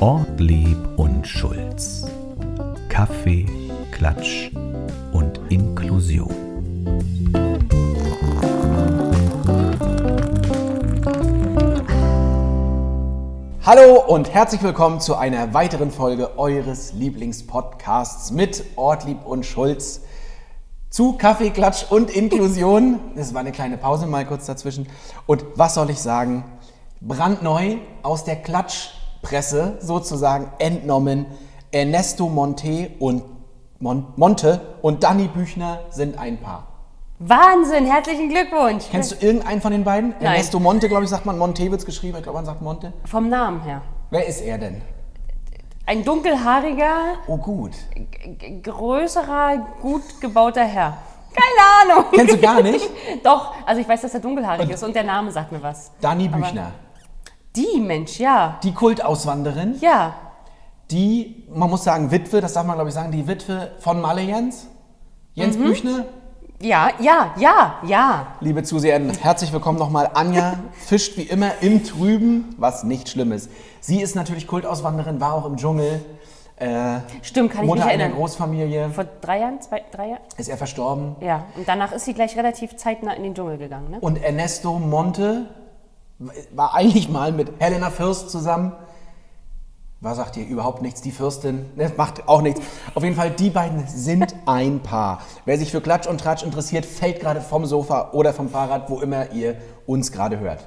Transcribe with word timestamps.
Ortlieb 0.00 0.78
und 0.96 1.26
Schulz. 1.26 2.06
Kaffee, 2.88 3.46
Klatsch 3.90 4.50
und 5.12 5.40
Inklusion. 5.48 6.34
Hallo 13.62 14.00
und 14.06 14.32
herzlich 14.32 14.62
willkommen 14.62 15.00
zu 15.00 15.16
einer 15.16 15.54
weiteren 15.54 15.90
Folge 15.90 16.38
eures 16.38 16.92
Lieblingspodcasts 16.92 18.30
mit 18.30 18.64
Ortlieb 18.76 19.24
und 19.24 19.44
Schulz 19.44 20.02
zu 20.90 21.12
Kaffee, 21.12 21.50
Klatsch 21.50 21.84
und 21.88 22.10
Inklusion. 22.10 22.98
Das 23.14 23.32
war 23.32 23.40
eine 23.40 23.52
kleine 23.52 23.78
Pause 23.78 24.06
mal 24.06 24.26
kurz 24.26 24.46
dazwischen. 24.46 24.88
Und 25.26 25.44
was 25.54 25.74
soll 25.74 25.88
ich 25.90 26.00
sagen? 26.00 26.44
Brandneu 27.00 27.76
aus 28.02 28.24
der 28.24 28.36
Klatschpresse 28.36 29.78
sozusagen 29.80 30.50
entnommen. 30.58 31.26
Ernesto 31.70 32.28
Monte 32.28 32.90
und 32.98 33.22
Mon 33.78 34.08
Monte 34.16 34.60
und 34.82 35.02
Danny 35.04 35.28
Büchner 35.28 35.78
sind 35.90 36.18
ein 36.18 36.38
Paar. 36.38 36.66
Wahnsinn, 37.20 37.86
herzlichen 37.86 38.28
Glückwunsch. 38.28 38.84
Kennst 38.90 39.12
du 39.12 39.24
irgendeinen 39.24 39.60
von 39.62 39.72
den 39.72 39.84
beiden? 39.84 40.10
Nein. 40.20 40.32
Ernesto 40.32 40.58
Monte, 40.58 40.88
glaube 40.88 41.04
ich, 41.04 41.10
sagt 41.10 41.24
man. 41.24 41.38
Monte 41.38 41.70
wird 41.70 41.86
geschrieben. 41.86 42.16
Ich 42.18 42.24
glaube, 42.24 42.38
man 42.38 42.44
sagt 42.44 42.60
Monte. 42.62 42.92
Vom 43.04 43.28
Namen 43.28 43.60
her. 43.62 43.82
Wer 44.10 44.26
ist 44.26 44.40
er 44.40 44.58
denn? 44.58 44.82
Ein 45.90 46.04
dunkelhaariger, 46.04 47.16
Oh, 47.26 47.36
gut. 47.36 47.72
größerer, 48.62 49.56
gut 49.82 50.02
gebauter 50.20 50.62
Herr. 50.62 50.98
Keine 51.34 51.92
Ahnung. 51.96 52.04
Kennst 52.12 52.34
du 52.34 52.38
gar 52.38 52.62
nicht? 52.62 52.88
Doch, 53.24 53.52
also 53.66 53.80
ich 53.80 53.88
weiß, 53.88 54.00
dass 54.02 54.14
er 54.14 54.20
dunkelhaarig 54.20 54.70
ist 54.70 54.84
und 54.84 54.94
der 54.94 55.02
Name 55.02 55.32
sagt 55.32 55.50
mir 55.50 55.60
was. 55.60 55.90
Dani 56.00 56.28
Büchner. 56.28 56.70
Die, 57.56 57.80
Mensch, 57.80 58.20
ja. 58.20 58.60
Die 58.62 58.72
Kultauswanderin, 58.72 59.78
Ja. 59.80 60.14
die, 60.92 61.42
man 61.52 61.68
muss 61.68 61.82
sagen, 61.82 62.08
Witwe, 62.12 62.40
das 62.40 62.52
darf 62.52 62.64
man 62.64 62.76
glaube 62.76 62.90
ich 62.90 62.94
sagen, 62.94 63.10
die 63.10 63.26
Witwe 63.26 63.72
von 63.80 64.00
Malle 64.00 64.20
Jens. 64.22 64.68
Jens 65.34 65.56
Mhm. 65.58 65.64
Büchner. 65.64 66.04
Ja, 66.62 66.90
ja, 67.00 67.34
ja, 67.36 67.74
ja. 67.84 68.26
Liebe 68.40 68.62
Zuseher, 68.62 69.00
herzlich 69.22 69.52
willkommen 69.52 69.78
nochmal. 69.80 70.08
Anja 70.14 70.54
fischt 70.86 71.16
wie 71.16 71.22
immer 71.22 71.50
im 71.62 71.82
Trüben, 71.82 72.54
was 72.58 72.84
nicht 72.84 73.08
schlimm 73.08 73.32
ist. 73.32 73.50
Sie 73.80 74.00
ist 74.00 74.14
natürlich 74.14 74.46
Kultauswanderin, 74.46 75.20
war 75.20 75.34
auch 75.34 75.46
im 75.46 75.56
Dschungel. 75.56 76.04
Äh, 76.56 76.98
Stimmt, 77.22 77.52
kann 77.52 77.62
ich 77.64 77.68
Mutter 77.68 77.84
mich 77.84 77.92
einer 77.92 78.02
erinnern. 78.02 78.18
Großfamilie. 78.18 78.90
Vor 78.90 79.06
drei 79.22 79.40
Jahren, 79.40 79.60
zwei, 79.62 79.82
drei 79.90 80.08
Jahren? 80.10 80.20
Ist 80.36 80.48
er 80.48 80.58
verstorben. 80.58 81.16
Ja. 81.20 81.46
Und 81.56 81.66
danach 81.66 81.92
ist 81.92 82.04
sie 82.04 82.12
gleich 82.12 82.36
relativ 82.36 82.76
zeitnah 82.76 83.14
in 83.14 83.22
den 83.22 83.34
Dschungel 83.34 83.56
gegangen, 83.56 83.90
ne? 83.90 83.98
Und 84.00 84.22
Ernesto 84.22 84.78
Monte 84.78 85.46
war 86.52 86.74
eigentlich 86.74 87.08
mal 87.08 87.32
mit 87.32 87.50
Helena 87.60 87.88
Fürst 87.88 88.28
zusammen. 88.30 88.72
Was 90.02 90.16
sagt 90.16 90.36
ihr? 90.36 90.46
Überhaupt 90.46 90.80
nichts. 90.80 91.02
Die 91.02 91.10
Fürstin, 91.10 91.66
ne, 91.76 91.92
macht 91.96 92.26
auch 92.28 92.40
nichts. 92.40 92.60
Auf 92.94 93.02
jeden 93.02 93.16
Fall, 93.16 93.30
die 93.30 93.50
beiden 93.50 93.86
sind 93.86 94.34
ein 94.46 94.80
Paar. 94.80 95.20
Wer 95.44 95.58
sich 95.58 95.70
für 95.70 95.80
Klatsch 95.80 96.06
und 96.06 96.20
Tratsch 96.20 96.42
interessiert, 96.42 96.86
fällt 96.86 97.20
gerade 97.20 97.40
vom 97.42 97.66
Sofa 97.66 98.10
oder 98.12 98.32
vom 98.32 98.48
Fahrrad, 98.48 98.88
wo 98.88 99.00
immer 99.00 99.30
ihr 99.32 99.56
uns 99.86 100.10
gerade 100.10 100.38
hört. 100.40 100.66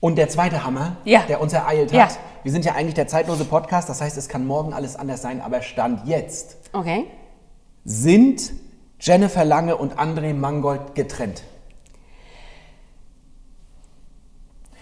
Und 0.00 0.16
der 0.16 0.28
zweite 0.28 0.64
Hammer, 0.64 0.96
Ja. 1.04 1.22
der 1.28 1.40
uns 1.40 1.52
ereilt 1.52 1.90
Ja. 1.92 2.04
hat. 2.04 2.18
Wir 2.44 2.52
sind 2.52 2.64
ja 2.64 2.74
eigentlich 2.74 2.94
der 2.94 3.08
zeitlose 3.08 3.44
Podcast, 3.44 3.88
das 3.88 4.00
heißt, 4.00 4.16
es 4.16 4.28
kann 4.28 4.46
morgen 4.46 4.72
alles 4.72 4.94
anders 4.96 5.22
sein, 5.22 5.40
aber 5.40 5.60
Stand 5.62 6.06
jetzt 6.06 6.56
Okay. 6.72 7.06
sind 7.84 8.52
Jennifer 9.00 9.44
Lange 9.44 9.76
und 9.76 9.98
André 9.98 10.34
Mangold 10.34 10.94
getrennt. 10.94 11.42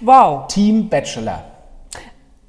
Wow. 0.01 0.47
Team 0.49 0.89
Bachelor. 0.91 1.45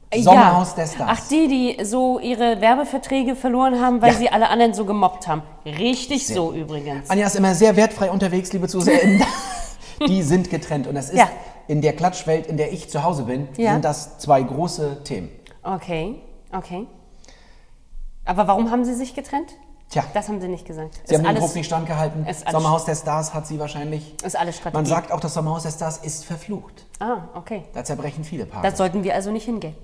Äh, 0.10 0.22
Sommerhaus 0.22 0.76
der 0.76 0.88
Stars. 0.88 1.10
Ach, 1.24 1.28
die, 1.30 1.48
die 1.78 1.84
so 1.86 2.20
ihre 2.20 2.62
Werbeverträge 2.62 3.36
verloren 3.36 3.82
haben, 3.82 4.02
weil 4.02 4.14
Ja. 4.14 4.18
sie 4.18 4.30
alle 4.30 4.50
anderen 4.50 4.74
so 4.74 4.86
gemobbt 4.86 5.28
haben. 5.28 5.44
Richtig 5.66 6.28
so 6.28 6.54
übrigens. 6.54 7.10
Anja 7.10 7.28
ist 7.28 7.36
immer 7.36 7.54
sehr 7.56 7.76
wertfrei 7.76 8.10
unterwegs, 8.12 8.52
liebe 8.54 8.68
Zuseher. 8.68 9.00
Die 10.08 10.22
sind 10.24 10.50
getrennt. 10.50 10.88
Und 10.88 10.96
das 10.96 11.10
ist 11.10 11.18
Ja. 11.18 11.30
in 11.68 11.82
der 11.82 11.94
Klatschwelt, 11.96 12.48
in 12.48 12.58
der 12.58 12.72
ich 12.72 12.90
zu 12.90 13.04
Hause 13.04 13.24
bin, 13.24 13.48
Ja. 13.58 13.74
sind 13.74 13.86
das 13.86 14.18
zwei 14.20 14.42
große 14.44 15.04
Themen. 15.04 15.30
Okay, 15.64 16.22
okay. 16.54 16.88
Aber 18.26 18.48
warum 18.48 18.72
haben 18.72 18.84
sie 18.86 18.94
sich 18.94 19.16
getrennt? 19.16 19.54
Tja, 19.90 20.04
Das 20.14 20.28
haben 20.28 20.42
sie 20.42 20.50
nicht 20.50 20.66
gesagt. 20.66 21.00
sie 21.06 21.16
haben 21.16 21.22
den 21.24 21.28
alles, 21.30 21.40
Druck 21.46 21.56
nicht 21.56 21.66
standgehalten. 21.68 22.26
ist 22.26 22.50
Sommerhaus 22.50 22.84
der 22.84 22.96
Stars 22.96 23.34
hat 23.34 23.48
sie 23.48 23.58
wahrscheinlich. 23.58 24.22
ist 24.22 24.36
alles 24.38 24.58
Strategie. 24.58 24.76
Man 24.78 24.86
sagt 24.86 25.14
auch, 25.14 25.20
das 25.22 25.34
Sommerhaus 25.34 25.64
der 25.64 25.72
Stars 25.72 25.98
ist 26.00 26.26
verflucht. 26.26 26.86
Ah, 27.00 27.30
okay. 27.36 27.64
Da 27.74 27.86
zerbrechen 27.86 28.26
viele 28.26 28.46
Paare. 28.46 28.70
Da 28.70 28.76
sollten 28.76 29.04
wir 29.06 29.16
also 29.16 29.32
nicht 29.32 29.46
hingehen. 29.46 29.76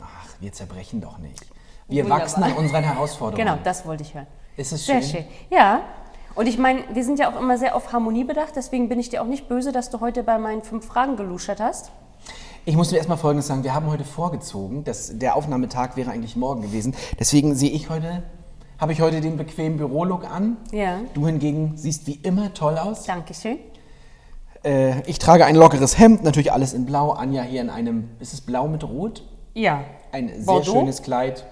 Ach, 0.00 0.26
wir 0.40 0.52
zerbrechen 0.52 1.02
doch 1.02 1.18
nicht. 1.18 1.44
Wir 1.88 2.04
Wunderbar. 2.04 2.24
wachsen 2.24 2.42
an 2.42 2.52
unseren 2.54 2.82
Herausforderungen. 2.84 3.46
Genau, 3.46 3.58
das 3.62 3.84
wollte 3.84 4.04
ich 4.04 4.14
hören. 4.14 4.26
Ist 4.56 4.72
es 4.72 4.86
Sehr 4.86 5.02
schön? 5.02 5.10
schön. 5.10 5.24
Ja. 5.50 5.82
Und 6.34 6.46
ich 6.46 6.58
meine, 6.58 6.82
wir 6.92 7.04
sind 7.04 7.18
ja 7.18 7.30
auch 7.30 7.38
immer 7.38 7.58
sehr 7.58 7.76
auf 7.76 7.92
Harmonie 7.92 8.24
bedacht, 8.24 8.54
deswegen 8.56 8.88
bin 8.88 8.98
ich 8.98 9.10
dir 9.10 9.22
auch 9.22 9.26
nicht 9.26 9.48
böse, 9.48 9.72
dass 9.72 9.90
du 9.90 10.00
heute 10.00 10.22
bei 10.22 10.38
meinen 10.38 10.62
fünf 10.62 10.86
Fragen 10.86 11.16
geluschert 11.16 11.60
hast. 11.60 11.90
Ich 12.64 12.76
muss 12.76 12.90
dir 12.90 12.96
erstmal 12.96 13.18
Folgendes 13.18 13.48
sagen. 13.48 13.64
Wir 13.64 13.74
haben 13.74 13.88
heute 13.88 14.04
vorgezogen. 14.04 14.84
Das, 14.84 15.18
der 15.18 15.34
Aufnahmetag 15.34 15.96
wäre 15.96 16.12
eigentlich 16.12 16.36
morgen 16.36 16.62
gewesen. 16.62 16.94
Deswegen 17.18 17.56
sehe 17.56 17.70
ich 17.70 17.90
heute, 17.90 18.22
habe 18.78 18.92
ich 18.92 19.00
heute 19.00 19.20
den 19.20 19.36
bequemen 19.36 19.78
Bürolook 19.78 20.24
an. 20.24 20.56
Ja. 20.70 21.00
Du 21.12 21.26
hingegen 21.26 21.72
siehst 21.76 22.06
wie 22.06 22.20
immer 22.22 22.54
toll 22.54 22.78
aus. 22.78 23.02
Dankeschön. 23.04 23.58
Äh, 24.64 25.00
ich 25.10 25.18
trage 25.18 25.44
ein 25.44 25.56
lockeres 25.56 25.98
Hemd, 25.98 26.22
natürlich 26.22 26.52
alles 26.52 26.72
in 26.72 26.86
Blau. 26.86 27.10
Anja 27.10 27.42
hier 27.42 27.60
in 27.60 27.68
einem, 27.68 28.10
ist 28.20 28.32
es 28.32 28.40
blau 28.40 28.68
mit 28.68 28.84
Rot? 28.84 29.24
Ja. 29.54 29.82
Ein 30.12 30.28
sehr 30.28 30.44
Bordeaux? 30.44 30.72
schönes 30.72 31.02
Kleid. 31.02 31.44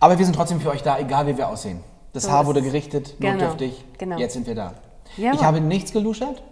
Aber 0.00 0.18
wir 0.18 0.26
sind 0.26 0.36
trotzdem 0.36 0.60
für 0.60 0.68
euch 0.68 0.82
da, 0.82 0.98
egal 0.98 1.26
wie 1.26 1.38
wir 1.38 1.48
aussehen. 1.48 1.80
Das 2.16 2.24
So 2.24 2.30
Haar 2.30 2.46
wurde 2.46 2.62
gerichtet, 2.62 3.14
Genau, 3.20 3.32
notdürftig. 3.34 3.84
genau. 3.98 4.16
Jetzt 4.16 4.32
sind 4.32 4.46
wir 4.46 4.54
da. 4.54 4.72
Ja, 5.18 5.34
ich 5.34 5.42
habe 5.44 5.60
nichts 5.60 5.92
geluschert. 5.92 6.42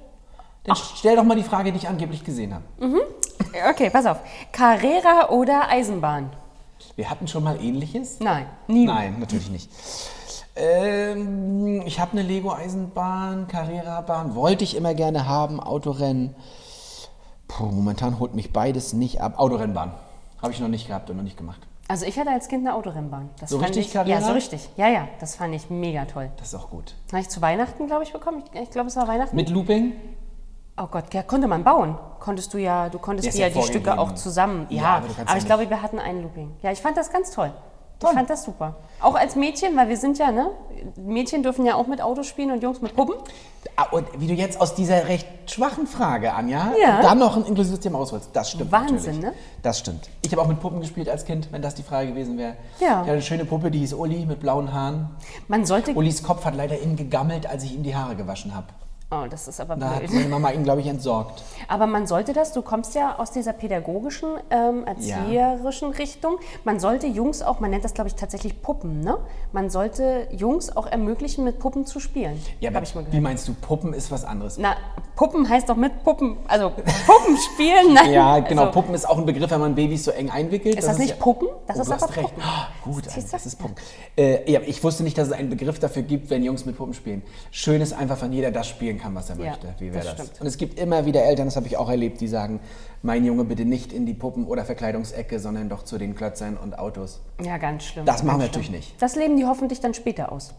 Dann 0.64 0.76
stell 0.76 1.16
doch 1.16 1.24
mal 1.24 1.36
die 1.36 1.42
Frage, 1.42 1.72
die 1.72 1.78
ich 1.78 1.88
angeblich 1.88 2.22
gesehen 2.22 2.52
habe. 2.52 2.64
Okay, 3.70 3.88
pass 3.88 4.04
auf. 4.04 4.18
Carrera 4.52 5.30
oder 5.30 5.70
Eisenbahn? 5.70 6.30
Wir 6.96 7.08
hatten 7.08 7.26
schon 7.28 7.44
mal 7.44 7.58
ähnliches. 7.62 8.20
Nein, 8.20 8.44
nie. 8.66 8.84
Nein, 8.84 9.16
natürlich 9.20 9.48
nicht. 9.50 9.70
Ähm, 10.54 11.82
ich 11.86 11.98
habe 11.98 12.12
eine 12.12 12.22
Lego-Eisenbahn, 12.22 13.48
Carrera-Bahn, 13.48 14.34
wollte 14.34 14.64
ich 14.64 14.76
immer 14.76 14.92
gerne 14.92 15.26
haben, 15.26 15.60
Autorennen. 15.60 16.34
Puh, 17.48 17.64
momentan 17.66 18.18
holt 18.18 18.34
mich 18.34 18.52
beides 18.52 18.92
nicht 18.92 19.22
ab. 19.22 19.38
Autorennbahn 19.38 19.92
habe 20.42 20.52
ich 20.52 20.60
noch 20.60 20.68
nicht 20.68 20.88
gehabt 20.88 21.08
und 21.08 21.16
noch 21.16 21.24
nicht 21.24 21.38
gemacht. 21.38 21.60
Also 21.86 22.06
ich 22.06 22.18
hatte 22.18 22.30
als 22.30 22.48
Kind 22.48 22.66
eine 22.66 22.74
Autorennbahn. 22.74 23.28
Das 23.40 23.50
So 23.50 23.58
fand 23.58 23.76
richtig 23.76 23.94
ich? 23.94 24.06
Ja, 24.06 24.20
so 24.22 24.32
richtig. 24.32 24.70
Ja, 24.76 24.88
ja, 24.88 25.08
das 25.20 25.36
fand 25.36 25.54
ich 25.54 25.68
mega 25.68 26.06
toll. 26.06 26.30
Das 26.38 26.48
ist 26.48 26.54
auch 26.54 26.70
gut. 26.70 26.94
Habe 27.12 27.20
ich 27.20 27.28
zu 27.28 27.42
Weihnachten, 27.42 27.86
glaube 27.86 28.04
ich, 28.04 28.12
bekommen. 28.12 28.42
Ich, 28.52 28.60
ich 28.60 28.70
glaube, 28.70 28.88
es 28.88 28.96
war 28.96 29.06
Weihnachten. 29.06 29.36
Mit 29.36 29.50
Looping? 29.50 29.92
Oh 30.76 30.86
Gott, 30.86 31.12
ja, 31.12 31.22
konnte 31.22 31.46
man 31.46 31.62
bauen. 31.62 31.96
Konntest 32.18 32.52
du 32.54 32.58
ja, 32.58 32.88
du 32.88 32.98
konntest 32.98 33.38
ja 33.38 33.46
ja 33.46 33.54
die 33.54 33.62
Stücke 33.62 33.98
auch 33.98 34.12
zusammen. 34.14 34.66
Ja, 34.70 34.82
Ja, 34.82 34.88
aber 34.96 35.06
aber, 35.26 35.38
ich 35.38 35.44
glaube, 35.44 35.68
wir 35.68 35.82
hatten 35.82 35.98
einen 35.98 36.22
Looping. 36.22 36.56
Ja, 36.62 36.72
ich 36.72 36.80
fand 36.80 36.96
das 36.96 37.12
ganz 37.12 37.30
toll. 37.30 37.52
Ich 38.10 38.16
fand 38.16 38.30
das 38.30 38.44
super. 38.44 38.76
Auch 39.00 39.14
als 39.14 39.36
Mädchen, 39.36 39.76
weil 39.76 39.88
wir 39.88 39.96
sind 39.96 40.18
ja, 40.18 40.30
ne? 40.30 40.50
Mädchen 40.96 41.42
dürfen 41.42 41.64
ja 41.64 41.74
auch 41.74 41.86
mit 41.86 42.00
Autos 42.02 42.26
spielen 42.26 42.50
und 42.50 42.62
Jungs 42.62 42.80
mit 42.82 42.94
Puppen. 42.94 43.14
Ah, 43.76 43.86
und 43.90 44.06
wie 44.18 44.26
du 44.26 44.34
jetzt 44.34 44.60
aus 44.60 44.74
dieser 44.74 45.08
recht 45.08 45.26
schwachen 45.50 45.86
Frage, 45.86 46.32
Anja, 46.34 46.72
Ja. 46.80 47.00
dann 47.02 47.18
noch 47.18 47.36
ein 47.36 47.44
inklusives 47.44 47.80
Thema 47.80 47.98
rausholst. 47.98 48.30
Das 48.32 48.50
stimmt 48.52 48.70
Wahnsinn, 48.70 48.96
natürlich. 48.96 49.20
ne? 49.20 49.32
Das 49.62 49.78
stimmt. 49.78 50.08
Ich 50.22 50.30
habe 50.32 50.42
auch 50.42 50.46
mit 50.46 50.60
Puppen 50.60 50.80
gespielt 50.80 51.08
als 51.08 51.24
Kind, 51.24 51.48
wenn 51.50 51.62
das 51.62 51.74
die 51.74 51.82
Frage 51.82 52.08
gewesen 52.10 52.36
wäre. 52.38 52.54
Ja. 52.78 52.86
Ich 52.86 52.90
hatte 52.98 53.10
eine 53.12 53.22
schöne 53.22 53.44
Puppe, 53.44 53.70
die 53.70 53.78
hieß 53.80 53.94
Uli 53.94 54.26
mit 54.26 54.40
blauen 54.40 54.72
Haaren. 54.72 55.08
Man 55.48 55.64
sollte. 55.64 55.92
Ulis 55.94 56.22
Kopf 56.22 56.44
hat 56.44 56.54
leider 56.54 56.78
innen 56.78 56.96
gegammelt, 56.96 57.46
als 57.46 57.64
ich 57.64 57.74
ihm 57.74 57.82
die 57.82 57.96
Haare 57.96 58.14
gewaschen 58.16 58.54
habe. 58.54 58.66
Oh, 59.10 59.26
das 59.30 59.46
ist 59.46 59.60
aber 59.60 59.76
Da 59.76 59.90
hat 59.90 59.98
blöd. 60.00 60.12
meine 60.14 60.28
Mama 60.28 60.50
ihn, 60.50 60.64
glaube 60.64 60.80
ich, 60.80 60.86
entsorgt. 60.88 61.42
Aber 61.68 61.86
man 61.86 62.06
sollte 62.06 62.32
das, 62.32 62.52
du 62.52 62.62
kommst 62.62 62.94
ja 62.94 63.16
aus 63.18 63.30
dieser 63.30 63.52
pädagogischen, 63.52 64.30
ähm, 64.50 64.84
erzieherischen 64.86 65.90
Richtung. 65.90 66.38
Man 66.64 66.80
sollte 66.80 67.06
Jungs 67.06 67.42
auch, 67.42 67.60
man 67.60 67.70
nennt 67.70 67.84
das 67.84 67.94
glaube 67.94 68.08
ich 68.08 68.14
tatsächlich 68.16 68.60
Puppen, 68.60 69.00
ne? 69.00 69.18
Man 69.52 69.70
sollte 69.70 70.26
Jungs 70.32 70.74
auch 70.76 70.86
ermöglichen, 70.86 71.44
mit 71.44 71.58
Puppen 71.58 71.86
zu 71.86 72.00
spielen. 72.00 72.40
Ja, 72.60 72.70
aber 72.70 72.78
Hab 72.78 72.84
ich 72.84 72.94
mal 72.94 73.02
wie 73.02 73.06
gehört. 73.06 73.22
meinst 73.22 73.46
du, 73.46 73.54
Puppen 73.54 73.92
ist 73.92 74.10
was 74.10 74.24
anderes? 74.24 74.58
Na, 74.58 74.74
Puppen 75.16 75.48
heißt 75.48 75.68
doch 75.68 75.76
mit 75.76 76.02
Puppen, 76.02 76.38
also 76.48 76.70
Puppen 76.70 77.36
spielen. 77.36 77.94
Nein. 77.94 78.10
Ja, 78.12 78.40
genau. 78.40 78.62
Also, 78.62 78.72
Puppen 78.72 78.94
ist 78.94 79.08
auch 79.08 79.18
ein 79.18 79.26
Begriff, 79.26 79.50
wenn 79.50 79.60
man 79.60 79.74
Babys 79.74 80.04
so 80.04 80.10
eng 80.10 80.30
einwickelt. 80.30 80.76
Ist 80.76 80.88
das 80.88 80.98
nicht 80.98 81.10
ja- 81.10 81.16
Puppen? 81.16 81.48
Das 81.66 81.76
oh, 81.76 81.82
ist 81.82 81.90
du 81.90 81.94
aber. 81.94 82.06
Puppen. 82.08 82.42
Ah, 82.42 82.68
gut, 82.82 83.06
du? 83.06 83.10
das 83.30 83.46
ist 83.46 83.56
Puppen. 83.58 83.76
Äh, 84.16 84.50
ja, 84.50 84.60
ich 84.66 84.82
wusste 84.82 85.04
nicht, 85.04 85.16
dass 85.16 85.28
es 85.28 85.32
einen 85.34 85.50
Begriff 85.50 85.78
dafür 85.78 86.02
gibt, 86.02 86.30
wenn 86.30 86.42
Jungs 86.42 86.64
mit 86.64 86.76
Puppen 86.76 86.94
spielen. 86.94 87.22
Schön 87.52 87.80
ist 87.80 87.92
einfach, 87.92 88.20
wenn 88.22 88.32
jeder 88.32 88.50
das 88.50 88.66
spielen 88.94 89.00
kann, 89.02 89.14
was 89.14 89.30
er 89.30 89.36
Ja, 89.36 89.50
möchte. 89.50 89.74
Wie 89.78 89.92
wäre 89.92 90.04
das 90.04 90.16
das? 90.16 90.40
Und 90.40 90.46
es 90.46 90.56
gibt 90.56 90.78
immer 90.78 91.06
wieder 91.06 91.22
Eltern, 91.24 91.46
das 91.46 91.56
habe 91.56 91.66
ich 91.66 91.76
auch 91.76 91.88
erlebt, 91.88 92.20
die 92.20 92.28
sagen, 92.28 92.60
mein 93.02 93.24
Junge 93.24 93.44
bitte 93.44 93.64
nicht 93.64 93.92
in 93.92 94.06
die 94.06 94.14
Puppen- 94.14 94.46
oder 94.46 94.64
Verkleidungsecke, 94.64 95.38
sondern 95.40 95.68
doch 95.68 95.82
zu 95.84 95.98
den 95.98 96.14
Klötzern 96.14 96.56
und 96.56 96.78
Autos. 96.78 97.20
Ja, 97.42 97.58
ganz 97.58 97.84
schlimm. 97.84 98.06
Das 98.06 98.22
machen 98.22 98.40
wir 98.40 98.46
natürlich 98.46 98.70
nicht. 98.70 99.00
Das 99.02 99.16
leben 99.16 99.36
die 99.36 99.44
hoffentlich 99.44 99.80
dann 99.80 99.94
später 99.94 100.32
aus. 100.32 100.54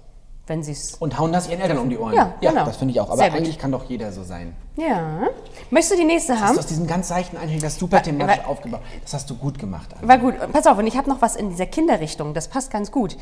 wenn 0.47 0.61
sie 0.61 0.73
es. 0.73 0.93
Und 0.95 1.17
hauen 1.17 1.31
das 1.33 1.49
ihren 1.49 1.59
Eltern 1.59 1.79
um 1.79 1.89
die 1.89 1.97
Ohren. 1.97 2.13
Ja, 2.13 2.35
genau. 2.39 2.65
das 2.65 2.77
finde 2.77 2.91
ich 2.93 3.01
auch. 3.01 3.07
Aber 3.07 3.17
Sehr 3.17 3.29
gut. 3.31 3.39
eigentlich 3.39 3.57
kann 3.57 3.71
doch 3.71 3.83
jeder 3.89 4.11
so 4.11 4.21
sein. 4.23 4.55
Ja. 4.77 5.23
Möchtest 5.71 5.93
du 5.93 5.97
die 5.97 6.05
nächste 6.05 6.33
Das 6.33 6.41
haben? 6.43 6.51
ist 6.53 6.59
aus 6.59 6.65
diesem 6.67 6.85
ganz 6.85 7.07
seichten 7.07 7.35
Einstieg, 7.37 7.61
das 7.61 7.79
super 7.79 8.03
thematisch 8.03 8.45
aufgebaut. 8.45 8.81
Das 9.01 9.15
hast 9.15 9.27
du 9.31 9.35
gut 9.35 9.57
gemacht. 9.57 9.89
Anna. 9.97 10.07
War 10.07 10.17
gut. 10.19 10.35
Pass 10.53 10.67
auf, 10.67 10.77
und 10.77 10.85
ich 10.85 10.97
habe 10.97 11.09
noch 11.09 11.19
was 11.23 11.35
in 11.35 11.49
dieser 11.49 11.65
Kinderrichtung. 11.65 12.35
Das 12.35 12.47
passt 12.47 12.69
ganz 12.69 12.91
gut. 12.91 13.17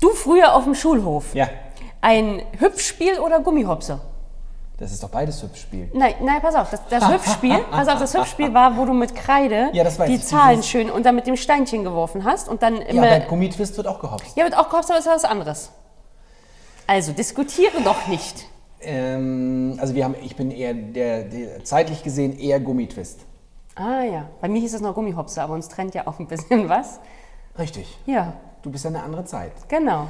Du 0.00 0.10
früher 0.10 0.54
auf 0.54 0.62
dem 0.62 0.76
Schulhof. 0.76 1.34
Ja, 1.34 1.48
Ein 2.00 2.42
Hüpfspiel 2.60 3.18
oder 3.18 3.40
Gummihopse? 3.40 3.98
Das 4.78 4.92
ist 4.92 5.02
doch 5.02 5.08
beides 5.08 5.42
hübsch 5.42 5.62
Spiel. 5.62 5.90
Nein, 5.94 6.14
nein, 6.22 6.40
pass 6.42 6.54
auf, 6.54 6.70
das, 6.70 6.80
das 6.90 7.08
Hüpfspiel, 7.10 7.58
pass 7.70 7.88
auf, 7.88 7.98
das 7.98 8.14
Hüpfspiel 8.14 8.52
war, 8.52 8.76
wo 8.76 8.84
du 8.84 8.92
mit 8.92 9.14
Kreide 9.14 9.70
Ja, 9.72 9.84
das 9.84 9.96
die. 9.96 10.20
Zahlen 10.20 10.56
Dieses- 10.56 10.68
schön 10.70 10.90
und 10.90 11.06
dann 11.06 11.14
mit 11.14 11.26
dem 11.26 11.36
Steinchen 11.36 11.82
geworfen 11.84 12.24
hast 12.24 12.48
und 12.48 12.62
dann 12.62 12.76
Ja, 12.76 12.82
immer. 12.88 13.02
bei 13.02 13.20
Gummitwist 13.20 13.76
wird 13.76 13.86
auch 13.86 14.00
gehopst. 14.00 14.36
Ja, 14.36 14.44
wird 14.44 14.56
auch 14.56 14.68
gehopst, 14.68 14.90
aber 14.90 14.98
ist 14.98 15.06
ja 15.06 15.14
was 15.14 15.24
anderes. 15.24 15.70
Also, 16.86 17.12
diskutiere 17.12 17.80
doch 17.84 18.06
nicht. 18.06 18.46
Ähm, 18.80 19.76
also 19.80 19.94
wir 19.94 20.04
haben, 20.04 20.14
ich 20.22 20.36
bin 20.36 20.50
eher 20.50 20.74
der, 20.74 21.24
der 21.24 21.64
zeitlich 21.64 22.02
gesehen 22.04 22.38
eher 22.38 22.60
Gummitwist. 22.60 23.20
Ah 23.74 24.02
ja, 24.02 24.26
bei 24.40 24.48
mir 24.48 24.60
hieß 24.60 24.74
es 24.74 24.80
noch 24.80 24.94
Gummihopse, 24.94 25.42
aber 25.42 25.54
uns 25.54 25.68
trennt 25.68 25.94
ja 25.94 26.06
auch 26.06 26.18
ein 26.18 26.26
bisschen 26.28 26.68
was. 26.68 27.00
Richtig. 27.58 27.98
Ja, 28.06 28.34
Du 28.62 28.70
bist 28.72 28.84
ja 28.84 28.90
eine 28.90 29.02
andere 29.02 29.24
Zeit. 29.24 29.52
genau. 29.68 30.08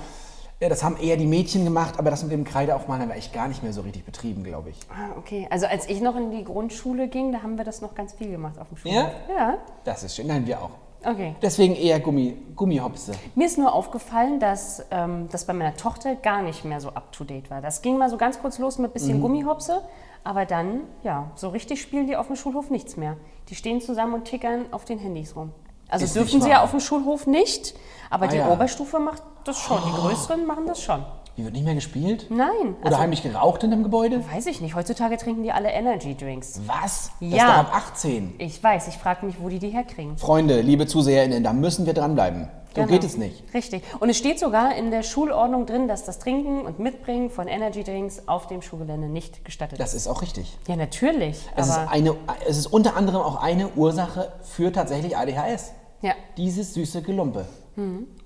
Ja, 0.60 0.70
das 0.70 0.82
haben 0.82 0.96
eher 0.96 1.18
die 1.18 1.26
Mädchen 1.26 1.64
gemacht, 1.64 1.98
aber 1.98 2.10
das 2.10 2.22
mit 2.22 2.32
dem 2.32 2.44
Kreideaufmalen 2.44 3.02
haben 3.02 3.08
wir 3.10 3.16
echt 3.16 3.32
gar 3.34 3.46
nicht 3.46 3.62
mehr 3.62 3.74
so 3.74 3.82
richtig 3.82 4.06
betrieben, 4.06 4.42
glaube 4.42 4.70
ich. 4.70 4.78
Ah, 4.88 5.16
okay. 5.18 5.46
Also 5.50 5.66
als 5.66 5.86
ich 5.88 6.00
noch 6.00 6.16
in 6.16 6.30
die 6.30 6.44
Grundschule 6.44 7.08
ging, 7.08 7.30
da 7.30 7.42
haben 7.42 7.58
wir 7.58 7.64
das 7.64 7.82
noch 7.82 7.94
ganz 7.94 8.14
viel 8.14 8.30
gemacht 8.30 8.58
auf 8.58 8.68
dem 8.68 8.78
Schulhof. 8.78 8.96
Ja? 8.96 9.10
Ja. 9.36 9.54
Das 9.84 10.02
ist 10.02 10.16
schön. 10.16 10.26
Nein, 10.28 10.46
wir 10.46 10.62
auch. 10.62 10.70
Okay. 11.04 11.36
Deswegen 11.42 11.74
eher 11.76 12.00
Gummi, 12.00 12.36
Gummihopse. 12.56 13.12
Mir 13.34 13.46
ist 13.46 13.58
nur 13.58 13.72
aufgefallen, 13.74 14.40
dass 14.40 14.82
ähm, 14.90 15.28
das 15.30 15.44
bei 15.44 15.52
meiner 15.52 15.76
Tochter 15.76 16.14
gar 16.16 16.40
nicht 16.40 16.64
mehr 16.64 16.80
so 16.80 16.88
up-to-date 16.88 17.50
war. 17.50 17.60
Das 17.60 17.82
ging 17.82 17.98
mal 17.98 18.08
so 18.08 18.16
ganz 18.16 18.40
kurz 18.40 18.58
los 18.58 18.78
mit 18.78 18.90
Mhm. 18.90 18.92
bisschen 18.94 19.20
Gummihopse, 19.20 19.82
aber 20.24 20.46
dann, 20.46 20.80
ja, 21.02 21.30
so 21.34 21.50
richtig 21.50 21.82
spielen 21.82 22.06
die 22.06 22.16
auf 22.16 22.28
dem 22.28 22.36
Schulhof 22.36 22.70
nichts 22.70 22.96
mehr. 22.96 23.18
Die 23.50 23.54
stehen 23.54 23.82
zusammen 23.82 24.14
und 24.14 24.24
tickern 24.24 24.64
auf 24.72 24.86
den 24.86 24.98
Handys 24.98 25.36
rum. 25.36 25.52
Also 25.88 26.06
Ist 26.06 26.16
dürfen 26.16 26.40
sie 26.40 26.48
ja 26.50 26.62
auf 26.64 26.70
dem 26.70 26.80
Schulhof 26.80 27.26
nicht, 27.26 27.74
aber 28.10 28.24
Ah, 28.24 28.28
die 28.28 28.36
ja. 28.38 28.50
Oberstufe 28.50 28.98
macht 28.98 29.22
das 29.48 29.58
schon. 29.60 29.78
Die 29.86 29.92
Größeren 29.92 30.46
machen 30.46 30.66
das 30.66 30.82
schon. 30.82 31.04
Wie 31.36 31.44
wird 31.44 31.52
nicht 31.52 31.64
mehr 31.66 31.74
gespielt? 31.74 32.26
Nein, 32.30 32.76
Oder 32.80 32.86
also, 32.86 32.98
heimlich 32.98 33.22
geraucht 33.22 33.62
in 33.62 33.70
dem 33.70 33.82
Gebäude? 33.82 34.24
weiß 34.32 34.46
ich 34.46 34.62
nicht. 34.62 34.74
Heutzutage 34.74 35.18
trinken 35.18 35.42
die 35.42 35.52
alle 35.52 35.68
Energy 35.70 36.16
Drinks. 36.16 36.62
Was? 36.66 37.10
Das 37.20 37.30
Ja. 37.30 37.36
ist 37.36 37.42
doch 37.42 37.54
ab 37.58 37.70
18. 37.74 38.34
Ich 38.38 38.62
weiß, 38.62 38.88
ich 38.88 38.94
frage 38.96 39.26
mich, 39.26 39.36
wo 39.38 39.50
die 39.50 39.58
die 39.58 39.68
herkriegen. 39.68 40.16
Freunde, 40.16 40.62
liebe 40.62 40.86
ZuseherInnen, 40.86 41.44
da 41.44 41.52
müssen 41.52 41.84
wir 41.84 41.92
dranbleiben. 41.92 42.48
So 42.74 42.82
Genau. 42.82 42.88
geht 42.92 43.04
es 43.04 43.18
nicht. 43.18 43.42
Richtig. 43.52 43.82
Und 44.00 44.08
es 44.08 44.16
steht 44.18 44.38
sogar 44.38 44.76
in 44.76 44.90
der 44.90 45.02
Schulordnung 45.02 45.66
drin, 45.66 45.88
dass 45.88 46.04
das 46.04 46.18
Trinken 46.18 46.62
und 46.64 46.78
Mitbringen 46.78 47.28
von 47.30 47.48
Energy 47.48 47.84
Drinks 47.84 48.22
auf 48.28 48.46
dem 48.46 48.60
Schulgelände 48.62 49.08
nicht 49.08 49.44
gestattet 49.44 49.78
ist. 49.78 49.82
Das 49.82 49.92
ist 49.94 50.08
auch 50.08 50.22
richtig. 50.22 50.56
Ja, 50.68 50.76
natürlich. 50.76 51.38
Es 51.54 51.68
ist, 51.68 51.76
eine, 51.90 52.14
es 52.48 52.56
ist 52.56 52.66
unter 52.66 52.96
anderem 52.96 53.20
auch 53.20 53.42
eine 53.42 53.68
Ursache 53.76 54.32
für 54.42 54.72
tatsächlich 54.72 55.16
ADHS. 55.18 55.72
ja, 56.00 56.12
Dieses 56.38 56.72
süße 56.74 57.02
Gelumpe. 57.02 57.44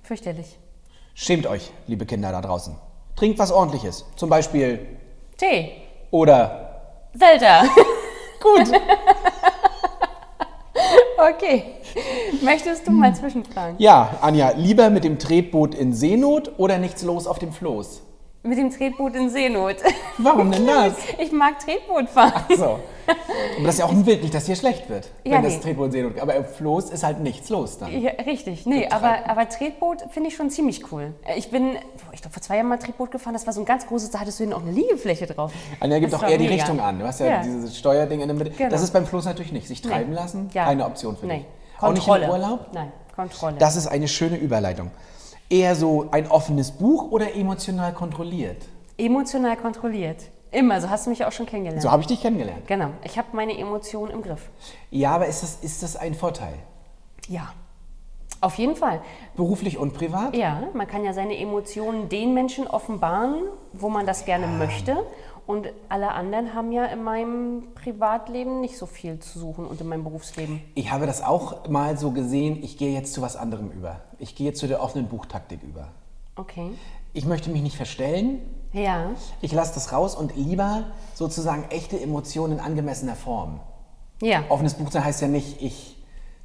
fürchterlich. 0.03 0.59
Schämt 1.15 1.47
euch, 1.47 1.71
liebe 1.87 2.07
Kinder 2.07 2.33
da 2.33 2.41
draußen. 2.41 2.75
Trinkt 3.17 3.39
was 3.39 3.53
ordentliches. 3.53 4.05
Zum 4.17 4.31
Beispiel 4.31 4.87
Tee. 5.37 5.73
oder 6.11 6.81
Zelda. 7.19 7.65
gut. 8.41 8.71
okay. 11.19 11.65
Möchtest 12.43 12.87
du 12.87 12.93
mal 12.93 13.15
zwischenfragen? 13.15 13.77
Ja, 13.79 14.19
Anja, 14.21 14.53
lieber 14.57 14.91
mit 14.91 15.05
dem 15.05 15.19
Tretboot 15.19 15.75
in 15.75 15.93
Seenot 15.93 16.53
oder 16.59 16.79
nichts 16.79 17.03
los 17.03 17.27
auf 17.27 17.39
dem 17.39 17.53
Floß? 17.53 18.03
Mit 18.43 18.57
dem 18.57 18.71
Tretboot 18.71 19.15
in 19.15 19.29
Seenot. 19.29 19.77
Warum 20.17 20.51
denn 20.51 20.67
das? 20.67 20.95
Ich 21.19 21.31
mag 21.33 21.59
Tretboot 21.59 22.09
fahren. 22.09 22.45
So. 22.57 22.79
Aber 23.57 23.67
das 23.67 23.75
ist 23.75 23.79
ja 23.81 23.85
auch 23.87 23.91
ein 23.91 24.05
Bild, 24.05 24.23
nicht, 24.23 24.35
dass 24.35 24.47
hier 24.47 24.57
schlecht 24.57 24.89
wird, 24.89 25.09
Ja, 25.25 25.33
wenn 25.35 25.43
das 25.43 25.55
nee. 25.55 25.61
Tretboot 25.61 25.87
in 25.87 25.93
Seenot. 25.93 26.21
Aber 26.21 26.35
im 26.35 26.45
Floß 26.45 26.91
ist 26.91 27.03
halt 27.03 27.21
nichts 27.21 27.49
los 27.49 27.79
dann. 27.79 27.91
Ja, 28.01 28.11
richtig. 28.27 28.67
Nee, 28.67 28.89
aber, 28.89 29.29
aber 29.29 29.49
Tretboot 29.49 30.03
finde 30.11 30.29
ich 30.29 30.37
schon 30.37 30.51
ziemlich 30.51 30.91
cool. 30.93 31.15
Äh, 31.27 31.39
Ich 31.39 31.51
bin, 31.51 31.77
ich 32.13 32.21
glaube, 32.23 32.33
vor 32.35 32.43
zwei 32.43 32.57
Jahren 32.57 32.69
mal 32.69 32.79
Tretboot 32.79 33.11
gefahren. 33.11 33.33
Das 33.35 33.47
war 33.47 33.53
so 33.53 33.61
ein 33.61 33.67
ganz 33.67 33.87
großes, 33.87 34.11
da 34.11 34.21
hattest 34.21 34.39
du 34.39 34.45
hinten 34.45 34.57
auch 34.57 34.63
eine 34.63 34.73
Liegefläche 34.73 35.27
drauf. 35.27 35.53
Anja 35.81 35.99
gibt 35.99 36.13
Das 36.13 36.21
auch 36.23 36.29
eher 36.29 36.39
die 36.39 36.45
mega. 36.45 36.55
Richtung 36.55 36.81
an. 36.81 36.99
Du 36.99 37.07
hast 37.07 37.21
ja, 37.21 37.27
Ja. 37.27 37.43
dieses 37.43 37.77
Steuerding 37.79 38.21
in 38.21 38.29
der 38.29 38.37
Mitte. 38.37 38.51
Genau. 38.51 38.71
Das 38.71 38.83
ist 38.83 38.93
beim 38.93 39.07
Floß 39.07 39.25
natürlich 39.25 39.53
nicht. 39.53 39.67
Sich 39.69 39.83
treiben 39.83 40.13
lassen, 40.13 40.51
Ja. 40.53 40.65
keine 40.65 40.85
Option 40.87 41.17
für 41.17 41.27
nee. 41.27 41.39
dich. 41.39 41.47
Auch 41.83 41.93
nicht 41.93 42.05
Kontrolle. 42.05 42.25
im 42.27 42.31
Urlaub? 42.31 42.67
Nein, 42.73 42.93
Kontrolle. 43.17 43.57
Das 43.59 43.77
ist 43.77 43.87
eine 43.87 44.07
schöne 44.09 44.37
Überleitung. 44.37 44.91
Eher 45.49 45.75
so 45.75 46.07
ein 46.13 46.31
offenes 46.31 46.71
Buch 46.71 47.11
oder 47.11 47.35
emotional 47.35 47.93
kontrolliert? 47.93 48.59
Emotional 48.99 49.57
kontrolliert. 49.57 50.19
Immer, 50.53 50.81
so 50.81 50.91
hast 50.91 51.07
du 51.07 51.11
mich 51.11 51.25
auch 51.25 51.33
schon 51.33 51.47
kennengelernt. 51.47 51.83
So 51.83 51.91
habe 51.91 52.03
ich 52.03 52.09
dich 52.09 52.21
kennengelernt. 52.21 52.67
Genau, 52.67 52.91
ich 53.05 53.19
habe 53.19 53.29
meine 53.33 53.57
Emotionen 53.57 54.11
im 54.11 54.23
Griff. 54.23 54.51
Ja, 54.91 55.13
aber 55.13 55.27
ist 55.27 55.43
das, 55.43 55.57
ist 55.63 55.83
das 55.83 55.97
ein 55.97 56.15
Vorteil? 56.15 56.55
Ja. 57.29 57.53
Auf 58.41 58.55
jeden 58.55 58.75
Fall. 58.75 59.03
Beruflich 59.37 59.77
und 59.77 59.93
privat? 59.93 60.35
Ja, 60.35 60.63
man 60.73 60.87
kann 60.87 61.05
ja 61.05 61.13
seine 61.13 61.37
Emotionen 61.39 62.09
den 62.09 62.33
Menschen 62.33 62.67
offenbaren, 62.67 63.43
wo 63.75 63.91
man 63.91 64.07
das 64.07 64.25
gerne 64.25 64.47
möchte. 64.47 64.97
Und 65.47 65.69
alle 65.89 66.13
anderen 66.13 66.55
haben 66.55 66.73
ja 66.73 66.87
in 66.87 67.03
meinem 67.03 67.65
Privatleben 67.75 68.61
nicht 68.61 68.79
so 68.79 68.87
viel 68.87 69.19
zu 69.19 69.39
suchen 69.39 69.67
und 69.67 69.81
in 69.81 69.89
meinem 69.89 70.05
Berufsleben. 70.05 70.63
Ich 70.75 70.91
habe 70.91 71.07
das 71.07 71.23
auch 71.23 71.69
mal 71.69 71.99
so 71.99 72.13
gesehen, 72.13 72.63
ich 72.63 72.79
gehe 72.79 72.93
jetzt 72.93 73.13
zu 73.13 73.21
was 73.21 73.37
anderem 73.37 73.71
über. 73.71 74.01
Ich 74.19 74.37
gehe 74.37 74.47
jetzt 74.47 74.61
zu 74.61 74.69
der 74.69 74.83
offenen 74.83 75.09
Buchtaktik 75.09 75.63
über. 75.63 75.89
Okay. 76.37 76.71
Ich 77.13 77.27
möchte 77.27 77.51
mich 77.51 77.63
nicht 77.63 77.77
verstellen, 77.77 78.41
Ja. 78.73 79.11
ich 79.41 79.53
lasse 79.53 79.75
das 79.75 79.93
raus 79.93 80.15
und 80.15 80.37
lieber 80.37 80.85
sozusagen 81.15 81.65
echte 81.71 82.01
Emotionen 82.01 82.55
in 82.55 82.61
angemessener 82.61 83.17
Form. 83.17 83.61
Ja. 84.23 84.45
Offenes 84.49 84.75
Buch 84.75 84.91
sein 84.91 85.05
heißt 85.05 85.23
ja 85.23 85.29
nicht, 85.29 85.61
ich 85.63 85.97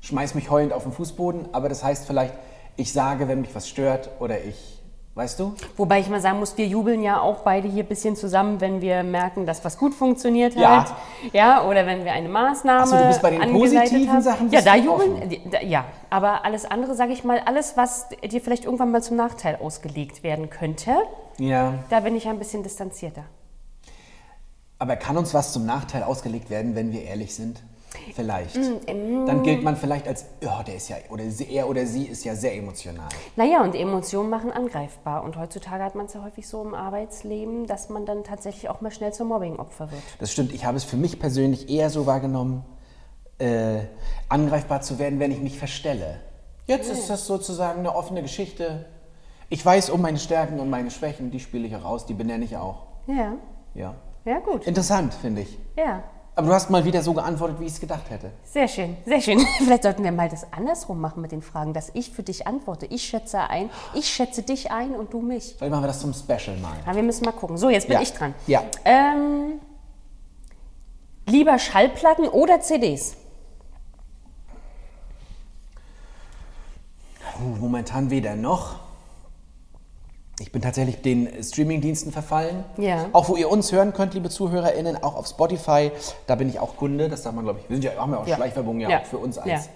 schmeiß 0.02 0.36
mich 0.36 0.50
heulend 0.50 0.74
auf 0.74 0.84
den 0.84 0.92
Fußboden, 0.92 1.54
aber 1.54 1.70
das 1.70 1.84
heißt 1.84 2.06
vielleicht, 2.06 2.34
ich 2.78 2.92
sage, 2.92 3.28
wenn 3.28 3.42
mich 3.42 3.54
was 3.54 3.68
stört 3.68 4.10
oder 4.20 4.44
ich, 4.44 4.75
weißt 5.16 5.40
du? 5.40 5.54
Wobei 5.78 6.02
ich 6.02 6.10
mal 6.10 6.20
sagen 6.22 6.40
muss, 6.40 6.58
wir 6.58 6.68
jubeln 6.68 7.02
ja 7.02 7.20
auch 7.22 7.38
beide 7.40 7.68
hier 7.70 7.84
ein 7.84 7.88
bisschen 7.88 8.16
zusammen, 8.18 8.60
wenn 8.62 8.82
wir 8.82 9.02
merken, 9.04 9.46
dass 9.46 9.64
was 9.64 9.78
gut 9.78 9.94
funktioniert 9.94 10.56
Ja. 10.56 10.82
hat. 10.84 10.94
Ja. 11.32 11.66
Oder 11.66 11.86
wenn 11.86 12.04
wir 12.04 12.12
eine 12.12 12.28
Maßnahme 12.30 12.82
Ach 12.84 12.86
so, 12.88 12.98
du 12.98 13.08
bist 13.08 13.22
bei 13.22 13.32
den 13.32 13.52
positiven 13.54 14.12
haben. 14.12 14.22
Sachen 14.22 14.52
Ja, 14.52 14.62
da 14.62 14.76
jubeln. 14.76 15.34
da- 15.50 15.62
Ja, 15.62 15.86
aber 16.10 16.44
alles 16.46 16.66
andere, 16.66 16.96
sage 16.96 17.14
ich 17.14 17.24
mal, 17.24 17.40
alles, 17.46 17.78
was 17.78 18.10
dir 18.10 18.42
vielleicht 18.42 18.66
irgendwann 18.66 18.92
mal 18.92 19.02
zum 19.02 19.16
Nachteil 19.16 19.56
ausgelegt 19.62 20.22
werden 20.22 20.50
könnte, 20.50 20.92
Ja. 21.38 21.76
da 21.90 22.02
bin 22.02 22.16
ich 22.16 22.28
ein 22.28 22.38
bisschen 22.38 22.62
distanzierter. 22.64 23.24
Aber 24.78 24.98
kann 24.98 25.16
uns 25.16 25.34
was 25.34 25.54
zum 25.54 25.66
Nachteil 25.66 26.04
ausgelegt 26.04 26.50
werden, 26.50 26.76
wenn 26.76 26.92
wir 26.92 27.04
ehrlich 27.04 27.34
sind? 27.34 27.62
Vielleicht. 28.14 28.56
Mm, 28.56 29.26
Dann 29.26 29.44
gilt 29.44 29.64
man 29.64 29.76
vielleicht 29.76 30.08
als, 30.08 30.26
ja, 30.42 30.64
der 30.64 30.76
ist 30.76 30.90
ja, 30.90 30.98
oder 31.10 31.30
sie, 31.30 31.46
er 31.52 31.70
oder 31.70 31.86
sie 31.86 32.06
ist 32.06 32.24
ja 32.24 32.36
sehr 32.36 32.56
emotional. 32.56 33.08
Naja, 33.36 33.62
und 33.64 33.76
Emotionen 33.76 34.30
machen 34.30 34.52
angreifbar. 34.52 35.24
Und 35.24 35.38
heutzutage 35.38 35.84
hat 35.84 35.96
man 35.96 36.06
es 36.08 36.14
ja 36.14 36.24
häufig 36.24 36.48
so 36.48 36.62
im 36.64 36.74
Arbeitsleben, 36.74 37.68
dass 37.68 37.90
man 37.90 38.06
dann 38.06 38.24
tatsächlich 38.24 38.70
auch 38.70 38.82
mal 38.82 38.92
schnell 38.92 39.14
zum 39.14 39.28
Mobbing-Opfer 39.30 39.92
wird. 39.92 40.02
Das 40.20 40.32
stimmt, 40.32 40.54
ich 40.54 40.66
habe 40.66 40.78
es 40.78 40.84
für 40.84 40.98
mich 40.98 41.20
persönlich 41.20 41.70
eher 41.70 41.90
so 41.90 42.06
wahrgenommen, 42.06 42.64
äh, 43.40 43.80
angreifbar 44.30 44.82
zu 44.82 45.00
werden, 45.00 45.20
wenn 45.20 45.32
ich 45.32 45.42
mich 45.42 45.58
verstelle. 45.58 46.20
Jetzt 46.68 46.90
ist 46.92 47.10
das 47.10 47.28
sozusagen 47.28 47.80
eine 47.80 47.96
offene 47.96 48.22
Geschichte. 48.22 48.86
Ich 49.50 49.64
weiß 49.64 49.92
um 49.92 50.02
meine 50.02 50.18
Stärken 50.18 50.60
und 50.60 50.70
meine 50.70 50.90
Schwächen, 50.90 51.30
die 51.30 51.40
spiele 51.40 51.68
ich 51.68 51.76
auch 51.76 51.86
aus, 51.86 52.06
die 52.08 52.14
benenne 52.16 52.44
ich 52.46 52.58
auch. 52.58 52.88
Ja, 53.08 53.34
Ja. 53.76 53.94
ja 54.26 54.40
gut. 54.40 54.66
Interessant, 54.66 55.14
finde 55.14 55.42
ich. 55.42 55.60
Ja, 55.78 56.04
Aber 56.38 56.48
du 56.48 56.54
hast 56.54 56.70
mal 56.70 56.84
wieder 56.84 57.02
so 57.02 57.14
geantwortet, 57.14 57.62
wie 57.62 57.66
ich 57.66 57.72
es 57.72 57.80
gedacht 57.80 58.10
hätte. 58.10 58.30
sehr 58.44 58.68
schön, 58.68 58.98
sehr 59.06 59.22
schön. 59.22 59.40
Vielleicht 59.58 59.84
sollten 59.84 60.04
wir 60.04 60.12
mal 60.12 60.28
das 60.28 60.46
andersrum 60.52 61.00
machen 61.00 61.22
mit 61.22 61.32
den 61.32 61.42
Fragen, 61.42 61.72
dass 61.74 61.92
ich 61.94 62.12
für 62.12 62.24
dich 62.24 62.46
antworte. 62.46 62.86
Ich 62.88 63.04
schätze 63.04 63.40
ein, 63.40 63.70
ich 63.94 64.08
schätze 64.08 64.44
dich 64.44 64.70
ein 64.70 64.92
und 64.96 65.14
du 65.14 65.22
mich. 65.22 65.56
Vielleicht 65.58 65.72
machen 65.72 65.84
wir 65.84 65.88
das 65.88 66.02
zum 66.02 66.14
Special 66.14 66.58
mal. 66.58 66.76
Aber 66.86 66.96
wir 66.98 67.04
müssen 67.04 67.24
mal 67.24 67.32
gucken. 67.32 67.58
So, 67.58 67.70
jetzt 67.70 67.88
bin 67.88 67.96
Ja. 67.96 68.02
ich 68.02 68.12
dran. 68.14 68.34
Ja. 68.48 68.64
Ähm, 68.84 69.62
lieber 71.28 71.58
Schallplatten 71.58 72.28
oder 72.28 72.60
CDs? 72.60 73.16
Momentan 77.60 78.10
weder 78.10 78.36
noch. 78.36 78.76
Ich 80.40 80.52
bin 80.52 80.62
tatsächlich 80.62 81.02
den 81.02 81.30
Streamingdiensten 81.42 82.12
verfallen. 82.12 82.66
Ja. 82.78 83.06
Auch 83.14 83.30
wo 83.30 83.38
ihr 83.38 83.50
uns 83.50 83.72
hören 83.72 83.94
könnt, 83.94 84.14
liebe 84.16 84.30
ZuhörerInnen, 84.30 85.02
auch 85.02 85.16
auf 85.16 85.28
Spotify. 85.28 85.92
Da 86.28 86.36
bin 86.36 86.50
ich 86.50 86.60
auch 86.60 86.76
Kunde. 86.76 87.08
Das 87.08 87.24
darf 87.24 87.34
man, 87.34 87.46
glaube 87.46 87.60
ich. 87.62 87.70
Wir 87.70 87.78
sind 87.78 87.84
ja, 87.86 87.92
haben 87.98 88.12
ja 88.12 88.20
auch 88.20 88.28
Ja. 88.28 88.36
Schleichwerbung 88.36 88.80
ja, 88.82 88.90
Ja. 88.90 89.00
auch 89.00 89.06
für 89.06 89.18
uns 89.18 89.38
als. 89.38 89.70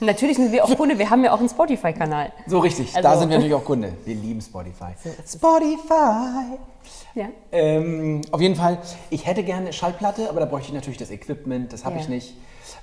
Natürlich 0.00 0.36
sind 0.36 0.52
wir 0.52 0.62
auch 0.64 0.76
Kunde, 0.76 0.98
wir 0.98 1.08
haben 1.08 1.24
ja 1.24 1.32
auch 1.32 1.38
einen 1.40 1.48
Spotify-Kanal. 1.48 2.30
So 2.46 2.58
richtig. 2.58 2.88
Also- 2.94 3.00
da 3.08 3.16
sind 3.18 3.30
wir 3.30 3.36
natürlich 3.38 3.54
auch 3.54 3.64
Kunde. 3.64 3.94
Wir 4.04 4.14
lieben 4.14 4.42
Spotify. 4.42 4.92
Spotify. 5.26 6.58
Ja. 7.14 7.28
Ähm, 7.50 8.20
auf 8.30 8.40
jeden 8.42 8.56
Fall, 8.56 8.78
ich 9.08 9.24
hätte 9.26 9.42
gerne 9.42 9.72
Schallplatte, 9.72 10.28
aber 10.28 10.40
da 10.40 10.46
bräuchte 10.46 10.68
ich 10.68 10.74
natürlich 10.74 10.98
das 10.98 11.10
Equipment, 11.10 11.72
das 11.72 11.84
habe 11.86 11.96
Ja. 11.96 12.02
ich 12.02 12.08
nicht. 12.10 12.34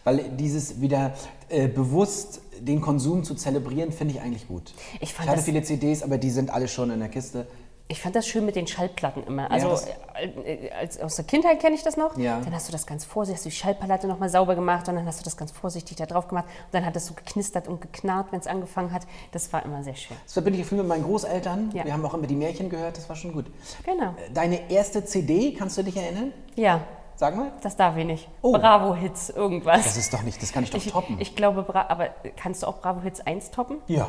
Weil 0.04 0.24
dieses 0.38 0.82
wieder 0.82 1.14
äh, 1.50 1.68
bewusst 1.68 2.42
den 2.60 2.82
Konsum 2.82 3.24
zu 3.24 3.36
zelebrieren, 3.36 3.92
finde 3.92 4.16
ich 4.16 4.22
eigentlich 4.22 4.48
gut. 4.48 4.74
Ich 5.00 5.14
fand 5.14 5.28
hatte 5.30 5.38
das- 5.38 5.46
viele 5.46 5.62
CDs, 5.62 6.02
aber 6.02 6.18
die 6.18 6.32
sind 6.32 6.50
alle 6.50 6.68
schon 6.68 6.90
in 6.90 7.00
der 7.00 7.10
Kiste. 7.10 7.46
Ich 7.90 8.02
fand 8.02 8.16
das 8.16 8.26
schön 8.26 8.46
mit 8.46 8.56
den 8.56 8.66
Schallplatten 8.66 9.24
immer. 9.26 9.52
Also 9.52 9.68
das- 9.70 9.86
äh, 10.16 10.26
äh, 10.68 10.72
als, 10.72 11.00
aus 11.00 11.16
der 11.18 11.26
Kindheit 11.26 11.60
kenne 11.60 11.76
ich 11.76 11.84
das 11.84 11.98
noch. 11.98 12.18
Ja. 12.18 12.40
Dann 12.40 12.54
hast 12.56 12.68
du 12.68 12.72
das 12.72 12.88
ganz 12.88 13.04
vorsichtig, 13.06 13.38
hast 13.38 13.46
du 13.46 13.50
die 13.50 13.56
Schallplatte 13.56 14.08
nochmal 14.08 14.30
sauber 14.30 14.56
gemacht 14.56 14.88
und 14.88 14.96
dann 14.96 15.06
hast 15.06 15.20
du 15.20 15.24
das 15.26 15.36
ganz 15.38 15.52
vorsichtig 15.52 15.98
da 15.98 16.06
drauf 16.06 16.28
gemacht. 16.30 16.46
Und 16.48 16.74
dann 16.74 16.86
hat 16.86 16.96
es 16.96 17.06
so 17.08 17.14
geknistert 17.14 17.68
und 17.68 17.82
geknarrt, 17.82 18.28
wenn 18.32 18.40
es 18.40 18.48
angefangen 18.48 18.94
hat. 18.94 19.04
Das 19.32 19.52
war 19.54 19.64
immer 19.66 19.84
sehr 19.84 19.96
schön. 19.96 20.16
Das 20.24 20.34
verbinde 20.34 20.60
ich 20.60 20.66
viel 20.66 20.78
mit 20.78 20.88
meinen 20.88 21.04
Großeltern. 21.04 21.72
Ja. 21.74 21.84
Wir 21.86 21.94
haben 21.94 22.06
auch 22.06 22.14
immer 22.14 22.26
die 22.26 22.36
Märchen 22.38 22.70
gehört, 22.70 22.98
das 22.98 23.10
war 23.10 23.16
schon 23.18 23.34
gut. 23.34 23.46
Genau. 23.86 24.16
Deine 24.34 24.72
erste 24.72 25.04
CD, 25.04 25.54
kannst 25.54 25.78
du 25.78 25.84
dich 25.84 25.98
erinnern? 25.98 26.32
Ja, 26.56 26.82
Sag 27.16 27.36
mal. 27.36 27.52
das 27.62 27.76
darf 27.76 27.96
ich 27.98 28.06
nicht. 28.06 28.28
Oh. 28.42 28.54
Bravo-Hits, 28.54 29.30
irgendwas. 29.30 29.84
Das 29.84 29.98
ist 29.98 30.14
doch 30.14 30.24
nicht, 30.24 30.42
das 30.42 30.52
kann 30.54 30.64
ich 30.64 30.72
doch 30.72 30.78
ich, 30.80 30.92
toppen. 30.92 31.18
ich 31.20 31.36
glaube, 31.36 31.66
aber 31.76 32.10
kannst 32.38 32.64
du 32.64 32.68
auch 32.68 32.80
Bravo-Hits 32.82 33.20
1 33.22 33.52
toppen? 33.52 33.78
ja. 33.88 34.08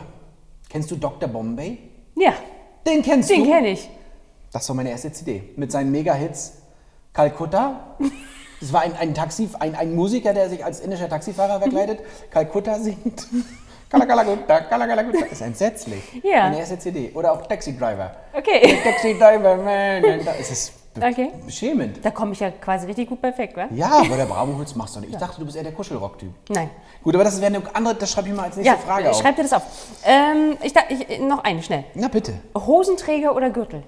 Kennst 0.70 0.90
du 0.90 0.96
Dr. 0.96 1.28
Bombay? 1.28 1.78
Ja, 2.16 2.32
Den 2.86 3.02
kennst 3.02 3.30
den 3.30 3.44
du? 3.44 3.50
kenne 3.50 3.68
ich. 3.68 3.88
Das 4.52 4.68
war 4.68 4.76
meine 4.76 4.90
erste 4.90 5.12
CD. 5.12 5.42
Mit 5.56 5.72
seinen 5.72 5.90
Mega-Hits 5.90 6.54
Kalkutta. 7.12 7.96
Das 8.60 8.72
war 8.72 8.82
ein, 8.82 8.96
ein, 8.96 9.14
Taxi, 9.14 9.48
ein, 9.58 9.74
ein 9.74 9.94
Musiker, 9.94 10.32
der 10.32 10.48
sich 10.48 10.64
als 10.64 10.80
indischer 10.80 11.08
Taxifahrer 11.08 11.60
verkleidet. 11.60 12.00
Kalkutta 12.30 12.78
singt. 12.78 13.26
Kalakalagunta, 13.90 14.60
Kalakalagunta. 14.62 15.20
Das 15.20 15.32
ist 15.32 15.40
entsetzlich. 15.40 16.02
Ja. 16.22 16.44
Meine 16.44 16.58
erste 16.58 16.78
CD. 16.78 17.10
Oder 17.14 17.32
auch 17.32 17.46
Taxi 17.46 17.76
Driver. 17.76 18.14
Okay. 18.32 18.78
Taxi 18.82 19.16
Driver, 19.18 19.56
man. 19.56 20.04
Es 20.40 20.50
ist 20.50 20.72
Okay. 20.96 21.30
beschämend. 21.44 22.04
Da 22.04 22.10
komme 22.10 22.32
ich 22.32 22.40
ja 22.40 22.50
quasi 22.50 22.86
richtig 22.86 23.08
gut 23.08 23.20
bei 23.20 23.36
weg, 23.36 23.52
wa? 23.56 23.66
Ja, 23.74 23.90
aber 24.00 24.16
der 24.16 24.26
Bravo-Hits 24.26 24.76
machst 24.76 24.94
du 24.94 25.00
nicht. 25.00 25.12
Ich 25.12 25.16
dachte, 25.18 25.38
du 25.40 25.44
bist 25.44 25.56
eher 25.56 25.64
der 25.64 25.72
Kuschelrock-Typ. 25.72 26.30
Nein. 26.50 26.70
Gut, 27.02 27.14
aber 27.14 27.24
das 27.24 27.40
wäre 27.40 27.54
eine 27.54 27.74
andere, 27.74 27.94
das 27.96 28.12
schreibe 28.12 28.28
ich 28.28 28.34
mal 28.34 28.44
als 28.44 28.56
nächste 28.56 28.74
Ja, 28.76 28.80
Frage 28.80 29.10
auf. 29.10 29.18
schreib 29.20 29.34
dir 29.36 29.42
das 29.42 29.52
auf. 29.52 29.62
Ähm, 30.04 30.56
ich, 30.62 30.72
da- 30.72 30.82
ich, 30.88 31.18
noch 31.20 31.42
eine, 31.42 31.62
schnell. 31.62 31.84
Na 31.94 32.08
bitte. 32.08 32.34
Hosenträger 32.56 33.34
oder 33.34 33.50
Gürtel? 33.50 33.82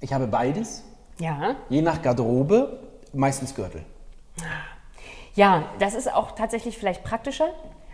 Ich 0.00 0.12
habe 0.12 0.26
beides. 0.26 0.84
Ja. 1.18 1.54
Je 1.70 1.80
nach 1.80 2.02
Garderobe, 2.02 2.80
meistens 3.14 3.54
Gürtel. 3.54 3.82
Ja, 5.34 5.64
das 5.78 5.94
ist 5.94 6.12
auch 6.12 6.32
tatsächlich 6.32 6.76
vielleicht 6.78 7.02
praktischer. 7.04 7.48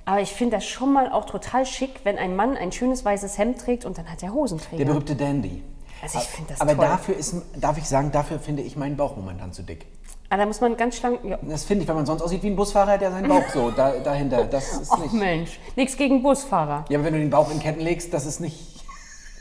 Aber 0.05 0.21
ich 0.21 0.33
finde 0.33 0.57
das 0.57 0.65
schon 0.67 0.93
mal 0.93 1.13
auch 1.13 1.27
total 1.27 1.65
schick, 1.65 2.01
wenn 2.03 2.19
ein 2.19 2.35
Mann 2.35 2.57
ein 2.57 2.73
schönes 2.73 3.05
weißes 3.05 3.39
Hemd 3.39 3.61
trägt 3.61 3.85
und 3.85 3.99
dann 3.99 4.07
hat 4.11 4.19
er 4.23 4.31
Der 4.31 4.35
Hosenträger. 4.35 4.85
berühmte 4.85 5.15
Dandy. 5.15 5.63
Also 6.03 6.19
ich 6.19 6.25
finde 6.25 6.51
das 6.51 6.61
Aber 6.61 6.75
toll. 6.77 6.85
dafür 6.85 7.17
ist, 7.17 7.37
darf 7.57 7.79
ich 7.79 7.85
sagen, 7.89 8.11
dafür 8.13 8.39
finde 8.39 8.63
ich 8.63 8.77
meinen 8.77 8.97
Bauch 8.97 9.17
momentan 9.17 9.53
zu 9.53 9.63
dick. 9.63 9.87
Aber 10.29 10.39
da 10.43 10.47
muss 10.47 10.61
man 10.61 10.77
ganz 10.77 10.97
schlank. 10.97 11.21
Ja. 11.25 11.39
Das 11.43 11.65
finde 11.65 11.83
ich, 11.83 11.89
weil 11.89 11.95
man 11.95 12.07
sonst 12.07 12.23
aussieht 12.23 12.43
wie 12.43 12.49
ein 12.49 12.57
Busfahrer, 12.57 12.99
der 12.99 13.11
seinen 13.13 13.29
Bauch 13.29 13.45
so 13.53 13.71
da, 13.71 13.93
dahinter. 13.99 14.45
Das 14.45 14.73
ist 14.81 14.91
Ach 14.91 14.99
nicht. 14.99 15.13
Mensch, 15.13 15.61
nichts 15.77 15.97
gegen 15.97 16.23
Busfahrer. 16.23 16.85
Ja, 16.89 16.99
aber 16.99 17.05
wenn 17.07 17.13
du 17.15 17.21
den 17.21 17.31
Bauch 17.31 17.51
in 17.51 17.61
Ketten 17.61 17.81
legst, 17.81 18.13
das 18.15 18.27
ist 18.27 18.41
nicht. 18.41 18.83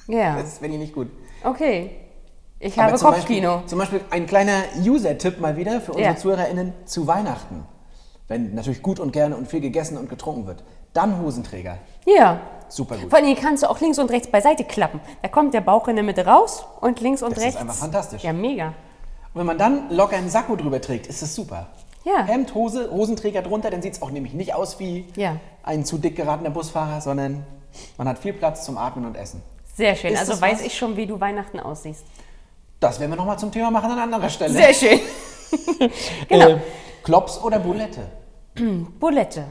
Ja, 0.07 0.35
Das 0.41 0.59
finde 0.59 0.75
ich 0.75 0.81
nicht 0.81 0.93
gut. 0.93 1.07
okay. 1.43 1.91
Ich 2.63 2.77
habe 2.77 2.95
zum 2.95 3.09
Kopfkino. 3.09 3.53
Beispiel, 3.53 3.69
zum 3.69 3.79
Beispiel 3.79 4.01
ein 4.11 4.27
kleiner 4.27 4.61
User-Tipp 4.79 5.39
mal 5.39 5.57
wieder 5.57 5.81
für 5.81 5.93
unsere 5.93 6.11
Ja. 6.13 6.15
ZuhörerInnen 6.15 6.73
zu 6.85 7.07
Weihnachten. 7.07 7.65
Wenn 8.27 8.53
natürlich 8.53 8.83
gut 8.83 8.99
und 8.99 9.11
gerne 9.13 9.35
und 9.35 9.47
viel 9.47 9.61
gegessen 9.61 9.97
und 9.97 10.09
getrunken 10.09 10.45
wird. 10.45 10.63
Dann 10.93 11.19
Hosenträger. 11.19 11.79
Ja. 12.05 12.39
Super 12.71 12.97
gut. 12.97 13.09
Vor 13.09 13.19
allem 13.19 13.35
kannst 13.35 13.63
du 13.63 13.69
auch 13.69 13.79
links 13.81 13.99
und 13.99 14.09
rechts 14.11 14.29
beiseite 14.29 14.63
klappen. 14.63 15.01
Da 15.21 15.27
kommt 15.27 15.53
der 15.53 15.61
Bauch 15.61 15.87
in 15.89 15.95
der 15.97 16.05
Mitte 16.05 16.25
raus 16.25 16.63
und 16.79 17.01
links 17.01 17.21
und 17.21 17.31
Das 17.31 17.39
ist 17.39 17.45
rechts. 17.45 17.59
einfach 17.59 17.75
fantastisch. 17.75 18.23
Ja, 18.23 18.31
mega. 18.33 18.67
Und 19.33 19.39
wenn 19.39 19.45
man 19.45 19.57
dann 19.57 19.89
locker 19.91 20.15
einen 20.15 20.29
Sakko 20.29 20.55
drüber 20.55 20.79
trägt, 20.79 21.07
ist 21.07 21.21
das 21.21 21.35
super. 21.35 21.67
Ja. 22.05 22.23
Hemd, 22.23 22.55
Hose, 22.55 22.89
Hosenträger 22.91 23.41
drunter, 23.41 23.69
dann 23.69 23.81
sieht 23.81 23.93
es 23.93 24.01
auch 24.01 24.09
nämlich 24.09 24.33
nicht 24.33 24.55
aus 24.55 24.79
wie 24.79 25.05
Ja. 25.15 25.35
ein 25.63 25.85
zu 25.85 25.97
dick 25.97 26.15
geratener 26.15 26.49
Busfahrer, 26.49 27.01
sondern 27.01 27.45
man 27.97 28.07
hat 28.07 28.17
viel 28.19 28.33
Platz 28.33 28.63
zum 28.65 28.77
Atmen 28.77 29.05
und 29.05 29.15
Essen. 29.15 29.43
Sehr 29.75 29.95
schön. 29.95 30.13
Ist 30.13 30.19
also 30.19 30.31
das 30.33 30.41
weiß 30.41 30.59
was? 30.59 30.65
ich 30.65 30.77
schon, 30.77 30.95
wie 30.97 31.05
du 31.05 31.19
Weihnachten 31.19 31.59
aussiehst. 31.59 32.03
Das 32.79 32.99
werden 32.99 33.11
wir 33.11 33.17
nochmal 33.17 33.37
zum 33.37 33.51
Thema 33.51 33.69
machen 33.69 33.91
an 33.91 33.99
anderer 33.99 34.29
Stelle. 34.29 34.53
Sehr 34.53 34.73
schön. 34.73 34.99
genau. 36.27 36.49
Äh, 36.49 36.57
Klops 37.03 37.37
oder 37.43 37.59
Bulette? 37.59 38.01
Bulette. 38.99 39.45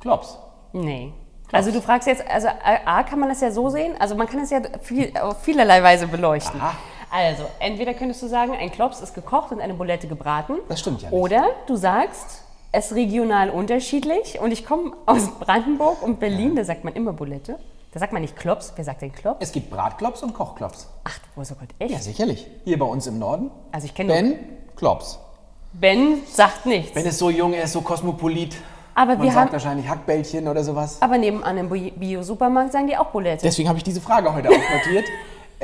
Klops. 0.00 0.36
Nee. 0.72 1.12
Also 1.52 1.70
du 1.70 1.82
fragst 1.82 2.08
jetzt, 2.08 2.28
also 2.28 2.48
A, 2.48 3.02
kann 3.02 3.20
man 3.20 3.28
das 3.28 3.40
ja 3.42 3.50
so 3.50 3.68
sehen, 3.68 3.94
also 3.98 4.14
man 4.14 4.26
kann 4.26 4.40
es 4.40 4.50
ja 4.50 4.60
viel, 4.80 5.16
auf 5.18 5.42
vielerlei 5.42 5.82
Weise 5.82 6.06
beleuchten. 6.06 6.60
Aha. 6.60 6.74
Also, 7.14 7.44
entweder 7.58 7.92
könntest 7.92 8.22
du 8.22 8.26
sagen, 8.26 8.54
ein 8.58 8.72
Klops 8.72 9.02
ist 9.02 9.14
gekocht 9.14 9.52
und 9.52 9.60
eine 9.60 9.74
Bulette 9.74 10.08
gebraten. 10.08 10.54
Das 10.70 10.80
stimmt 10.80 11.02
ja 11.02 11.10
nicht. 11.10 11.18
Oder 11.18 11.44
du 11.66 11.76
sagst, 11.76 12.42
es 12.72 12.86
ist 12.86 12.94
regional 12.94 13.50
unterschiedlich 13.50 14.40
und 14.40 14.50
ich 14.50 14.64
komme 14.64 14.92
aus 15.04 15.28
Brandenburg 15.38 16.02
und 16.02 16.20
Berlin, 16.20 16.56
da 16.56 16.64
sagt 16.64 16.84
man 16.84 16.94
immer 16.94 17.12
Bulette. 17.12 17.58
Da 17.92 18.00
sagt 18.00 18.14
man 18.14 18.22
nicht 18.22 18.34
Klops, 18.34 18.72
wer 18.76 18.84
sagt 18.84 19.02
denn 19.02 19.12
Klops? 19.12 19.36
Es 19.40 19.52
gibt 19.52 19.68
Bratklops 19.68 20.22
und 20.22 20.32
Kochklops. 20.32 20.88
Ach, 21.04 21.18
wo 21.36 21.44
so 21.44 21.54
Gott, 21.54 21.68
echt? 21.78 21.92
Ja, 21.92 21.98
sicherlich. 21.98 22.46
Hier 22.64 22.78
bei 22.78 22.86
uns 22.86 23.06
im 23.06 23.18
Norden. 23.18 23.50
Also 23.72 23.84
ich 23.84 23.94
kenne 23.94 24.14
Ben, 24.14 24.38
Klops. 24.74 25.18
Ben 25.74 26.22
sagt 26.26 26.64
nichts. 26.64 26.94
Ben 26.94 27.04
ist 27.04 27.18
so 27.18 27.28
jung, 27.28 27.52
er 27.52 27.64
ist 27.64 27.72
so 27.74 27.82
kosmopolit. 27.82 28.56
Aber 28.94 29.14
Man 29.16 29.22
wir 29.22 29.32
sagt 29.32 29.46
haben, 29.46 29.52
wahrscheinlich 29.52 29.88
Hackbällchen 29.88 30.46
oder 30.48 30.62
sowas. 30.64 31.00
aber 31.00 31.16
nebenan 31.18 31.56
im 31.58 31.68
Bi- 31.70 31.92
Bio-Supermarkt 31.96 32.72
sagen 32.72 32.86
die 32.86 32.96
auch 32.96 33.06
Bulette. 33.06 33.42
Deswegen 33.42 33.68
habe 33.68 33.78
ich 33.78 33.84
diese 33.84 34.00
Frage 34.00 34.32
heute 34.32 34.48
auch 34.48 34.52
notiert. 34.86 35.04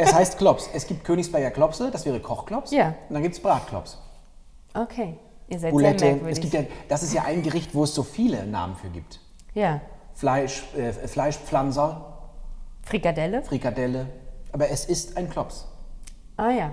Es 0.01 0.15
heißt 0.15 0.39
Klops. 0.39 0.71
Es 0.73 0.87
gibt 0.87 1.03
Königsberger 1.05 1.51
Klopse, 1.51 1.91
das 1.91 2.07
wäre 2.07 2.21
Kochklops. 2.21 2.71
Ja. 2.71 2.95
Und 3.09 3.15
dann 3.15 3.23
gibt 3.23 3.35
es 3.35 3.43
Bratklops. 3.43 3.99
Okay, 4.73 5.17
ihr 5.49 5.59
seid 5.59 5.73
Bulette. 5.73 5.99
sehr 5.99 6.09
Es 6.11 6.15
merkwürdig. 6.23 6.41
gibt 6.53 6.55
ja, 6.55 6.63
das 6.89 7.03
ist 7.03 7.13
ja 7.15 7.23
ein 7.25 7.43
Gericht, 7.43 7.75
wo 7.75 7.83
es 7.83 7.93
so 7.97 8.05
viele 8.05 8.47
Namen 8.47 8.77
für 8.77 8.91
gibt. 8.91 9.19
ja, 9.55 9.81
Fleisch, 10.15 10.63
äh, 10.77 10.93
Fleischpflanzer, 10.93 12.01
Frikadelle. 12.85 13.43
Frikadelle. 13.43 14.07
Aber 14.53 14.71
es 14.71 14.85
ist 14.85 15.17
ein 15.17 15.29
Klops. 15.29 15.67
Ah 16.37 16.51
ja, 16.51 16.73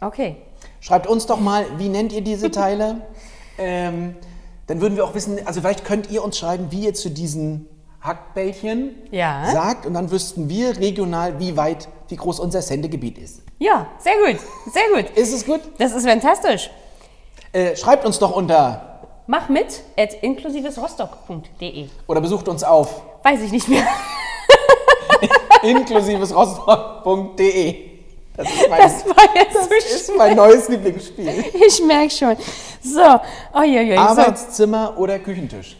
okay. 0.00 0.36
Schreibt 0.80 1.06
uns 1.06 1.26
doch 1.26 1.38
mal, 1.38 1.64
wie 1.78 1.88
nennt 1.88 2.12
ihr 2.12 2.22
diese 2.22 2.50
Teile? 2.50 3.02
ähm, 3.58 4.16
dann 4.66 4.80
würden 4.80 4.96
wir 4.96 5.04
auch 5.04 5.14
wissen, 5.14 5.38
also 5.46 5.60
vielleicht 5.60 5.84
könnt 5.84 6.10
ihr 6.10 6.24
uns 6.24 6.38
schreiben, 6.38 6.68
wie 6.70 6.84
ihr 6.86 6.94
zu 6.94 7.10
diesen 7.10 7.68
Hackbällchen 8.00 8.94
Ja. 9.10 9.50
sagt. 9.52 9.84
Und 9.86 9.94
dann 9.94 10.10
wüssten 10.10 10.48
wir 10.48 10.76
regional, 10.78 11.38
wie 11.40 11.56
weit, 11.56 11.88
wie 12.08 12.16
groß 12.16 12.40
unser 12.40 12.62
Sendegebiet 12.62 13.18
ist. 13.18 13.42
Ja, 13.58 13.86
sehr 13.98 14.14
gut, 14.24 14.38
sehr 14.72 14.82
gut. 14.94 15.10
Ist 15.16 15.32
es 15.32 15.44
gut? 15.46 15.60
Das 15.78 15.92
ist 15.94 16.06
fantastisch. 16.06 16.70
Äh, 17.52 17.76
schreibt 17.76 18.04
uns 18.04 18.18
doch 18.18 18.34
unter 18.34 18.90
Mach 19.26 19.48
mit 19.48 19.80
at 19.96 20.12
inklusivesrostock.de. 20.22 21.88
oder 22.06 22.20
besucht 22.20 22.46
uns 22.48 22.62
auf 22.62 23.00
Weiß 23.22 23.40
ich 23.40 23.52
nicht 23.52 23.68
mehr. 23.68 23.82
inklusivesrostock.de. 25.62 27.93
Das 28.36 28.48
ist 28.48 28.68
mein, 28.68 28.80
Das 28.80 29.06
war 29.06 29.36
jetzt 29.36 29.52
so 29.54 29.68
das 29.70 29.92
ist 30.00 30.12
mein 30.16 30.36
neues 30.36 30.68
Lieblingsspiel. 30.68 31.44
Ich 31.66 31.82
merke 31.84 32.10
schon. 32.10 32.36
So, 32.82 33.20
uiuiui. 33.58 33.94
So. 33.96 34.00
Arbeitszimmer 34.02 34.98
oder 34.98 35.18
Küchentisch? 35.18 35.76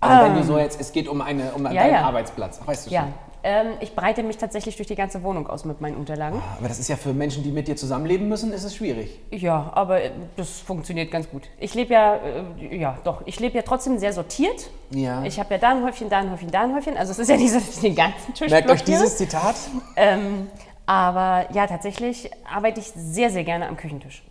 Also 0.00 0.26
wenn 0.26 0.34
du 0.36 0.44
so 0.44 0.58
jetzt, 0.58 0.80
es 0.80 0.92
geht 0.92 1.08
um, 1.08 1.20
eine, 1.20 1.52
um 1.54 1.66
Ähm. 1.66 1.72
Ja, 1.72 1.82
deinen 1.82 1.94
ja. 1.94 2.02
Arbeitsplatz, 2.02 2.60
weißt 2.64 2.86
du 2.86 2.90
Ja, 2.94 3.00
schon. 3.00 3.12
ähm, 3.42 3.66
ich 3.80 3.96
breite 3.96 4.22
mich 4.22 4.36
tatsächlich 4.38 4.76
durch 4.76 4.86
die 4.86 4.94
ganze 4.94 5.24
Wohnung 5.24 5.48
aus 5.48 5.64
mit 5.64 5.80
meinen 5.80 5.96
Unterlagen. 5.96 6.40
Aber 6.56 6.68
das 6.68 6.78
ist 6.78 6.86
ja 6.86 6.94
für 6.94 7.12
Menschen, 7.12 7.42
die 7.42 7.50
mit 7.50 7.66
dir 7.66 7.74
zusammenleben 7.74 8.28
müssen, 8.28 8.52
ist 8.52 8.62
es 8.62 8.76
schwierig. 8.76 9.18
Ja, 9.32 9.72
aber 9.74 10.00
äh, 10.02 10.10
das 10.36 10.60
funktioniert 10.60 11.10
ganz 11.10 11.28
gut. 11.28 11.48
Ich 11.58 11.74
lebe 11.74 11.94
ja, 11.94 12.14
äh, 12.14 12.76
ja 12.76 12.96
doch, 13.02 13.22
ich 13.24 13.40
lebe 13.40 13.56
ja 13.56 13.62
trotzdem 13.62 13.98
sehr 13.98 14.12
sortiert. 14.12 14.70
Ja. 14.90 15.24
Ich 15.24 15.40
habe 15.40 15.52
ja 15.54 15.58
da 15.58 15.70
ein 15.70 15.82
Häufchen, 15.82 16.08
da 16.08 16.18
ein 16.18 16.30
Häufchen, 16.30 16.52
da 16.52 16.60
ein 16.62 16.76
Häufchen. 16.76 16.96
Also 16.96 17.10
es 17.10 17.18
ist 17.18 17.28
ja 17.28 17.36
nicht 17.36 17.50
so, 17.52 17.58
dass 17.58 17.68
ich 17.70 17.80
den 17.80 17.96
ganzen 17.96 18.34
Tisch 18.34 18.48
Merkt 18.50 18.70
euch 18.70 18.76
blockiere. 18.84 19.00
dieses 19.02 19.16
Zitat. 19.18 19.56
Ähm, 19.96 20.46
aber 20.88 21.52
ja, 21.52 21.66
tatsächlich 21.66 22.30
arbeite 22.50 22.80
ich 22.80 22.90
sehr, 22.96 23.28
sehr 23.28 23.44
gerne 23.44 23.68
am 23.68 23.76
Küchentisch. 23.76 24.22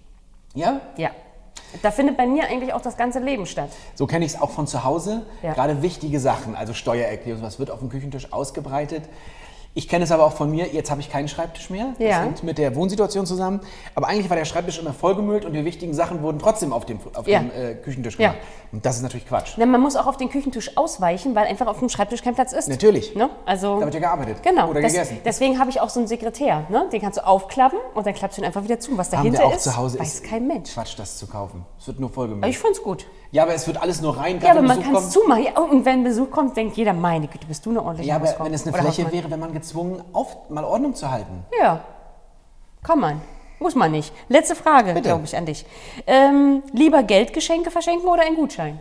Ja? 0.56 0.82
Ja. 0.98 1.12
Da 1.84 1.92
findet 1.92 2.18
bei 2.18 2.26
mir 2.26 2.46
eigentlich 2.46 2.74
auch 2.74 2.82
das 2.82 2.98
ganze 2.98 3.20
Leben 3.20 3.46
statt. 3.46 3.70
So 3.94 4.08
kenne 4.08 4.26
ich 4.26 4.34
es 4.34 4.42
auch 4.42 4.50
von 4.50 4.66
zu 4.66 4.84
Hause. 4.84 5.28
Ja. 5.44 5.54
Gerade 5.54 5.84
wichtige 5.84 6.20
Sachen, 6.20 6.56
also 6.56 6.74
Steuererklärung, 6.74 7.44
was 7.44 7.60
wird 7.60 7.70
auf 7.70 7.78
dem 7.78 7.90
Küchentisch 7.90 8.34
ausgebreitet. 8.34 9.04
Ich 9.78 9.88
kenne 9.88 10.06
es 10.06 10.12
aber 10.12 10.24
auch 10.26 10.32
von 10.34 10.50
mir, 10.50 10.66
jetzt 10.74 10.90
habe 10.90 11.02
ich 11.02 11.12
keinen 11.12 11.28
Schreibtisch 11.28 11.70
mehr. 11.70 11.90
Das 12.00 12.08
Ja. 12.10 12.22
hängt 12.24 12.42
mit 12.44 12.58
der 12.58 12.76
Wohnsituation 12.76 13.28
zusammen. 13.28 13.60
Aber 13.94 14.08
eigentlich 14.08 14.28
war 14.28 14.36
der 14.36 14.46
Schreibtisch 14.46 14.80
immer 14.80 14.92
vollgemüllt 14.92 15.46
und 15.46 15.54
die 15.54 15.64
wichtigen 15.66 15.94
Sachen 15.94 16.24
wurden 16.24 16.40
trotzdem 16.40 16.74
auf 16.74 16.88
dem, 16.88 17.00
auf 17.14 17.28
Ja. 17.28 17.42
dem 17.42 17.52
äh, 17.52 17.76
Küchentisch 17.76 18.18
Ja. 18.18 18.30
gemacht. 18.32 18.44
Und 18.72 18.84
das 18.88 18.96
ist 18.96 19.04
natürlich 19.04 19.28
Quatsch. 19.28 19.54
Na, 19.58 19.68
man 19.68 19.80
muss 19.80 19.96
auch 19.96 20.08
auf 20.08 20.18
den 20.18 20.30
Küchentisch 20.30 20.76
ausweichen, 20.78 21.36
weil 21.36 21.46
einfach 21.46 21.68
auf 21.68 21.78
dem 21.78 21.90
Schreibtisch 21.90 22.24
kein 22.24 22.34
Platz 22.34 22.54
ist. 22.54 22.70
Natürlich. 22.70 23.14
Ne? 23.16 23.30
Also, 23.46 23.76
Da 23.80 23.86
wird 23.86 23.94
ja 23.94 24.00
gearbeitet. 24.00 24.42
Genau. 24.42 24.72
Oder 24.72 24.82
das, 24.82 24.94
gegessen. 24.94 25.20
Deswegen 25.24 25.60
habe 25.60 25.70
ich 25.70 25.80
auch 25.80 25.90
so 25.90 26.00
einen 26.00 26.08
Sekretär. 26.08 26.66
Ne? 26.70 26.88
Den 26.92 27.00
kannst 27.00 27.20
du 27.20 27.28
aufklappen 27.28 27.78
und 27.94 28.08
dann 28.08 28.16
klappst 28.16 28.40
du 28.40 28.42
ihn 28.42 28.46
einfach 28.48 28.64
wieder 28.64 28.80
zu. 28.80 28.98
Was 28.98 29.12
Haben 29.12 29.18
dahinter 29.18 29.40
wir 29.42 29.46
auch 29.46 29.56
ist, 29.58 29.62
zu 29.64 29.78
Hause. 29.78 30.00
weiß 30.00 30.12
ist 30.16 30.24
kein 30.24 30.48
Mensch. 30.48 30.74
Quatsch, 30.74 30.98
das 30.98 31.18
zu 31.20 31.28
kaufen. 31.28 31.64
Es 31.80 31.86
wird 31.86 32.00
nur 32.00 32.10
vollgemüllt. 32.10 32.50
ich 32.52 32.58
fand's 32.58 32.82
gut. 32.82 33.06
Ja, 33.32 33.44
aber 33.44 33.54
es 33.54 33.68
wird 33.68 33.82
alles 33.82 34.02
nur 34.02 34.18
rein, 34.18 34.40
Ja, 34.42 34.52
aber 34.52 34.62
man 34.62 34.82
kann 34.82 34.96
es 34.96 35.10
zumachen. 35.10 35.44
Ja, 35.44 35.60
und 35.60 35.86
wenn 35.86 36.04
Besuch 36.04 36.32
kommt, 36.32 36.56
denkt 36.56 36.78
jeder, 36.78 36.94
meine 36.94 37.28
Güte, 37.28 37.46
bist 37.46 37.66
du 37.66 37.72
eine 37.72 37.82
ordentliche 37.82 38.10
Ja, 38.10 38.16
aber 38.16 38.28
Hausfrau 38.28 38.46
wenn 38.46 38.54
es 38.54 38.66
eine 38.66 38.74
oder 38.74 38.84
Fläche 38.84 39.12
wäre, 39.12 39.30
wäre 39.30 39.40
man 39.40 39.54
gezwungen, 39.54 40.02
auf, 40.14 40.50
mal 40.50 40.64
Ordnung 40.64 40.96
zu 40.96 41.12
halten. 41.12 41.44
Ja, 41.60 41.82
kann 42.84 43.00
man. 43.00 43.22
Muss 43.60 43.76
man 43.76 43.92
nicht. 43.92 44.14
Letzte 44.30 44.56
Frage, 44.56 44.94
glaube 45.02 45.26
ich, 45.26 45.36
an 45.36 45.46
dich. 45.46 45.66
Ähm, 46.06 46.62
lieber 46.74 47.04
Geldgeschenke 47.04 47.72
verschenken 47.72 48.08
oder 48.08 48.22
einen 48.22 48.36
Gutschein? 48.36 48.80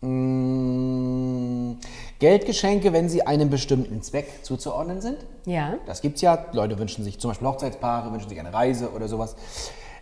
Mm, 0.00 1.72
Geldgeschenke, 2.20 2.92
wenn 2.92 3.08
sie 3.08 3.26
einem 3.26 3.50
bestimmten 3.50 4.00
Zweck 4.02 4.44
zuzuordnen 4.44 5.00
sind. 5.00 5.18
Ja. 5.44 5.74
Das 5.86 6.02
gibt 6.02 6.16
es 6.16 6.22
ja. 6.22 6.46
Leute 6.52 6.78
wünschen 6.78 7.02
sich 7.02 7.18
zum 7.18 7.30
Beispiel 7.30 7.48
Hochzeitspaare, 7.48 8.12
wünschen 8.12 8.28
sich 8.28 8.38
eine 8.38 8.54
Reise 8.54 8.90
oder 8.90 9.08
sowas. 9.08 9.34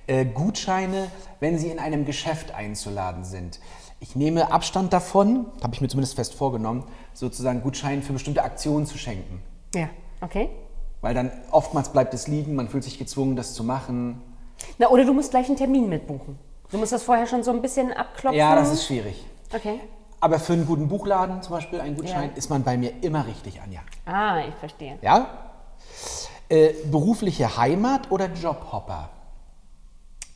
Äh, 0.06 0.24
Gutscheine, 0.24 1.10
wenn 1.40 1.58
sie 1.58 1.68
in 1.68 1.78
einem 1.78 2.04
Geschäft 2.04 2.54
einzuladen 2.54 3.24
sind. 3.24 3.58
Ich 3.98 4.14
nehme 4.14 4.52
Abstand 4.52 4.92
davon, 4.92 5.46
habe 5.62 5.74
ich 5.74 5.80
mir 5.80 5.88
zumindest 5.88 6.14
fest 6.16 6.34
vorgenommen, 6.34 6.84
sozusagen 7.14 7.62
Gutscheine 7.62 8.02
für 8.02 8.12
bestimmte 8.12 8.42
Aktionen 8.42 8.86
zu 8.86 8.98
schenken. 8.98 9.42
Ja. 9.74 9.88
Okay. 10.20 10.50
Weil 11.00 11.14
dann 11.14 11.30
oftmals 11.50 11.88
bleibt 11.90 12.14
es 12.14 12.28
liegen, 12.28 12.54
man 12.54 12.68
fühlt 12.68 12.84
sich 12.84 12.98
gezwungen, 12.98 13.36
das 13.36 13.54
zu 13.54 13.64
machen. 13.64 14.20
Na, 14.78 14.88
oder 14.88 15.04
du 15.04 15.12
musst 15.12 15.30
gleich 15.30 15.46
einen 15.48 15.56
Termin 15.56 15.88
mitbuchen. 15.88 16.38
Du 16.70 16.78
musst 16.78 16.92
das 16.92 17.02
vorher 17.02 17.26
schon 17.26 17.42
so 17.42 17.50
ein 17.50 17.62
bisschen 17.62 17.92
abklopfen. 17.92 18.38
Ja, 18.38 18.54
das 18.54 18.72
ist 18.72 18.86
schwierig. 18.86 19.24
Okay. 19.54 19.80
Aber 20.20 20.38
für 20.38 20.54
einen 20.54 20.66
guten 20.66 20.88
Buchladen 20.88 21.42
zum 21.42 21.52
Beispiel, 21.54 21.80
einen 21.80 21.96
Gutschein, 21.96 22.30
Ja. 22.30 22.36
ist 22.36 22.48
man 22.50 22.62
bei 22.62 22.76
mir 22.76 22.92
immer 23.02 23.26
richtig, 23.26 23.60
Anja. 23.60 23.80
Ah, 24.06 24.40
ich 24.48 24.54
verstehe. 24.56 24.98
Ja? 25.02 25.26
Äh, 26.48 26.72
berufliche 26.90 27.56
Heimat 27.56 28.10
oder 28.10 28.28
Jobhopper? 28.32 29.10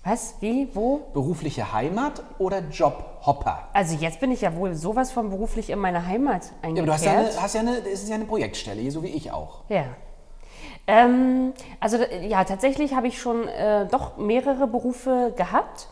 Was? 0.02 0.36
Wie? 0.40 0.68
Wo? 0.72 1.02
Berufliche 1.12 1.74
Heimat 1.74 2.22
oder 2.38 2.60
Jobhopper? 2.60 3.68
Also 3.74 3.94
jetzt 3.96 4.18
bin 4.20 4.32
ich 4.32 4.40
ja 4.40 4.54
wohl 4.56 4.74
sowas 4.74 5.12
von 5.12 5.28
beruflich 5.28 5.68
in 5.68 5.78
meine 5.78 6.06
Heimat 6.06 6.52
Ja, 6.62 6.70
aber 6.70 6.82
du 6.82 6.92
hast 6.92 7.04
ja, 7.04 7.12
eingekehrt. 7.12 7.34
eine, 7.34 7.42
hast 7.42 7.54
ja 7.54 7.60
eine, 7.60 7.76
ist 7.76 8.08
ja 8.08 8.14
eine 8.14 8.24
Projektstelle, 8.24 8.90
so 8.90 9.02
wie 9.02 9.08
ich 9.08 9.30
auch. 9.30 9.64
Ja. 9.68 9.84
Ähm, 10.86 11.52
also 11.80 11.98
ja, 12.22 12.44
tatsächlich 12.44 12.94
habe 12.94 13.08
ich 13.08 13.20
schon 13.20 13.46
äh, 13.46 13.86
doch 13.90 14.16
mehrere 14.16 14.66
Berufe 14.66 15.34
gehabt. 15.36 15.88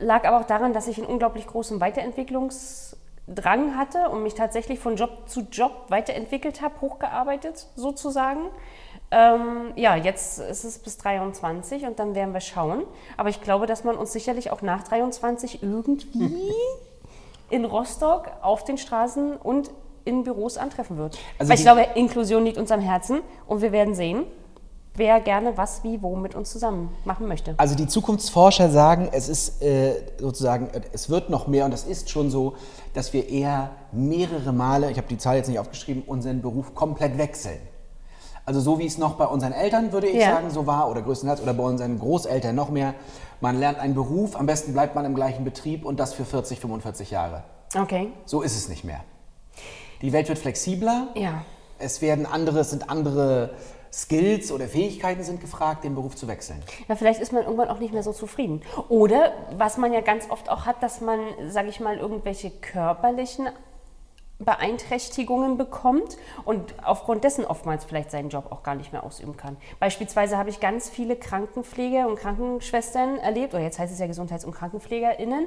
Lag 0.00 0.24
aber 0.26 0.40
auch 0.40 0.46
daran, 0.46 0.72
dass 0.72 0.88
ich 0.88 0.96
einen 0.98 1.06
unglaublich 1.06 1.46
großen 1.46 1.80
Weiterentwicklungsdrang 1.80 3.76
hatte 3.76 4.08
und 4.08 4.22
mich 4.22 4.34
tatsächlich 4.34 4.78
von 4.78 4.96
Job 4.96 5.28
zu 5.28 5.42
Job 5.52 5.84
weiterentwickelt 5.88 6.62
habe, 6.62 6.80
hochgearbeitet 6.80 7.66
sozusagen. 7.76 8.46
Ähm, 9.14 9.72
ja, 9.76 9.94
jetzt 9.94 10.40
ist 10.40 10.64
es 10.64 10.78
bis 10.80 10.98
23 10.98 11.86
und 11.86 12.00
dann 12.00 12.16
werden 12.16 12.34
wir 12.34 12.40
schauen. 12.40 12.82
Aber 13.16 13.28
ich 13.28 13.40
glaube, 13.40 13.66
dass 13.66 13.84
man 13.84 13.96
uns 13.96 14.12
sicherlich 14.12 14.50
auch 14.50 14.60
nach 14.60 14.82
23 14.82 15.62
irgendwie 15.62 16.52
in 17.50 17.64
Rostock 17.64 18.28
auf 18.42 18.64
den 18.64 18.76
Straßen 18.76 19.36
und 19.36 19.70
in 20.04 20.24
Büros 20.24 20.56
antreffen 20.56 20.96
wird. 20.96 21.16
Also 21.38 21.50
Weil 21.50 21.58
ich 21.58 21.62
glaube, 21.62 21.86
Inklusion 21.94 22.44
liegt 22.44 22.58
uns 22.58 22.72
am 22.72 22.80
Herzen 22.80 23.20
und 23.46 23.62
wir 23.62 23.70
werden 23.70 23.94
sehen, 23.94 24.24
wer 24.96 25.20
gerne 25.20 25.56
was, 25.56 25.84
wie, 25.84 26.02
wo 26.02 26.16
mit 26.16 26.34
uns 26.34 26.50
zusammen 26.50 26.90
machen 27.04 27.28
möchte. 27.28 27.54
Also 27.56 27.76
die 27.76 27.86
Zukunftsforscher 27.86 28.68
sagen, 28.68 29.08
es 29.12 29.28
ist 29.28 29.62
äh, 29.62 29.94
sozusagen, 30.18 30.70
es 30.92 31.08
wird 31.08 31.30
noch 31.30 31.46
mehr 31.46 31.64
und 31.64 31.70
das 31.70 31.84
ist 31.84 32.10
schon 32.10 32.30
so, 32.30 32.54
dass 32.94 33.12
wir 33.12 33.28
eher 33.28 33.70
mehrere 33.92 34.52
Male, 34.52 34.90
ich 34.90 34.98
habe 34.98 35.08
die 35.08 35.18
Zahl 35.18 35.36
jetzt 35.36 35.48
nicht 35.48 35.60
aufgeschrieben, 35.60 36.02
unseren 36.04 36.42
Beruf 36.42 36.74
komplett 36.74 37.16
wechseln. 37.16 37.60
Also 38.46 38.60
so 38.60 38.78
wie 38.78 38.86
es 38.86 38.98
noch 38.98 39.14
bei 39.14 39.26
unseren 39.26 39.52
Eltern, 39.52 39.92
würde 39.92 40.06
ich 40.06 40.20
Ja. 40.20 40.34
sagen, 40.34 40.50
so 40.50 40.66
war, 40.66 40.90
oder 40.90 41.00
größtenteils, 41.02 41.40
oder 41.40 41.54
bei 41.54 41.62
unseren 41.62 41.98
Großeltern 41.98 42.54
noch 42.54 42.68
mehr. 42.68 42.94
Man 43.40 43.58
lernt 43.58 43.78
einen 43.78 43.94
Beruf, 43.94 44.36
am 44.36 44.46
besten 44.46 44.72
bleibt 44.72 44.94
man 44.94 45.04
im 45.06 45.14
gleichen 45.14 45.44
Betrieb 45.44 45.84
und 45.84 45.98
das 45.98 46.12
für 46.12 46.24
40, 46.24 46.60
45 46.60 47.10
Jahre. 47.10 47.44
Okay. 47.78 48.12
So 48.26 48.42
ist 48.42 48.56
es 48.56 48.68
nicht 48.68 48.84
mehr. 48.84 49.00
Die 50.02 50.12
Welt 50.12 50.28
wird 50.28 50.38
flexibler. 50.38 51.08
Ja. 51.14 51.44
Es 51.78 52.02
werden 52.02 52.26
andere, 52.26 52.60
es 52.60 52.70
sind 52.70 52.90
andere 52.90 53.54
Skills 53.92 54.52
oder 54.52 54.66
Fähigkeiten 54.66 55.22
sind 55.22 55.40
gefragt, 55.40 55.84
den 55.84 55.94
Beruf 55.94 56.16
zu 56.16 56.28
wechseln. 56.28 56.62
Ja, 56.88 56.96
vielleicht 56.96 57.20
ist 57.20 57.32
man 57.32 57.44
irgendwann 57.44 57.68
auch 57.68 57.78
nicht 57.78 57.92
mehr 57.94 58.02
so 58.02 58.12
zufrieden. 58.12 58.62
Oder 58.88 59.32
was 59.56 59.78
man 59.78 59.92
ja 59.92 60.00
ganz 60.00 60.28
oft 60.30 60.50
auch 60.50 60.66
hat, 60.66 60.82
dass 60.82 61.00
man, 61.00 61.20
sage 61.48 61.68
ich 61.68 61.80
mal, 61.80 61.96
irgendwelche 61.96 62.50
körperlichen 62.50 63.48
Beeinträchtigungen 64.44 65.56
bekommt 65.56 66.16
und 66.44 66.74
aufgrund 66.84 67.24
dessen 67.24 67.44
oftmals 67.44 67.84
vielleicht 67.84 68.10
seinen 68.10 68.28
Job 68.28 68.46
auch 68.50 68.62
gar 68.62 68.74
nicht 68.74 68.92
mehr 68.92 69.04
ausüben 69.04 69.36
kann. 69.36 69.56
Beispielsweise 69.80 70.36
habe 70.36 70.50
ich 70.50 70.60
ganz 70.60 70.88
viele 70.90 71.16
Krankenpfleger 71.16 72.08
und 72.08 72.16
Krankenschwestern 72.16 73.18
erlebt, 73.18 73.54
oder 73.54 73.62
jetzt 73.62 73.78
heißt 73.78 73.92
es 73.92 73.98
ja 73.98 74.06
Gesundheits- 74.06 74.44
und 74.44 74.54
KrankenpflegerInnen, 74.54 75.46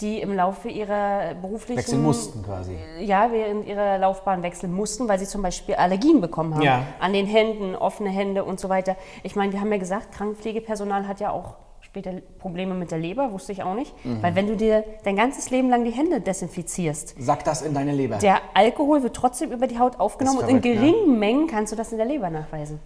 die 0.00 0.20
im 0.20 0.34
Laufe 0.34 0.68
ihrer 0.68 1.34
beruflichen 1.34 1.78
Wechseln 1.78 2.02
mussten 2.02 2.42
quasi. 2.42 2.76
ja, 3.00 3.30
während 3.32 3.66
ihrer 3.66 3.98
Laufbahn 3.98 4.42
wechseln 4.42 4.72
mussten, 4.72 5.08
weil 5.08 5.18
sie 5.18 5.26
zum 5.26 5.42
Beispiel 5.42 5.74
Allergien 5.76 6.20
bekommen 6.20 6.54
haben. 6.54 6.62
Ja. 6.62 6.82
An 7.00 7.12
den 7.12 7.26
Händen, 7.26 7.74
offene 7.76 8.10
Hände 8.10 8.44
und 8.44 8.60
so 8.60 8.68
weiter. 8.68 8.96
Ich 9.22 9.36
meine, 9.36 9.52
wir 9.52 9.60
haben 9.60 9.72
ja 9.72 9.78
gesagt, 9.78 10.12
Krankenpflegepersonal 10.12 11.06
hat 11.08 11.20
ja 11.20 11.30
auch 11.30 11.54
später 11.92 12.22
Probleme 12.38 12.74
mit 12.74 12.90
der 12.90 12.96
Leber, 12.96 13.32
wusste 13.32 13.52
ich 13.52 13.62
auch 13.62 13.74
nicht. 13.74 13.92
Mhm. 14.02 14.22
Weil 14.22 14.34
wenn 14.34 14.46
du 14.46 14.56
dir 14.56 14.82
dein 15.04 15.14
ganzes 15.14 15.50
Leben 15.50 15.68
lang 15.68 15.84
die 15.84 15.90
Hände 15.90 16.22
desinfizierst, 16.22 17.16
Sack 17.18 17.44
das 17.44 17.60
in 17.60 17.74
deine 17.74 17.92
Leber. 17.92 18.16
der 18.16 18.40
Alkohol 18.54 19.02
wird 19.02 19.14
trotzdem 19.14 19.52
über 19.52 19.66
die 19.66 19.78
Haut 19.78 20.00
aufgenommen 20.00 20.38
und 20.38 20.48
in 20.48 20.62
verrückt, 20.62 20.80
geringen 20.80 21.18
Mengen 21.18 21.48
kannst 21.48 21.70
du 21.70 21.76
das 21.76 21.92
in 21.92 21.98
der 21.98 22.06
Leber 22.06 22.30
nachweisen. 22.30 22.80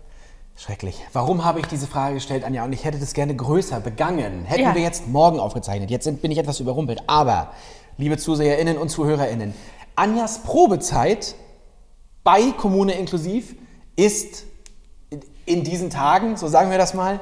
Schrecklich. 0.56 1.06
Warum 1.12 1.44
habe 1.44 1.60
ich 1.60 1.66
diese 1.66 1.86
Frage 1.86 2.14
gestellt, 2.14 2.42
Anja? 2.42 2.64
Und 2.64 2.72
ich 2.72 2.84
hätte 2.84 2.98
das 2.98 3.14
gerne 3.14 3.36
größer 3.36 3.78
begangen. 3.78 4.44
Hätten 4.44 4.62
Ja. 4.62 4.74
wir 4.74 4.82
jetzt 4.82 5.06
morgen 5.06 5.38
aufgezeichnet. 5.38 5.88
Jetzt 5.92 6.20
bin 6.20 6.32
ich 6.32 6.38
etwas 6.38 6.58
überrumpelt. 6.58 7.04
Aber, 7.06 7.52
liebe 7.98 8.16
ZuseherInnen 8.16 8.76
und 8.76 8.88
ZuhörerInnen, 8.88 9.54
Anjas 9.94 10.42
Probezeit 10.42 11.36
bei 12.24 12.40
Kommune 12.58 12.94
inklusiv 12.94 13.54
ist 13.94 14.46
in 15.44 15.62
diesen 15.62 15.90
Tagen, 15.90 16.36
so 16.36 16.48
sagen 16.48 16.72
wir 16.72 16.78
das 16.78 16.92
mal, 16.92 17.20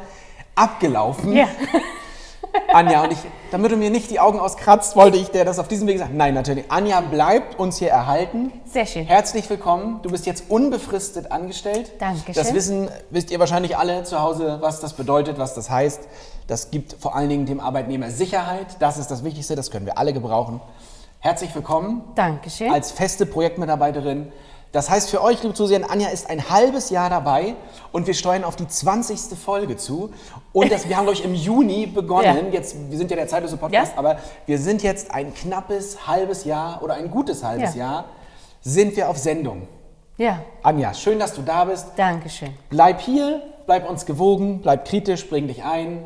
abgelaufen. 0.55 1.33
Ja. 1.33 1.49
Anja, 2.73 3.03
und 3.03 3.13
ich, 3.13 3.19
damit 3.51 3.73
du 3.73 3.77
mir 3.77 3.91
nicht 3.91 4.11
die 4.11 4.21
Augen 4.21 4.39
auskratzt, 4.39 4.95
wollte 4.97 5.17
ich 5.17 5.31
dir 5.31 5.45
das 5.45 5.59
auf 5.59 5.67
diesem 5.69 5.89
Weg 5.89 5.99
sagen. 5.99 6.17
Nein, 6.17 6.35
natürlich. 6.35 6.65
Anja 6.69 7.01
bleibt 7.01 7.59
uns 7.59 7.79
hier 7.79 7.91
erhalten. 7.91 8.53
Sehr 8.65 8.87
schön. 8.87 9.05
Herzlich 9.07 9.49
willkommen. 9.51 10.01
Du 10.03 10.11
bist 10.11 10.27
jetzt 10.27 10.51
unbefristet 10.51 11.33
angestellt. 11.33 11.93
Dankeschön. 11.99 12.35
Das 12.35 12.55
wissen, 12.55 12.89
wisst 13.11 13.31
ihr 13.31 13.41
wahrscheinlich 13.41 13.77
alle 13.77 14.05
zu 14.05 14.21
Hause, 14.21 14.59
was 14.61 14.81
das 14.81 14.93
bedeutet, 14.93 15.39
was 15.39 15.55
das 15.55 15.69
heißt. 15.71 16.03
Das 16.47 16.71
gibt 16.71 16.95
vor 17.01 17.17
allen 17.17 17.29
Dingen 17.29 17.47
dem 17.47 17.59
Arbeitnehmer 17.59 18.11
Sicherheit. 18.11 18.67
Das 18.79 18.99
ist 18.99 19.11
das 19.11 19.25
Wichtigste, 19.25 19.57
das 19.57 19.71
können 19.71 19.87
wir 19.87 19.99
alle 19.99 20.13
gebrauchen. 20.13 20.61
Herzlich 21.19 21.55
willkommen 21.55 22.03
Dankeschön. 22.15 22.71
als 22.71 22.93
feste 22.93 23.25
Projektmitarbeiterin. 23.25 24.31
Das 24.75 24.91
heißt 24.91 25.09
für 25.09 25.23
euch, 25.23 25.41
liebe 25.43 25.55
Zuseher, 25.55 25.89
Anja 25.89 26.09
ist 26.09 26.29
ein 26.29 26.51
halbes 26.51 26.91
Jahr 26.91 27.09
dabei 27.09 27.55
und 27.93 28.09
wir 28.09 28.15
steuern 28.15 28.43
auf 28.43 28.57
die 28.57 28.67
20. 28.67 29.39
Folge 29.39 29.77
zu. 29.77 30.11
Und 30.53 30.73
das, 30.73 30.89
wir 30.89 30.97
haben, 30.97 31.05
glaube 31.05 31.17
ich, 31.17 31.25
im 31.25 31.33
Juni 31.33 31.87
begonnen. 31.87 32.47
Ja. 32.49 32.53
Jetzt, 32.53 32.75
wir 32.91 32.99
sind 32.99 33.09
ja 33.09 33.17
der 33.17 33.29
zeitlose 33.29 33.57
Podcast, 33.57 33.93
Ja. 33.93 33.99
aber 33.99 34.19
wir 34.47 34.59
sind 34.59 34.83
jetzt 34.83 35.13
ein 35.13 35.33
knappes 35.33 36.09
halbes 36.09 36.45
Jahr 36.45 36.83
oder 36.83 36.95
ein 36.95 37.09
gutes 37.09 37.45
halbes 37.45 37.77
Ja. 37.77 37.81
Jahr 37.85 38.05
sind 38.63 38.97
wir 38.97 39.09
auf 39.09 39.17
Sendung. 39.17 39.69
ja, 40.17 40.41
Anja, 40.65 40.93
schön, 40.93 41.21
dass 41.21 41.35
du 41.35 41.43
da 41.43 41.67
bist. 41.67 41.87
Dankeschön. 41.97 42.51
Bleib 42.69 43.01
hier, 43.01 43.43
bleib 43.67 43.89
uns 43.89 44.05
gewogen, 44.07 44.61
bleib 44.61 44.87
kritisch, 44.89 45.29
bring 45.29 45.47
dich 45.47 45.63
ein. 45.63 46.03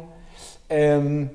Ähm, 0.69 1.31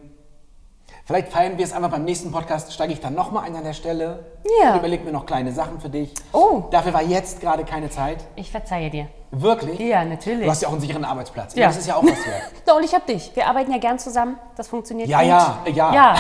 vielleicht 1.05 1.29
feiern 1.29 1.57
wir 1.57 1.65
es 1.65 1.73
einfach 1.73 1.89
beim 1.91 2.03
nächsten 2.05 2.31
Podcast, 2.31 2.71
steige 2.73 2.93
ich 2.93 2.99
dann 3.01 3.13
nochmal 3.15 3.43
ein 3.45 3.55
an 3.55 3.63
der 3.63 3.73
Stelle. 3.73 4.25
Ja. 4.61 4.71
Und 4.73 4.79
überleg 4.79 5.03
mir 5.05 5.11
noch 5.11 5.25
kleine 5.25 5.51
Sachen 5.51 5.79
für 5.79 5.89
dich. 5.89 6.13
Oh. 6.31 6.63
Dafür 6.71 6.93
war 6.93 7.01
jetzt 7.03 7.41
gerade 7.41 7.63
keine 7.63 7.89
Zeit. 7.89 8.17
Ich 8.35 8.51
verzeihe 8.51 8.89
dir. 8.89 9.07
Wirklich? 9.31 9.79
Ja, 9.79 10.05
natürlich. 10.05 10.45
Du 10.45 10.51
hast 10.51 10.61
ja 10.61 10.67
auch 10.67 10.73
einen 10.73 10.81
sicheren 10.81 11.03
Arbeitsplatz. 11.03 11.55
Ja. 11.55 11.67
Das 11.67 11.77
ist 11.77 11.87
ja 11.87 11.95
auch 11.95 12.03
was 12.03 12.11
wert. 12.25 12.43
So, 12.65 12.75
und 12.77 12.83
ich 12.83 12.93
hab 12.93 13.05
dich. 13.07 13.31
Wir 13.35 13.47
arbeiten 13.47 13.71
ja 13.71 13.77
gern 13.79 13.97
zusammen. 13.99 14.37
Das 14.55 14.67
funktioniert 14.67 15.09
Ja, 15.09 15.19
gut. 15.19 15.27
ja, 15.75 15.91
ja. 15.91 15.93
Ja. 15.93 16.15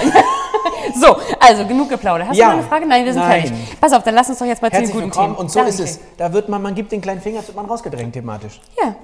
so, 0.99 1.15
also 1.39 1.65
genug 1.65 1.89
geplaudert. 1.89 2.27
Hast 2.29 2.37
Ja. 2.37 2.45
du 2.47 2.51
noch 2.53 2.59
eine 2.59 2.67
Frage? 2.67 2.85
Nein, 2.87 3.05
wir 3.05 3.13
sind 3.13 3.21
Nein. 3.21 3.41
fertig. 3.47 3.79
Pass 3.79 3.93
auf, 3.93 4.03
dann 4.03 4.15
lass 4.15 4.29
uns 4.29 4.39
doch 4.39 4.45
jetzt 4.45 4.61
mal 4.61 4.69
zu 4.69 4.77
den 4.77 4.79
Herzlich 4.79 4.93
guten 4.93 5.05
willkommen. 5.05 5.27
Themen. 5.35 5.37
Und 5.39 5.51
so 5.51 5.59
Danke. 5.59 5.69
ist 5.73 5.79
es. 5.79 5.99
Da 6.17 6.33
wird 6.33 6.49
man, 6.49 6.61
man 6.61 6.73
gibt 6.75 6.91
den 6.91 7.01
kleinen 7.01 7.21
Finger, 7.21 7.45
wird 7.45 7.55
man 7.55 7.65
rausgedrängt 7.67 8.13
thematisch. 8.13 8.59
Ja. 8.83 8.95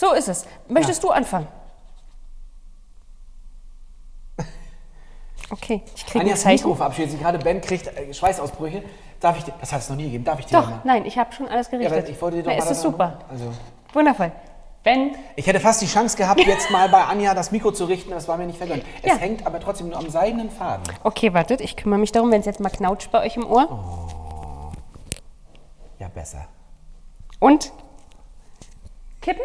So 0.00 0.12
ist 0.14 0.28
es. 0.28 0.46
Möchtest 0.68 1.04
du 1.04 1.10
anfangen? 1.10 1.46
Okay, 5.54 5.82
ich 5.94 6.04
kriege 6.04 6.24
Anjas 6.24 6.40
Zeichen. 6.42 6.64
Mikro 6.64 6.74
verabschiedet 6.74 7.12
sich 7.12 7.20
gerade. 7.20 7.38
Ben 7.38 7.60
kriegt 7.60 7.86
äh, 7.86 8.12
Schweißausbrüche. 8.12 8.82
Darf 9.20 9.38
ich 9.38 9.44
dir, 9.44 9.54
das 9.60 9.72
hat 9.72 9.80
es 9.82 9.88
noch 9.88 9.96
nie 9.96 10.04
gegeben. 10.04 10.24
Darf 10.24 10.40
ich 10.40 10.46
dir 10.46 10.60
Doch, 10.60 10.68
mal? 10.68 10.80
nein, 10.82 11.06
ich 11.06 11.16
habe 11.16 11.32
schon 11.32 11.46
alles 11.48 11.68
Ja, 11.68 11.78
gerichtet. 11.78 11.98
aber 12.04 12.08
ich 12.08 12.20
wollte 12.22 12.36
dir 12.38 12.42
doch 12.42 12.50
Na, 12.50 12.56
mal 12.56 12.62
ist 12.62 12.70
das 12.70 12.82
super. 12.82 13.18
Also, 13.30 13.52
Wundervoll. 13.92 14.32
Ben, 14.82 15.12
ich 15.36 15.46
hätte 15.46 15.60
fast 15.60 15.80
die 15.80 15.86
Chance 15.86 16.16
gehabt, 16.16 16.40
jetzt 16.46 16.70
mal 16.72 16.88
bei 16.88 17.04
Anja 17.04 17.32
das 17.34 17.52
Mikro 17.52 17.70
zu 17.72 17.84
richten, 17.84 18.10
das 18.10 18.26
war 18.28 18.36
mir 18.36 18.46
nicht 18.46 18.58
vergönnt. 18.58 18.84
Es 19.02 19.12
Ja. 19.12 19.16
hängt 19.16 19.46
aber 19.46 19.60
trotzdem 19.60 19.88
nur 19.90 19.96
am 19.98 20.10
seidenen 20.10 20.50
Faden. 20.50 20.82
okay, 21.04 21.32
wartet, 21.32 21.60
ich 21.60 21.76
kümmere 21.76 22.00
mich 22.00 22.10
darum, 22.12 22.30
wenn 22.32 22.40
es 22.40 22.46
jetzt 22.46 22.60
mal 22.60 22.68
knautscht 22.70 23.10
bei 23.12 23.22
euch 23.24 23.36
im 23.36 23.46
Ohr. 23.46 23.68
Oh. 23.70 24.72
Ja, 26.00 26.08
besser. 26.08 26.46
Und 27.38 27.72
kippen? 29.22 29.44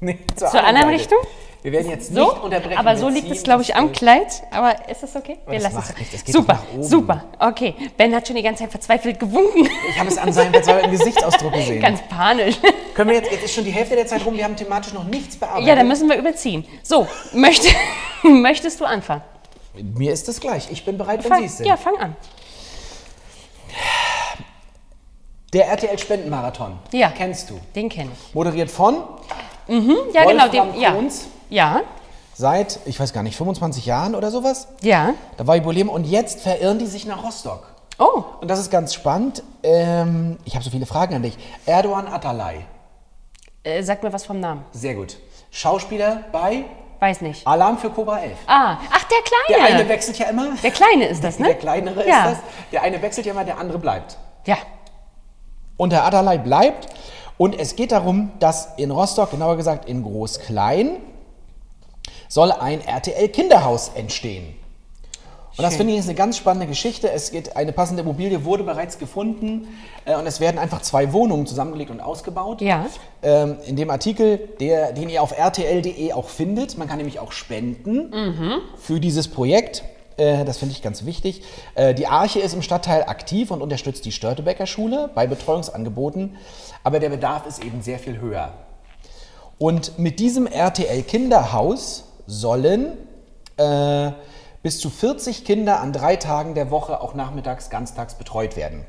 Nee, 0.00 0.18
Zur 0.34 0.48
anderen 0.54 0.76
Seite. 0.76 0.88
Richtung? 0.88 1.18
Wir 1.62 1.72
werden 1.72 1.90
jetzt 1.90 2.14
So, 2.14 2.32
nicht 2.32 2.42
unterbrechen. 2.42 2.78
aber 2.78 2.96
so 2.96 3.08
liegt 3.10 3.30
es, 3.30 3.42
glaube 3.42 3.60
ich, 3.62 3.76
am. 3.76 3.92
Kleid. 3.92 4.42
Aber 4.50 4.88
ist 4.88 5.02
das 5.02 5.14
okay? 5.14 5.38
Wir 5.46 5.58
das 5.60 5.72
lassen 5.74 5.94
es. 6.12 6.24
geht 6.24 6.34
super, 6.34 6.58
super. 6.80 7.24
Okay, 7.38 7.74
Ben 7.98 8.14
hat 8.14 8.26
schon 8.26 8.36
die 8.36 8.42
ganze 8.42 8.62
Zeit 8.62 8.70
verzweifelt 8.70 9.20
gewunken. 9.20 9.68
Ich 9.90 9.98
habe 9.98 10.08
es 10.08 10.16
an 10.16 10.32
seinem 10.32 10.52
verzweifelten 10.52 10.90
Gesichtsausdruck 10.92 11.52
gesehen. 11.54 11.82
Ganz 11.82 12.00
panisch. 12.08 12.56
Können 12.94 13.10
wir 13.10 13.16
jetzt, 13.16 13.30
jetzt 13.30 13.44
ist 13.44 13.54
schon 13.54 13.64
die 13.64 13.72
Hälfte 13.72 13.94
der 13.94 14.06
Zeit 14.06 14.24
rum, 14.24 14.36
wir 14.36 14.44
haben 14.44 14.56
thematisch 14.56 14.92
noch 14.94 15.04
nichts 15.04 15.36
bearbeitet. 15.36 15.68
Ja, 15.68 15.74
dann 15.76 15.86
müssen 15.88 16.08
wir 16.08 16.16
überziehen. 16.16 16.64
So, 16.82 17.06
möchte, 17.32 17.68
möchtest 18.22 18.80
du 18.80 18.86
anfangen? 18.86 19.22
Mir 19.74 20.12
ist 20.12 20.28
das 20.28 20.40
gleich. 20.40 20.68
Ich 20.70 20.84
bin 20.84 20.96
bereit, 20.96 21.22
wenn 21.28 21.38
Sie 21.40 21.44
es 21.44 21.56
sind. 21.58 21.66
ja, 21.66 21.76
fang 21.76 21.96
an. 21.98 22.16
Der 25.52 25.66
RTL 25.66 25.98
Spendenmarathon. 25.98 26.78
Ja. 26.92 27.10
Kennst 27.16 27.50
du? 27.50 27.58
Den 27.74 27.88
kenne 27.88 28.10
ich. 28.12 28.34
Moderiert 28.34 28.70
von 28.70 28.94
Ja, 29.66 29.78
genau. 29.78 30.24
Wolfram 30.24 30.72
Den, 30.72 30.80
ja. 30.80 30.92
Kohns. 30.92 31.28
Ja, 31.50 31.80
seit, 32.34 32.80
ich 32.86 32.98
weiß 32.98 33.12
gar 33.12 33.22
nicht, 33.22 33.36
25 33.36 33.84
Jahren 33.86 34.14
oder 34.14 34.30
sowas. 34.30 34.68
ja. 34.80 35.12
Da 35.36 35.46
war 35.46 35.56
Jubiläum 35.56 35.88
und 35.90 36.06
jetzt 36.06 36.40
verirren 36.40 36.78
die 36.78 36.86
sich 36.86 37.04
nach 37.06 37.22
Rostock. 37.22 37.66
Oh, 37.98 38.24
Und 38.40 38.48
das 38.48 38.58
ist 38.58 38.70
ganz 38.70 38.94
spannend. 38.94 39.42
Ähm, 39.62 40.38
ich 40.46 40.54
habe 40.54 40.64
so 40.64 40.70
viele 40.70 40.86
Fragen 40.86 41.14
an 41.14 41.22
dich. 41.22 41.36
Erdogan 41.66 42.06
Atalay. 42.08 42.64
äh, 43.62 43.82
sag 43.82 44.02
mir 44.02 44.10
was 44.12 44.24
vom 44.24 44.40
Namen. 44.40 44.64
Sehr 44.72 44.94
gut. 44.94 45.18
Schauspieler 45.50 46.24
bei 46.32 46.64
Weiß 47.00 47.22
nicht. 47.22 47.46
Alarm 47.46 47.78
für 47.78 47.88
Cobra 47.90 48.20
11. 48.20 48.36
Ah, 48.46 48.76
ach, 48.90 49.04
der 49.04 49.18
Der 49.48 49.56
Kleine. 49.56 49.74
eine 49.80 49.88
wechselt 49.88 50.18
ja 50.18 50.26
immer. 50.28 50.48
Der 50.62 50.70
Kleine 50.70 51.06
ist 51.06 51.24
das, 51.24 51.38
ne? 51.38 51.46
Der 51.46 51.54
kleinere 51.56 52.06
ja. 52.06 52.26
ist 52.30 52.32
das. 52.32 52.38
Der 52.72 52.82
eine 52.82 53.00
wechselt 53.02 53.24
ja 53.26 53.32
immer, 53.32 53.44
der 53.44 53.58
andere 53.58 53.78
bleibt. 53.78 54.16
Ja. 54.46 54.56
Und 55.78 55.92
der 55.92 56.04
Atalay 56.04 56.38
bleibt. 56.38 56.88
Und 57.38 57.58
es 57.58 57.74
geht 57.74 57.92
darum, 57.92 58.30
dass 58.38 58.68
in 58.76 58.90
Rostock, 58.90 59.30
genauer 59.30 59.56
gesagt 59.56 59.88
in 59.88 60.02
Groß-Klein, 60.02 60.96
soll 62.30 62.52
ein 62.52 62.80
RTL-Kinderhaus 62.80 63.90
entstehen. 63.96 64.54
Und 65.56 65.64
das 65.64 65.76
finde 65.76 65.92
ich 65.92 65.98
ist 65.98 66.06
eine 66.06 66.14
ganz 66.14 66.36
spannende 66.36 66.68
Geschichte. 66.68 67.10
Es 67.10 67.32
geht, 67.32 67.56
eine 67.56 67.72
passende 67.72 68.02
Immobilie 68.02 68.44
wurde 68.44 68.62
bereits 68.62 68.98
gefunden 68.98 69.66
äh, 70.04 70.14
und 70.14 70.26
es 70.26 70.38
werden 70.38 70.58
einfach 70.58 70.80
zwei 70.80 71.12
Wohnungen 71.12 71.46
zusammengelegt 71.46 71.90
und 71.90 72.00
ausgebaut. 72.00 72.62
Ja. 72.62 72.86
Ähm, 73.22 73.56
in 73.66 73.74
dem 73.74 73.90
Artikel, 73.90 74.38
der, 74.60 74.92
den 74.92 75.10
ihr 75.10 75.22
auf 75.22 75.36
rtl.de 75.36 76.12
auch 76.12 76.28
findet, 76.28 76.78
man 76.78 76.88
kann 76.88 76.98
nämlich 76.98 77.18
auch 77.18 77.32
spenden 77.32 78.12
für 78.76 79.00
dieses 79.00 79.28
Projekt. 79.28 79.82
Äh, 80.16 80.44
das 80.44 80.58
finde 80.58 80.72
ich 80.72 80.82
ganz 80.82 81.04
wichtig. 81.04 81.42
Äh, 81.74 81.94
die 81.94 82.06
Arche 82.06 82.38
ist 82.38 82.54
im 82.54 82.62
Stadtteil 82.62 83.02
aktiv 83.02 83.50
und 83.50 83.60
unterstützt 83.60 84.04
die 84.04 84.12
Störtebecker 84.12 84.66
Schule 84.66 85.10
bei 85.16 85.26
Betreuungsangeboten, 85.26 86.36
aber 86.84 87.00
der 87.00 87.10
Bedarf 87.10 87.46
ist 87.46 87.62
eben 87.64 87.82
sehr 87.82 87.98
viel 87.98 88.20
höher. 88.20 88.52
Und 89.58 89.98
mit 89.98 90.20
diesem 90.20 90.46
RTL 90.46 91.02
Kinderhaus 91.02 92.04
sollen 92.30 92.92
äh, 93.56 94.12
bis 94.62 94.78
zu 94.78 94.88
40 94.90 95.44
Kinder 95.44 95.80
an 95.80 95.92
drei 95.92 96.16
Tagen 96.16 96.54
der 96.54 96.70
Woche 96.70 97.00
auch 97.00 97.14
nachmittags, 97.14 97.70
ganztags 97.70 98.14
betreut 98.14 98.56
werden. 98.56 98.84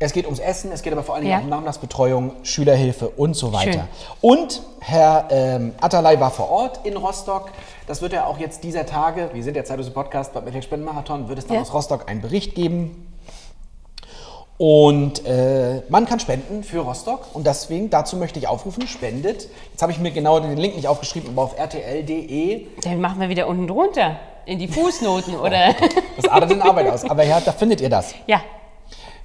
Es 0.00 0.12
geht 0.12 0.26
ums 0.26 0.38
Essen, 0.38 0.70
es 0.70 0.82
geht 0.82 0.92
aber 0.92 1.02
vor 1.02 1.16
allen 1.16 1.24
Dingen 1.24 1.32
Ja. 1.32 1.38
auch 1.40 1.42
um 1.44 1.50
Nachmittagsbetreuung, 1.50 2.32
Schülerhilfe 2.44 3.08
und 3.08 3.34
so 3.34 3.52
weiter. 3.52 3.72
Schön. 3.72 3.82
Und 4.20 4.62
Herr 4.80 5.26
ähm, 5.30 5.74
Atalay 5.80 6.20
war 6.20 6.30
vor 6.30 6.48
Ort 6.50 6.86
in 6.86 6.96
Rostock. 6.96 7.50
Das 7.88 8.00
wird 8.00 8.12
er 8.12 8.28
auch 8.28 8.38
jetzt 8.38 8.62
dieser 8.62 8.86
Tage, 8.86 9.30
wir 9.32 9.42
sind 9.42 9.54
der 9.54 9.64
Zeitlose 9.64 9.90
Podcast 9.90 10.32
beim 10.32 10.44
Mittel 10.44 10.62
Spendenmarathon, 10.62 11.28
wird 11.28 11.40
es 11.40 11.46
dann 11.46 11.56
Ja. 11.56 11.62
aus 11.62 11.74
Rostock 11.74 12.08
einen 12.08 12.20
Bericht 12.22 12.54
geben. 12.54 13.12
Und 14.58 15.24
äh, 15.24 15.82
man 15.88 16.04
kann 16.04 16.18
spenden 16.18 16.64
für 16.64 16.80
Rostock 16.80 17.26
und 17.32 17.46
deswegen, 17.46 17.90
dazu 17.90 18.16
möchte 18.16 18.40
ich 18.40 18.48
aufrufen, 18.48 18.88
spendet. 18.88 19.48
Jetzt 19.70 19.82
habe 19.82 19.92
ich 19.92 20.00
mir 20.00 20.10
genau 20.10 20.40
den 20.40 20.56
Link 20.56 20.74
nicht 20.74 20.88
aufgeschrieben, 20.88 21.30
aber 21.30 21.42
auf 21.42 21.54
rtl.de, 21.56 22.66
Den 22.84 23.00
machen 23.00 23.20
wir 23.20 23.28
wieder 23.28 23.46
unten 23.46 23.68
drunter. 23.68 24.16
In 24.46 24.58
die 24.58 24.66
Fußnoten, 24.66 25.36
oder? 25.36 25.74
das 26.16 26.26
adert 26.28 26.50
in 26.50 26.60
Arbeit 26.60 26.88
aus. 26.90 27.04
Aber 27.08 27.22
ja, 27.22 27.40
da 27.40 27.52
findet 27.52 27.80
ihr 27.80 27.88
das. 27.88 28.14
ja. 28.26 28.40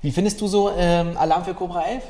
Wie 0.04 0.12
findest 0.12 0.42
du 0.42 0.48
so 0.48 0.70
ähm, 0.78 1.16
Alarm 1.18 1.46
für 1.46 1.54
Cobra 1.54 1.82
11? 1.84 2.04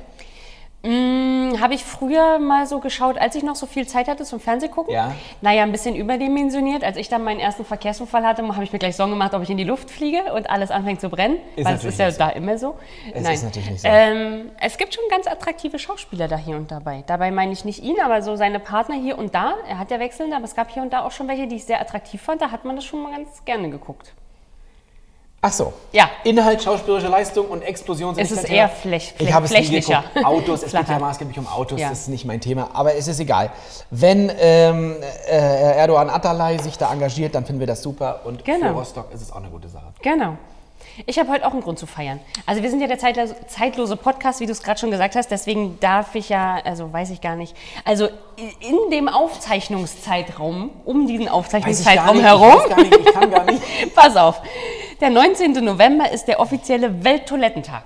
Hm, 0.86 1.56
Habe 1.62 1.76
ich 1.76 1.86
früher 1.86 2.40
mal 2.40 2.68
so 2.68 2.80
geschaut, 2.80 3.18
als 3.18 3.36
ich 3.36 3.44
noch 3.44 3.56
so 3.56 3.66
viel 3.66 3.88
Zeit 3.88 4.10
hatte 4.10 4.26
zum 4.26 4.42
Fernsehgucken. 4.42 4.94
Ja. 4.94 5.16
Naja, 5.42 5.64
ein 5.64 5.72
bisschen 5.72 5.96
überdimensioniert. 5.96 6.84
Als 6.84 6.98
ich 6.98 7.08
dann 7.08 7.24
meinen 7.24 7.40
ersten 7.40 7.64
Verkehrsunfall 7.64 8.26
hatte, 8.26 8.46
habe 8.46 8.64
ich 8.66 8.74
mir 8.74 8.80
gleich 8.80 8.98
Sorgen 8.98 9.14
gemacht, 9.14 9.34
ob 9.34 9.44
ich 9.44 9.50
in 9.50 9.56
die 9.56 9.64
Luft 9.64 9.90
fliege 9.90 10.34
und 10.34 10.50
alles 10.50 10.72
anfängt 10.72 11.00
zu 11.00 11.10
brennen. 11.10 11.38
Ist 11.56 11.66
weil 11.66 11.76
es 11.76 11.86
ist 11.86 12.00
ja 12.00 12.12
so. 12.12 12.18
da 12.20 12.30
immer 12.30 12.58
so. 12.58 12.76
Es 13.14 13.28
ist 13.30 13.44
natürlich 13.44 13.70
nicht 13.70 13.82
so. 13.82 13.88
Ähm, 13.88 14.52
es 14.60 14.78
gibt 14.78 14.94
schon 14.94 15.06
ganz 15.10 15.26
attraktive 15.26 15.80
Schauspieler 15.80 16.28
da 16.28 16.36
hier 16.36 16.58
und 16.58 16.70
dabei. 16.70 17.04
Dabei 17.08 17.32
meine 17.32 17.54
ich 17.54 17.64
nicht 17.64 17.82
ihn, 17.82 17.96
aber 18.04 18.22
so 18.22 18.36
seine 18.36 18.60
Partner 18.60 18.96
hier 18.96 19.18
und 19.18 19.34
da. 19.34 19.54
Er 19.70 19.80
hat 19.80 19.90
ja 19.90 20.00
wechselnde, 20.00 20.36
aber 20.36 20.46
es 20.46 20.56
gab 20.56 20.70
hier 20.70 20.84
und 20.84 20.92
da 20.92 21.06
auch 21.06 21.12
schon 21.12 21.30
welche, 21.30 21.48
die 21.48 21.56
ich 21.56 21.64
sehr 21.64 21.80
attraktiv 21.80 22.22
fand. 22.22 22.42
Da 22.42 22.52
hat 22.52 22.66
man 22.66 22.76
das 22.76 22.84
schon 22.84 23.02
mal 23.02 23.16
ganz 23.16 23.46
gerne 23.46 23.70
geguckt. 23.70 24.14
Ach 25.46 25.52
so. 25.52 25.74
Ja. 25.92 26.10
Inhalt, 26.24 26.64
schauspielerische 26.64 27.10
Leistung 27.10 27.48
und 27.48 27.64
Explosion 27.64 28.16
sind 28.16 28.24
Es 28.24 28.32
ist 28.32 28.50
eher 28.50 28.70
flech- 28.70 29.14
Ich 29.20 29.34
habe 29.34 29.46
es 29.46 29.52
nie 29.52 29.58
flächlicher. 29.58 30.04
geguckt. 30.14 30.26
Autos, 30.26 30.64
es 30.64 30.72
geht 30.72 30.88
ja 30.88 30.98
maßgeblich 31.00 31.38
um 31.38 31.48
Autos, 31.48 31.82
Ja. 31.82 31.90
das 31.90 32.00
ist 32.00 32.08
nicht 32.08 32.24
mein 32.24 32.40
Thema. 32.40 32.70
Aber 32.74 32.96
es 32.96 33.10
ist 33.10 33.20
egal. 33.20 33.52
Wenn 33.92 34.32
ähm, 34.40 34.96
äh, 35.30 35.76
Erdogan 35.78 36.10
Atalay 36.10 36.60
sich 36.60 36.78
da 36.78 36.94
engagiert, 36.94 37.36
dann 37.36 37.44
finden 37.46 37.60
wir 37.60 37.68
das 37.68 37.82
super. 37.84 38.22
Und 38.24 38.46
Genau. 38.46 38.68
für 38.68 38.74
Rostock 38.74 39.14
ist 39.14 39.22
es 39.22 39.32
auch 39.34 39.36
eine 39.38 39.50
gute 39.50 39.68
Sache. 39.68 39.88
Genau. 40.02 40.38
Ich 41.06 41.18
habe 41.18 41.30
heute 41.30 41.48
auch 41.48 41.52
einen 41.52 41.62
Grund 41.62 41.80
zu 41.80 41.88
feiern. 41.88 42.20
Also 42.46 42.62
wir 42.62 42.70
sind 42.70 42.80
ja 42.80 42.88
der 42.88 43.00
zeitlose, 43.00 43.36
zeitlose 43.48 43.96
Podcast, 43.96 44.40
wie 44.40 44.46
du 44.46 44.52
es 44.52 44.62
gerade 44.62 44.80
schon 44.80 44.92
gesagt 44.92 45.16
hast. 45.16 45.32
Deswegen 45.32 45.80
darf 45.80 46.14
ich 46.16 46.30
ja, 46.30 46.60
also 46.64 46.92
weiß 46.94 47.10
ich 47.10 47.22
gar 47.22 47.36
nicht. 47.36 47.56
Also 47.84 48.10
in 48.38 48.92
dem 48.92 49.08
Aufzeichnungszeitraum, 49.08 50.70
um 50.86 51.08
diesen 51.08 51.28
Aufzeichnungszeitraum 51.28 52.18
nicht, 52.18 52.26
herum, 52.26 52.62
Ich, 52.70 52.76
nicht, 52.76 52.98
ich 52.98 53.14
kann 53.14 53.32
gar 53.32 53.46
nicht. 53.46 53.62
pass 53.96 54.16
auf, 54.16 54.42
der 55.02 55.10
19. 55.10 55.54
November 55.64 56.12
ist 56.12 56.26
der 56.26 56.40
offizielle 56.40 57.04
Welttoilettentag. 57.04 57.84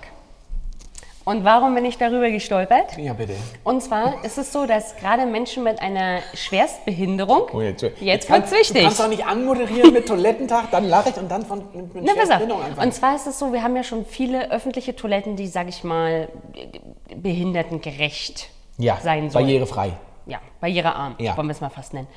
Und 1.28 1.44
warum 1.44 1.76
bin 1.76 1.84
ich 1.84 1.98
darüber 1.98 2.30
gestolpert? 2.32 2.98
Ja, 2.98 3.12
bitte. 3.12 3.34
Und 3.66 3.82
zwar 3.84 4.24
ist 4.24 4.38
es 4.38 4.54
so, 4.54 4.66
dass 4.66 4.96
gerade 4.96 5.26
Menschen 5.26 5.62
mit 5.66 5.82
einer 5.82 6.20
Schwerstbehinderung, 6.34 7.50
Oh, 7.52 7.60
jetzt 7.60 7.84
jetzt 8.00 8.28
kann- 8.30 8.40
wird's 8.44 8.54
wichtig. 8.54 8.78
Du 8.78 8.84
kannst 8.84 9.00
doch 9.02 9.10
nicht 9.10 9.26
anmoderieren 9.26 9.92
mit 9.92 10.08
Toilettentag, 10.08 10.72
dann 10.72 10.86
lache 10.86 11.10
ich 11.10 11.18
und 11.18 11.30
dann 11.30 11.46
von 11.46 11.66
mit, 11.74 11.94
mit 11.96 12.04
Na. 12.06 12.14
Schwerstbindung 12.14 12.62
anfangen. 12.62 12.88
Und 12.88 12.94
zwar 12.94 13.14
ist 13.18 13.28
es 13.28 13.38
so, 13.38 13.52
wir 13.52 13.62
haben 13.62 13.76
ja 13.76 13.84
schon 13.84 14.06
viele 14.06 14.52
öffentliche 14.52 14.96
Toiletten, 14.96 15.36
die, 15.36 15.48
sage 15.48 15.68
ich 15.68 15.84
mal, 15.84 16.30
behindertengerecht 17.14 18.48
ja, 18.78 18.96
sein 19.04 19.30
sollen. 19.30 19.46
barrierefrei. 19.48 19.92
Ja, 20.28 20.40
barrierearm, 20.62 21.16
Ja. 21.20 21.36
wollen 21.36 21.48
wir 21.48 21.52
es 21.52 21.60
mal 21.60 21.70
fast 21.70 21.94
nennen. 21.94 22.08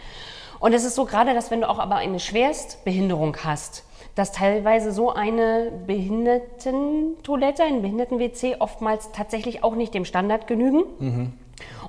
Und 0.61 0.73
es 0.73 0.85
ist 0.85 0.95
so 0.95 1.05
gerade, 1.05 1.35
dass 1.35 1.51
wenn 1.51 1.63
du 1.63 1.69
auch 1.69 1.81
aber 1.81 1.97
eine 1.97 2.21
Schwerstbehinderung 2.21 3.37
hast, 3.43 3.83
dass 4.21 4.33
teilweise 4.33 4.93
so 4.93 5.11
eine 5.11 5.73
Behindertentoilette, 5.87 7.65
ein 7.65 7.81
Behinderten-WC 7.81 8.57
oftmals 8.59 9.13
tatsächlich 9.13 9.65
auch 9.65 9.75
nicht 9.75 9.95
dem 9.95 10.05
Standard 10.05 10.47
genügen. 10.47 10.83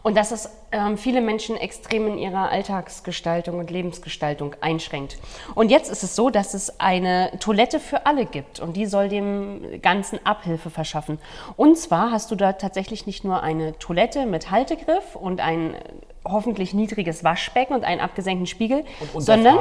Und 0.02 0.16
dass 0.16 0.32
es 0.32 0.50
ähm, 0.72 0.98
viele 0.98 1.20
Menschen 1.20 1.58
extrem 1.58 2.08
in 2.08 2.18
ihrer 2.18 2.50
Alltagsgestaltung 2.50 3.60
und 3.60 3.70
Lebensgestaltung 3.70 4.56
einschränkt. 4.62 5.18
Und 5.56 5.72
jetzt 5.72 5.92
ist 5.92 6.04
es 6.04 6.16
so, 6.16 6.30
dass 6.30 6.54
es 6.54 6.80
eine 6.80 7.32
Toilette 7.42 7.82
für 7.82 8.06
alle 8.06 8.26
gibt 8.26 8.62
und 8.62 8.78
die 8.78 8.86
soll 8.86 9.10
dem 9.10 9.82
Ganzen 9.82 10.26
Abhilfe 10.26 10.70
verschaffen. 10.70 11.20
Und 11.58 11.78
zwar 11.78 12.12
hast 12.12 12.32
du 12.32 12.36
da 12.36 12.54
tatsächlich 12.54 13.06
nicht 13.06 13.26
nur 13.26 13.44
eine 13.44 13.78
Toilette 13.78 14.26
mit 14.26 14.52
Haltegriff 14.52 15.18
und 15.18 15.42
ein 15.42 15.76
hoffentlich 16.32 16.74
niedriges 16.74 17.24
Waschbecken 17.24 17.74
und 17.74 17.84
einen 17.84 18.02
abgesenkten 18.02 18.48
Spiegel, 18.48 18.84
Und 19.14 19.22
sondern 19.22 19.58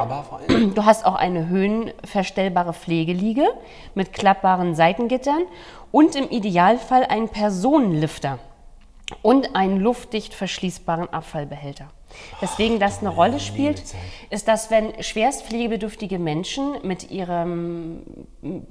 du 0.74 0.84
hast 0.84 1.04
auch 1.04 1.14
eine 1.14 1.48
höhenverstellbare 1.48 2.72
Pflegeliege 2.72 3.46
mit 3.94 4.12
klappbaren 4.12 4.74
Seitengittern 4.74 5.42
und 5.92 6.14
im 6.16 6.28
Idealfall 6.30 7.04
einen 7.04 7.28
Personenlifter 7.28 8.38
und 9.22 9.56
einen 9.56 9.78
luftdicht 9.80 10.34
verschließbaren 10.34 11.12
Abfallbehälter. 11.12 11.88
Weswegen 12.40 12.78
das 12.78 13.00
eine 13.00 13.08
Rolle 13.10 13.40
spielt, 13.40 13.82
ist, 14.30 14.48
dass 14.48 14.70
wenn 14.70 15.02
schwerst 15.02 15.44
pflegebedürftige 15.46 16.18
Menschen 16.18 16.74
mit 16.82 17.10
ihrem 17.10 18.02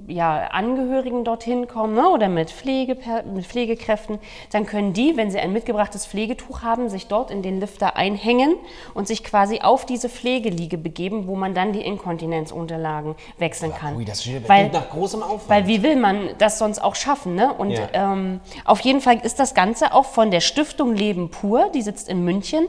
ja, 0.07 0.47
Angehörigen 0.47 1.23
dorthin 1.23 1.67
kommen 1.67 1.95
ne, 1.95 2.09
oder 2.09 2.27
mit, 2.29 2.49
Pflege, 2.51 2.97
mit 3.33 3.45
Pflegekräften, 3.45 4.19
dann 4.51 4.65
können 4.65 4.93
die, 4.93 5.15
wenn 5.17 5.31
sie 5.31 5.39
ein 5.39 5.53
mitgebrachtes 5.53 6.05
Pflegetuch 6.05 6.61
haben, 6.63 6.89
sich 6.89 7.07
dort 7.07 7.31
in 7.31 7.41
den 7.41 7.59
Lifter 7.59 7.95
einhängen 7.95 8.55
und 8.93 9.07
sich 9.07 9.23
quasi 9.23 9.59
auf 9.61 9.85
diese 9.85 10.09
Pflegeliege 10.09 10.77
begeben, 10.77 11.27
wo 11.27 11.35
man 11.35 11.53
dann 11.53 11.73
die 11.73 11.81
Inkontinenzunterlagen 11.81 13.15
wechseln 13.37 13.73
kann. 13.73 13.95
Ui, 13.95 14.05
das 14.05 14.23
steht 14.23 14.47
Weil- 14.49 14.69
nach 14.69 14.89
großem 14.89 15.21
Aufwand. 15.23 15.49
weil 15.49 15.67
wie 15.67 15.83
will 15.83 15.95
man 15.95 16.29
das 16.37 16.57
sonst 16.57 16.79
auch 16.79 16.95
schaffen? 16.95 17.35
Ne? 17.35 17.53
Und 17.53 17.71
Ja. 17.71 17.87
ähm, 17.93 18.39
auf 18.65 18.79
jeden 18.81 19.01
Fall 19.01 19.17
ist 19.23 19.39
das 19.39 19.53
Ganze 19.53 19.93
auch 19.93 20.05
von 20.05 20.31
der 20.31 20.41
Stiftung 20.41 20.93
Leben 20.95 21.29
pur, 21.29 21.69
die 21.73 21.81
sitzt 21.81 22.09
in 22.09 22.23
München, 22.23 22.67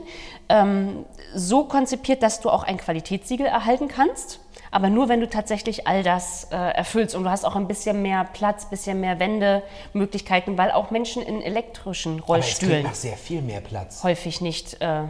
ähm, 0.51 1.05
so 1.33 1.63
konzipiert, 1.63 2.21
dass 2.21 2.41
du 2.41 2.49
auch 2.49 2.63
ein 2.63 2.77
Qualitätssiegel 2.77 3.45
erhalten 3.45 3.87
kannst. 3.87 4.39
Aber 4.73 4.89
nur, 4.89 5.09
wenn 5.09 5.19
du 5.19 5.27
tatsächlich 5.27 5.85
all 5.85 6.01
das 6.01 6.47
äh, 6.49 6.55
erfüllst. 6.55 7.13
Und 7.13 7.25
du 7.25 7.29
hast 7.29 7.43
auch 7.43 7.57
ein 7.57 7.67
bisschen 7.67 8.01
mehr 8.01 8.23
Platz, 8.23 8.69
bisschen 8.69 9.01
mehr 9.01 9.19
Wendemöglichkeiten, 9.19 10.57
weil 10.57 10.71
auch 10.71 10.91
Menschen 10.91 11.21
in 11.21 11.41
elektrischen 11.41 12.23
Aber 12.23 12.39
es 12.39 12.45
Rollstühlen 12.45 12.83
nach 12.83 12.95
sehr 12.95 13.17
viel 13.17 13.41
mehr 13.41 13.59
Platz. 13.59 14.01
häufig 14.03 14.39
nicht 14.39 14.81
äh, 14.81 15.03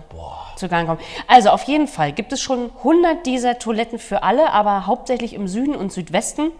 zu 0.55 0.67
Gang 0.67 0.87
kommen. 0.87 0.99
Also 1.27 1.49
auf 1.49 1.63
jeden 1.63 1.87
Fall 1.87 2.11
gibt 2.11 2.33
es 2.33 2.41
schon 2.41 2.71
100 2.79 3.23
dieser 3.27 3.59
Toiletten 3.59 3.99
für 3.99 4.23
alle, 4.23 4.51
aber 4.51 4.87
hauptsächlich 4.87 5.33
im 5.35 5.47
Süden 5.47 5.75
und 5.75 5.93
Südwesten 5.93 6.51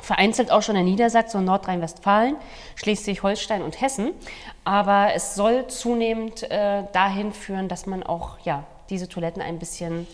Vereinzelt 0.00 0.50
auch 0.50 0.62
schon 0.62 0.76
in 0.76 0.84
Niedersachsen 0.84 1.38
und 1.38 1.44
Nordrhein-Westfalen, 1.44 2.36
Schleswig-Holstein 2.76 3.62
und 3.62 3.80
Hessen. 3.80 4.12
Aber 4.64 5.14
es 5.14 5.34
soll 5.34 5.66
zunehmend 5.68 6.42
äh, 6.50 6.84
dahin 6.92 7.32
führen, 7.32 7.68
dass 7.68 7.86
man 7.86 8.02
auch 8.02 8.38
ja, 8.44 8.64
diese 8.90 9.08
Toiletten 9.08 9.42
ein 9.42 9.58
bisschen 9.58 10.06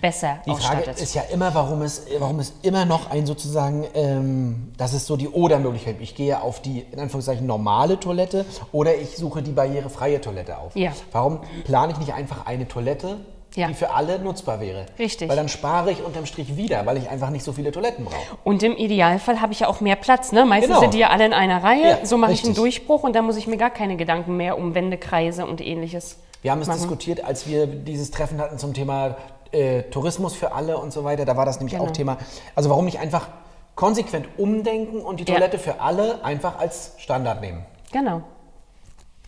besser 0.00 0.38
Die 0.46 0.50
Frage 0.50 0.80
ausstattet. 0.80 1.00
ist 1.00 1.14
ja 1.14 1.22
immer, 1.32 1.54
warum 1.54 1.82
es, 1.82 2.06
warum 2.18 2.38
es 2.38 2.52
immer 2.62 2.84
noch 2.84 3.10
ein 3.10 3.26
sozusagen, 3.26 3.86
ähm, 3.94 4.72
das 4.76 4.92
ist 4.92 5.06
so 5.06 5.16
die 5.16 5.28
Oder-Möglichkeit. 5.28 5.96
Ich 6.00 6.14
gehe 6.14 6.40
auf 6.40 6.60
die, 6.62 6.80
in 6.92 7.00
Anführungszeichen, 7.00 7.46
normale 7.46 7.98
Toilette 7.98 8.44
oder 8.72 8.96
ich 8.96 9.16
suche 9.16 9.42
die 9.42 9.52
barrierefreie 9.52 10.20
Toilette 10.20 10.58
auf. 10.58 10.76
Ja. 10.76 10.92
Warum 11.12 11.40
plane 11.64 11.92
ich 11.92 11.98
nicht 11.98 12.14
einfach 12.14 12.46
eine 12.46 12.68
Toilette, 12.68 13.18
Ja. 13.56 13.66
die 13.68 13.74
für 13.74 13.90
alle 13.90 14.18
nutzbar 14.20 14.60
wäre? 14.60 14.86
Richtig. 14.98 15.28
Weil 15.28 15.36
dann 15.36 15.48
spare 15.48 15.90
ich 15.90 16.02
unterm 16.04 16.24
Strich 16.26 16.56
wieder, 16.56 16.86
weil 16.86 16.96
ich 16.98 17.08
einfach 17.10 17.30
nicht 17.30 17.44
so 17.44 17.52
viele 17.52 17.72
Toiletten 17.72 18.04
brauche. 18.04 18.36
Und 18.44 18.62
im 18.62 18.76
Idealfall 18.76 19.40
habe 19.40 19.52
ich 19.52 19.60
ja 19.60 19.68
auch 19.68 19.80
mehr 19.80 19.96
Platz. 19.96 20.30
Ne? 20.32 20.44
Meistens 20.44 20.68
Genau. 20.68 20.80
sind 20.80 20.94
die 20.94 20.98
ja 20.98 21.10
alle 21.10 21.26
in 21.26 21.32
einer 21.32 21.62
Reihe. 21.64 21.98
Ja, 22.00 22.06
so 22.06 22.16
mache 22.16 22.32
ich 22.32 22.44
einen. 22.44 22.54
Durchbruch 22.54 23.02
und 23.02 23.14
dann 23.16 23.24
muss 23.26 23.36
ich 23.36 23.46
mir 23.48 23.56
gar 23.56 23.70
keine 23.70 23.96
Gedanken 23.96 24.36
mehr 24.36 24.56
um 24.56 24.74
Wendekreise 24.74 25.46
und 25.46 25.60
ähnliches. 25.60 26.18
Wir 26.42 26.52
haben 26.52 26.60
es 26.62 26.68
machen. 26.68 26.78
diskutiert, 26.78 27.24
als 27.24 27.46
wir 27.48 27.66
dieses 27.66 28.10
Treffen 28.10 28.40
hatten 28.40 28.58
zum 28.58 28.72
Thema 28.72 29.16
äh, 29.52 29.82
Tourismus 29.82 30.34
für 30.36 30.52
alle 30.52 30.78
und 30.78 30.92
so 30.92 31.02
weiter. 31.04 31.24
Da 31.24 31.36
war 31.36 31.44
das 31.44 31.58
nämlich 31.58 31.74
Genau. 31.76 31.86
auch 31.88 31.92
Thema. 31.92 32.18
Also 32.54 32.70
warum 32.70 32.84
nicht 32.84 33.00
einfach 33.00 33.28
konsequent 33.74 34.26
umdenken 34.38 35.00
und 35.00 35.18
die 35.20 35.24
Ja. 35.24 35.34
Toilette 35.34 35.58
für 35.58 35.80
alle 35.80 36.24
einfach 36.24 36.58
als 36.58 36.94
Standard 36.98 37.40
nehmen? 37.40 37.64
Genau. 37.92 38.22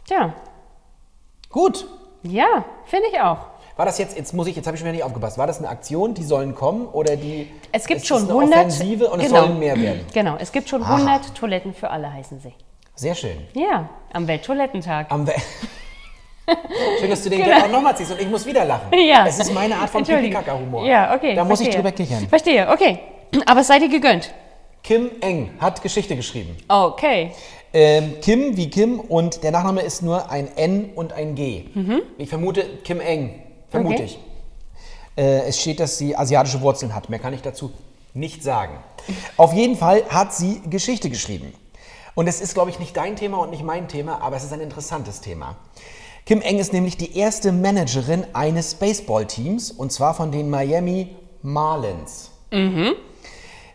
Ja, 0.08 0.32
Gut. 1.50 1.86
ja, 2.22 2.64
finde 2.84 3.08
ich 3.12 3.20
auch. 3.20 3.38
War 3.76 3.86
das 3.86 3.98
jetzt, 3.98 4.16
jetzt 4.16 4.34
muss 4.34 4.46
ich, 4.46 4.56
jetzt 4.56 4.66
habe 4.66 4.76
ich 4.76 4.82
wieder 4.82 4.92
nicht 4.92 5.02
aufgepasst, 5.02 5.38
war 5.38 5.46
das 5.46 5.58
eine 5.58 5.68
Aktion, 5.68 6.14
die 6.14 6.24
sollen 6.24 6.54
kommen 6.54 6.86
oder 6.86 7.16
die 7.16 7.48
Es 7.72 7.86
gibt 7.86 8.06
schon 8.06 8.28
das 8.28 8.30
eine 8.30 8.38
100. 8.38 8.58
Offensive 8.58 9.10
und 9.10 9.20
es 9.20 9.28
genau. 9.28 9.40
sollen 9.40 9.58
mehr 9.58 9.76
werden? 9.80 10.06
Genau, 10.12 10.36
es 10.38 10.52
gibt 10.52 10.68
schon 10.68 10.82
100 10.82 11.34
Toiletten 11.34 11.72
für 11.72 11.90
alle, 11.90 12.12
heißen 12.12 12.40
sie. 12.40 12.52
Sehr 12.94 13.14
schön. 13.14 13.38
Ja, 13.54 13.88
am 14.12 14.28
Welttoilettentag. 14.28 15.10
Am 15.10 15.26
We 15.26 15.32
schön, 17.00 17.08
dass 17.08 17.22
du 17.22 17.30
den 17.30 17.42
Genau. 17.42 17.56
Auch 17.56 17.68
nochmal 17.68 17.96
ziehst 17.96 18.12
und 18.12 18.20
ich 18.20 18.28
muss 18.28 18.44
wieder 18.44 18.64
lachen. 18.64 18.92
Ja. 18.92 19.26
Es 19.26 19.38
ist 19.38 19.54
meine 19.54 19.76
Art 19.76 19.88
von. 19.88 20.04
Pipi-Kaka-Humor. 20.04 20.84
Ja, 20.84 21.14
okay. 21.14 21.34
Da 21.34 21.44
muss 21.44 21.60
ich 21.60 21.66
verstehe. 21.66 21.82
drüber 21.82 21.92
kichern. 21.92 22.28
Verstehe, 22.28 22.68
okay. 22.68 22.98
Aber 23.46 23.60
es 23.60 23.68
sei 23.68 23.78
dir 23.78 23.88
gegönnt. 23.88 24.34
Kim 24.82 25.10
Eng 25.20 25.50
hat 25.60 25.80
Geschichte 25.82 26.16
geschrieben. 26.16 26.56
Okay. 26.68 27.30
Ähm, 27.72 28.14
Kim 28.20 28.56
wie 28.56 28.68
Kim 28.68 29.00
und 29.00 29.42
der 29.44 29.52
Nachname 29.52 29.80
ist 29.80 30.02
nur 30.02 30.30
ein 30.30 30.48
N 30.56 30.90
und 30.94 31.12
ein 31.12 31.34
G. 31.34 31.64
Ich 32.18 32.28
vermute 32.28 32.64
Kim 32.84 33.00
Eng. 33.00 33.40
Vermute 33.72 34.02
Mhm. 34.02 34.04
Okay. 34.04 34.04
ich. 34.04 34.18
Äh, 35.22 35.48
es 35.48 35.60
steht, 35.60 35.80
dass 35.80 35.98
sie 35.98 36.16
asiatische 36.16 36.60
Wurzeln 36.60 36.94
hat. 36.94 37.08
Mehr 37.10 37.18
kann 37.18 37.34
ich 37.34 37.42
dazu 37.42 37.72
nicht 38.14 38.42
sagen. 38.42 38.78
Auf 39.36 39.52
jeden 39.52 39.76
Fall 39.76 40.04
hat 40.08 40.32
sie 40.32 40.60
Geschichte 40.70 41.10
geschrieben. 41.10 41.52
Und 42.14 42.28
es 42.28 42.40
ist, 42.40 42.54
glaube 42.54 42.70
ich, 42.70 42.78
nicht 42.78 42.96
dein 42.96 43.16
Thema 43.16 43.38
und 43.38 43.50
nicht 43.50 43.64
mein 43.64 43.88
Thema, 43.88 44.20
aber 44.20 44.36
es 44.36 44.44
ist 44.44 44.52
ein 44.52 44.60
interessantes 44.60 45.20
Thema. 45.20 45.56
Kim 46.24 46.40
Eng 46.40 46.58
ist 46.58 46.72
nämlich 46.72 46.96
die 46.96 47.16
erste 47.18 47.50
Managerin 47.52 48.24
eines 48.32 48.74
Baseballteams 48.74 49.72
und 49.72 49.90
zwar 49.90 50.14
von 50.14 50.30
den 50.30 50.48
Miami 50.50 51.16
Marlins. 51.42 52.30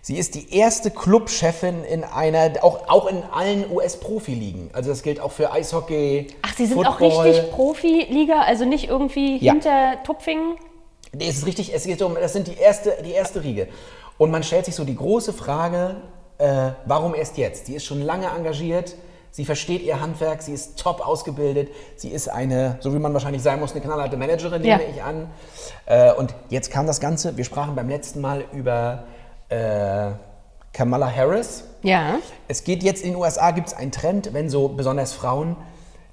Sie 0.02 0.18
ist 0.18 0.36
die 0.36 0.56
erste 0.56 0.90
Clubchefin 0.92 1.84
in 1.84 2.04
einer, 2.04 2.64
auch, 2.64 2.88
auch 2.88 3.08
in 3.08 3.24
allen 3.24 3.70
US-Profiligen. 3.70 4.70
Also 4.74 4.90
das 4.90 5.04
gilt 5.04 5.20
auch 5.20 5.32
für 5.32 5.52
Eishockey. 5.52 6.28
Ach, 6.44 6.54
Sie 6.56 6.66
sind 6.66 6.78
auch 6.86 6.98
Football. 6.98 7.28
richtig 7.28 7.52
Profiliga, 7.52 8.42
also 8.42 8.64
nicht 8.66 8.88
irgendwie 8.88 9.38
Ja. 9.38 9.52
hinter 9.54 10.02
Tupfingen? 10.06 10.56
Nee, 11.14 11.28
es 11.28 11.38
ist 11.38 11.46
richtig, 11.46 11.74
es 11.74 11.84
geht 11.86 12.02
um, 12.02 12.16
das 12.16 12.34
sind 12.34 12.48
die 12.48 12.56
erste, 12.58 12.94
die 13.04 13.12
erste 13.12 13.44
Riege. 13.44 13.68
Und 14.18 14.32
man 14.32 14.44
stellt 14.44 14.66
sich 14.66 14.76
so 14.76 14.84
die 14.84 14.96
große 14.96 15.34
Frage, 15.34 15.98
äh, 16.38 16.72
warum 16.86 17.14
erst 17.16 17.38
jetzt? 17.38 17.66
Sie 17.66 17.76
ist 17.76 17.86
schon 17.86 18.02
lange 18.02 18.28
engagiert, 18.28 18.96
sie 19.32 19.46
versteht 19.46 19.82
ihr 19.84 20.00
Handwerk, 20.00 20.42
sie 20.42 20.54
ist 20.54 20.78
top 20.80 21.06
ausgebildet, 21.06 21.70
sie 21.96 22.10
ist 22.10 22.28
eine, 22.30 22.78
so 22.80 22.94
wie 22.94 23.00
man 23.00 23.14
wahrscheinlich 23.14 23.42
sein 23.44 23.60
muss, 23.60 23.72
eine 23.72 23.82
knallharte 23.82 24.16
Managerin, 24.18 24.64
Ja. 24.64 24.78
nehme 24.78 24.90
ich 24.92 25.04
an. 25.04 25.30
Äh, 25.86 26.14
und 26.14 26.34
jetzt 26.50 26.72
kam 26.72 26.88
das 26.88 27.00
Ganze, 27.00 27.36
wir 27.38 27.44
sprachen 27.44 27.76
beim 27.76 27.90
letzten 27.90 28.22
Mal 28.22 28.46
über 28.54 29.04
äh, 29.50 30.12
Kamala 30.74 31.10
Harris. 31.14 31.64
Ja. 31.84 32.18
Es 32.48 32.64
geht 32.64 32.84
jetzt 32.84 33.04
in 33.04 33.12
den 33.14 33.16
USA, 33.22 33.52
gibt 33.52 33.68
es 33.68 33.74
einen 33.74 33.92
Trend, 33.92 34.34
wenn 34.34 34.50
so 34.50 34.68
besonders 34.70 35.14
Frauen 35.14 35.56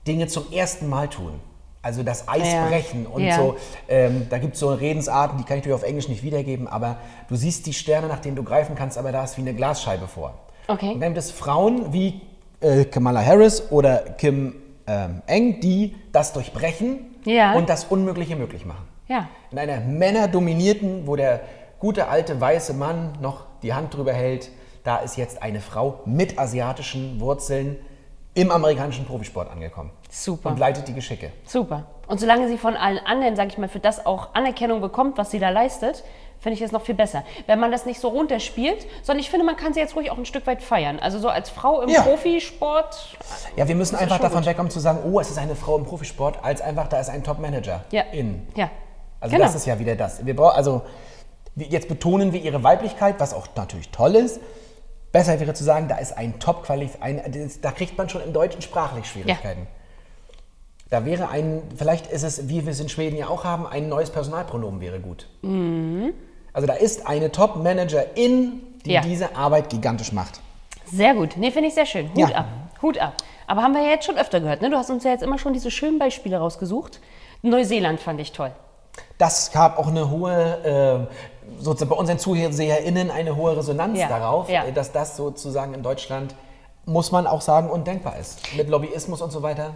Dinge 0.07 0.27
zum 0.27 0.51
ersten 0.53 0.89
Mal 0.89 1.09
tun. 1.09 1.41
Also 1.83 2.03
das 2.03 2.29
Eis 2.29 2.51
Ja. 2.51 2.67
brechen 2.69 3.07
und 3.07 3.23
Ja. 3.25 3.37
so. 3.37 3.57
Ähm, 3.89 4.27
da 4.31 4.39
gibt 4.39 4.55
es 4.55 4.61
so 4.61 4.73
Redensarten, 4.73 5.37
die 5.39 5.45
kann 5.45 5.59
ich 5.59 5.65
dir 5.65 5.75
auf 5.75 5.83
Englisch 5.83 6.09
nicht 6.09 6.23
wiedergeben, 6.23 6.67
aber 6.67 6.97
du 7.29 7.37
siehst 7.37 7.67
die 7.67 7.75
Sterne, 7.75 8.07
nach 8.09 8.21
denen 8.21 8.37
du 8.37 8.43
greifen 8.43 8.75
kannst, 8.75 8.97
aber 8.97 9.13
da 9.13 9.25
ist 9.25 9.37
wie 9.37 9.43
eine 9.43 9.53
Glasscheibe 9.55 10.09
vor. 10.09 10.33
Okay. 10.67 10.93
Und 10.95 11.01
dann 11.01 11.11
gibt 11.13 11.19
es 11.19 11.31
Frauen 11.31 11.93
wie 11.93 12.23
äh, 12.61 12.87
Kamala 12.87 13.23
Harris 13.23 13.71
oder 13.71 13.99
Kim 14.17 14.55
ähm, 14.87 15.21
Eng, 15.27 15.61
die 15.61 15.95
das 16.13 16.33
durchbrechen 16.33 17.01
Ja. 17.27 17.53
und 17.55 17.69
das 17.69 17.85
Unmögliche 17.85 18.37
möglich 18.37 18.65
machen. 18.65 18.87
Ja. 19.09 19.29
In 19.51 19.59
einer 19.59 19.81
männerdominierten, 19.81 21.07
wo 21.07 21.17
der 21.17 21.41
gute 21.85 22.09
alte 22.09 22.41
weiße 22.41 22.73
Mann 22.73 23.13
noch 23.21 23.43
die 23.63 23.75
Hand 23.75 23.93
drüber 23.95 24.15
hält, 24.15 24.49
da 24.85 24.97
ist 24.97 25.19
jetzt 25.19 25.43
eine 25.43 25.61
Frau 25.61 26.01
mit 26.07 26.39
asiatischen 26.39 27.21
Wurzeln 27.21 27.77
im 28.33 28.51
amerikanischen 28.51 29.05
Profisport 29.05 29.51
angekommen. 29.53 29.91
Super. 30.11 30.49
Und 30.49 30.59
leitet 30.59 30.89
die 30.89 30.95
Geschicke. 30.95 31.31
Super. 31.45 31.85
Und 32.07 32.19
solange 32.21 32.49
sie 32.49 32.57
von 32.57 32.75
allen 32.75 32.99
anderen, 33.05 33.37
sag 33.37 33.49
ich 33.49 33.59
mal, 33.59 33.69
für 33.69 33.81
das 33.81 34.07
auch 34.07 34.35
Anerkennung 34.35 34.81
bekommt, 34.81 35.19
was 35.19 35.31
sie 35.31 35.39
da 35.39 35.51
leistet, 35.51 36.05
finde 36.41 36.55
ich 36.55 36.63
es 36.63 36.73
noch 36.73 36.81
viel 36.81 36.95
besser. 36.95 37.23
Wenn 37.47 37.61
man 37.61 37.71
das 37.71 37.85
nicht 37.85 38.01
so 38.01 38.09
runterspielt, 38.09 38.87
sondern 39.03 39.21
ich 39.21 39.29
finde, 39.29 39.45
man 39.45 39.57
kann 39.57 39.75
sie 39.75 39.81
jetzt 39.81 39.95
ruhig 39.95 40.11
auch 40.11 40.17
ein 40.17 40.25
Stück 40.25 40.47
weit 40.47 40.63
feiern. 40.63 40.99
Also 41.01 41.19
so 41.19 41.29
als 41.29 41.51
Frau 41.51 41.83
im 41.83 41.91
Ja. 41.91 42.01
Profisport. 42.01 43.19
Ja, 43.57 43.69
wir 43.69 43.75
müssen 43.75 43.97
einfach 43.97 44.21
davon 44.21 44.39
gut. 44.39 44.47
wegkommen 44.47 44.71
zu 44.71 44.81
sagen, 44.81 45.01
oh, 45.05 45.21
es 45.21 45.29
ist 45.31 45.37
eine 45.39 45.55
Frau 45.55 45.77
im 45.77 45.85
Profisport, 45.85 46.43
als 46.43 46.63
einfach, 46.63 46.89
da 46.89 46.99
ist 46.99 47.11
ein 47.11 47.23
Top-Manager 47.23 47.85
Ja. 47.91 48.05
in. 48.11 48.49
Ja. 48.57 48.71
Also 49.21 49.37
Genau. 49.37 49.47
das 49.47 49.55
ist 49.55 49.67
ja 49.67 49.79
wieder 49.79 49.97
das. 49.97 50.25
Wir 50.25 50.35
brauchen, 50.35 50.57
also 50.57 50.83
jetzt 51.57 51.89
betonen 51.89 52.33
wir 52.33 52.41
ihre 52.41 52.63
Weiblichkeit, 52.63 53.17
was 53.19 53.35
auch 53.35 53.47
natürlich 53.57 53.91
toll 53.91 54.15
ist. 54.17 54.41
Besser 55.13 55.39
wäre 55.39 55.55
zu 55.55 55.63
sagen, 55.63 55.87
da 55.89 55.97
ist 55.99 56.17
ein 56.17 56.41
top 56.41 56.69
ein, 56.69 57.23
da 57.63 57.71
kriegt 57.71 57.97
man 57.97 58.09
schon 58.09 58.23
im 58.23 58.33
Deutschen 58.33 58.63
sprachlich 58.63 59.07
Schwierigkeiten. 59.07 59.67
Da 60.91 61.05
wäre 61.05 61.29
ein, 61.29 61.63
vielleicht 61.77 62.09
ist 62.09 62.25
es, 62.25 62.49
wie 62.49 62.65
wir 62.67 62.73
es 62.73 62.81
in 62.81 62.89
Schweden 62.89 63.17
ja 63.17 63.29
auch 63.29 63.45
haben, 63.45 63.67
ein 63.67 63.89
neues 63.89 64.11
Personalpronomen 64.11 64.81
wäre 64.81 65.01
gut. 65.01 65.29
Also 66.53 66.67
da 66.67 66.75
ist 66.75 67.07
eine 67.07 67.31
Top-Managerin, 67.33 68.61
die 68.85 68.93
Ja. 68.93 69.01
diese 69.01 69.35
Arbeit 69.37 69.71
gigantisch 69.71 70.13
macht. 70.13 70.41
Sehr 70.85 71.15
gut. 71.15 71.37
Nee, 71.37 71.51
finde 71.51 71.69
ich 71.69 71.75
sehr 71.75 71.87
schön. 71.87 72.11
Hut 72.11 72.19
Ja. 72.31 72.37
ab. 72.37 72.47
Hut 72.83 72.99
ab. 72.99 73.15
Aber 73.47 73.63
haben 73.63 73.75
wir 73.75 73.83
ja 73.83 73.91
jetzt 73.91 74.05
schon 74.07 74.19
öfter 74.19 74.41
gehört. 74.41 74.63
Ne? 74.63 74.71
Du 74.71 74.77
hast 74.77 74.91
uns 74.91 75.05
ja 75.05 75.11
jetzt 75.11 75.23
immer 75.23 75.39
schon 75.39 75.53
diese 75.53 75.71
schönen 75.71 75.99
Beispiele 75.99 76.39
rausgesucht. 76.39 77.01
Neuseeland 77.43 78.01
fand 78.01 78.21
ich 78.21 78.33
toll. 78.33 78.53
Das 79.19 79.53
gab 79.53 79.79
auch 79.79 79.89
eine 79.89 80.11
hohe, 80.11 81.09
äh, 81.11 81.34
sozusagen 81.59 81.91
bei 81.91 81.97
unseren 81.97 82.19
ZuseherInnen 82.19 83.11
eine 83.11 83.37
hohe 83.37 83.57
Resonanz 83.57 83.99
Ja, 83.99 84.09
darauf, 84.09 84.49
ja. 84.49 84.65
dass 84.71 84.93
das 84.93 85.17
sozusagen 85.17 85.75
in 85.75 85.83
Deutschland, 85.83 86.35
muss 86.87 87.13
man 87.13 87.27
auch 87.27 87.41
sagen, 87.41 87.71
undenkbar 87.71 88.17
ist. 88.19 88.41
Mit 88.57 88.69
Lobbyismus 88.69 89.23
und 89.23 89.31
so 89.31 89.43
weiter. 89.43 89.75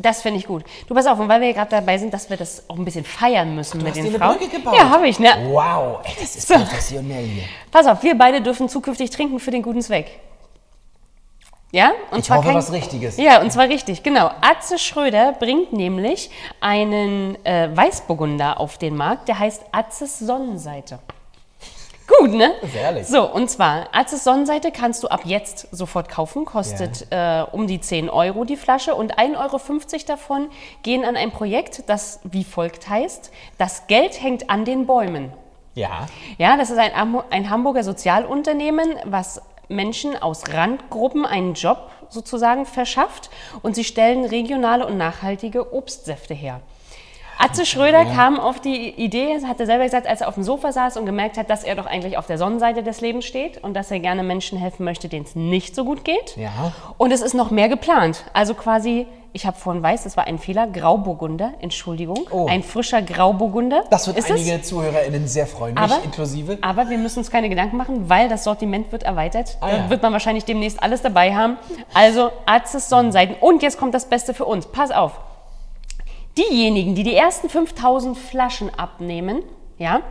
Das 0.00 0.22
finde 0.22 0.38
ich 0.38 0.46
gut. 0.46 0.62
Du 0.86 0.94
pass 0.94 1.06
auf, 1.06 1.18
und 1.18 1.28
weil 1.28 1.40
wir 1.40 1.52
gerade 1.52 1.70
dabei 1.72 1.98
sind, 1.98 2.14
dass 2.14 2.30
wir 2.30 2.36
das 2.36 2.62
auch 2.68 2.76
ein 2.76 2.84
bisschen 2.84 3.04
feiern 3.04 3.56
müssen 3.56 3.78
mit 3.78 3.88
hast 3.88 3.96
den 3.96 4.04
dir 4.04 4.10
eine 4.10 4.18
Frauen. 4.18 4.38
Brücke 4.38 4.56
gebaut. 4.56 4.74
Ja, 4.76 4.90
habe 4.90 5.08
ich, 5.08 5.18
ne? 5.18 5.30
Wow, 5.50 5.98
ey, 6.04 6.12
das 6.20 6.36
ist 6.36 6.46
So. 6.46 6.54
professionell 6.54 7.24
hier. 7.24 7.42
Pass 7.72 7.86
auf, 7.86 8.00
wir 8.04 8.16
beide 8.16 8.40
dürfen 8.40 8.68
zukünftig 8.68 9.10
trinken 9.10 9.40
für 9.40 9.50
den 9.50 9.62
guten 9.62 9.82
Zweck. 9.82 10.20
Ja? 11.72 11.90
Und 12.12 12.20
Ich 12.20 12.30
hoffe, 12.30 12.54
was 12.54 12.72
Richtiges. 12.72 13.18
Ja, 13.18 13.42
und 13.42 13.52
zwar 13.52 13.68
richtig, 13.68 14.02
genau. 14.02 14.30
Atze 14.40 14.78
Schröder 14.78 15.32
bringt 15.32 15.72
nämlich 15.72 16.30
einen 16.60 17.36
äh, 17.44 17.68
Weißburgunder 17.76 18.58
auf 18.58 18.78
den 18.78 18.96
Markt, 18.96 19.28
der 19.28 19.38
heißt 19.38 19.64
Atzes 19.72 20.18
Sonnenseite. 20.18 21.00
Gut, 22.08 22.32
ne? 22.32 22.52
Sehr 22.72 22.82
ehrlich. 22.82 23.06
So, 23.06 23.30
und 23.30 23.50
zwar, 23.50 23.88
Atzes 23.92 24.24
Sonnenseite 24.24 24.72
kannst 24.72 25.02
du 25.02 25.08
ab 25.08 25.20
jetzt 25.24 25.68
sofort 25.70 26.08
kaufen, 26.08 26.46
kostet 26.46 27.06
äh, 27.10 27.44
um 27.52 27.66
die 27.66 27.80
10 27.80 28.08
Euro 28.08 28.44
die 28.44 28.56
Flasche 28.56 28.94
und 28.94 29.18
1,50 29.18 29.36
Euro 29.36 30.04
davon 30.06 30.48
gehen 30.82 31.04
an 31.04 31.16
ein 31.16 31.30
Projekt, 31.30 31.84
das 31.88 32.20
wie 32.24 32.44
folgt 32.44 32.88
heißt, 32.88 33.30
das 33.58 33.86
Geld 33.88 34.22
hängt 34.22 34.48
an 34.48 34.64
den 34.64 34.86
Bäumen. 34.86 35.32
Ja. 35.74 36.06
Ja, 36.38 36.56
das 36.56 36.70
ist 36.70 36.78
ein, 36.78 36.92
ein 37.30 37.50
Hamburger 37.50 37.84
Sozialunternehmen, 37.84 38.96
was 39.04 39.42
Menschen 39.68 40.16
aus 40.20 40.44
Randgruppen 40.52 41.26
einen 41.26 41.54
Job 41.54 41.90
sozusagen 42.08 42.64
verschafft 42.64 43.28
und 43.62 43.74
sie 43.74 43.84
stellen 43.84 44.24
regionale 44.24 44.86
und 44.86 44.96
nachhaltige 44.96 45.74
Obstsäfte 45.74 46.32
her. 46.32 46.62
Atze 47.40 47.64
Schröder 47.64 48.04
kam 48.04 48.40
auf 48.40 48.60
die 48.60 48.90
Idee, 48.90 49.38
hat 49.46 49.60
er 49.60 49.66
selber 49.66 49.84
gesagt, 49.84 50.08
als 50.08 50.22
er 50.22 50.28
auf 50.28 50.34
dem 50.34 50.42
Sofa 50.42 50.72
saß 50.72 50.96
und 50.96 51.06
gemerkt 51.06 51.38
hat, 51.38 51.48
dass 51.48 51.62
er 51.62 51.76
doch 51.76 51.86
eigentlich 51.86 52.18
auf 52.18 52.26
der 52.26 52.36
Sonnenseite 52.36 52.82
des 52.82 53.00
Lebens 53.00 53.26
steht 53.26 53.62
und 53.62 53.74
dass 53.74 53.92
er 53.92 54.00
gerne 54.00 54.24
Menschen 54.24 54.58
helfen 54.58 54.84
möchte, 54.84 55.08
denen 55.08 55.24
es 55.24 55.36
nicht 55.36 55.76
so 55.76 55.84
gut 55.84 56.04
geht. 56.04 56.36
Ja. 56.36 56.72
Und 56.96 57.12
es 57.12 57.20
ist 57.22 57.34
noch 57.34 57.52
mehr 57.52 57.68
geplant. 57.68 58.24
Also 58.32 58.54
quasi, 58.54 59.06
ich 59.32 59.46
habe 59.46 59.56
vorhin 59.56 59.84
weiß, 59.84 60.02
das 60.02 60.16
war 60.16 60.26
ein 60.26 60.40
Fehler, 60.40 60.66
Grauburgunder, 60.66 61.54
Entschuldigung. 61.60 62.26
Oh. 62.32 62.48
Ein 62.48 62.64
frischer 62.64 63.02
Grauburgunder. 63.02 63.84
Das 63.88 64.08
wird 64.08 64.18
ist 64.18 64.28
einige 64.28 64.54
es. 64.54 64.68
ZuhörerInnen 64.68 65.28
sehr 65.28 65.46
freuen, 65.46 65.74
mich 65.74 65.82
Aber, 65.84 66.02
inklusive. 66.02 66.58
aber 66.62 66.90
wir 66.90 66.98
müssen 66.98 67.20
uns 67.20 67.30
keine 67.30 67.48
Gedanken 67.48 67.76
machen, 67.76 68.08
weil 68.08 68.28
das 68.28 68.42
Sortiment 68.42 68.90
wird 68.90 69.04
erweitert. 69.04 69.58
Ah, 69.60 69.70
da 69.70 69.76
ja. 69.76 69.90
wird 69.90 70.02
man 70.02 70.12
wahrscheinlich 70.12 70.44
demnächst 70.44 70.82
alles 70.82 71.02
dabei 71.02 71.36
haben. 71.36 71.56
Also 71.94 72.32
Arztes 72.46 72.88
Sonnenseiten. 72.88 73.36
Und 73.38 73.62
jetzt 73.62 73.78
kommt 73.78 73.94
das 73.94 74.06
Beste 74.06 74.34
für 74.34 74.44
uns. 74.44 74.66
Pass 74.66 74.90
auf. 74.90 75.20
Diejenigen, 76.38 76.94
die 76.94 77.02
die 77.02 77.14
ersten 77.14 77.48
5000 77.48 78.16
Flaschen 78.16 78.72
abnehmen, 78.74 79.42
ja, 79.76 80.02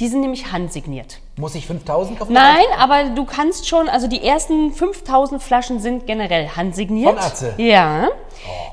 die 0.00 0.08
sind 0.08 0.22
nämlich 0.22 0.50
handsigniert. 0.50 1.18
Muss 1.36 1.54
ich 1.54 1.66
5000 1.66 2.18
kaufen? 2.18 2.32
Nein, 2.32 2.64
aber 2.78 3.10
du 3.10 3.26
kannst 3.26 3.68
schon, 3.68 3.88
also 3.88 4.06
die 4.06 4.24
ersten 4.24 4.72
5000 4.72 5.42
Flaschen 5.42 5.78
sind 5.78 6.06
generell 6.06 6.48
handsigniert. 6.48 7.10
Von 7.10 7.18
Atze? 7.18 7.54
Ja. 7.58 8.08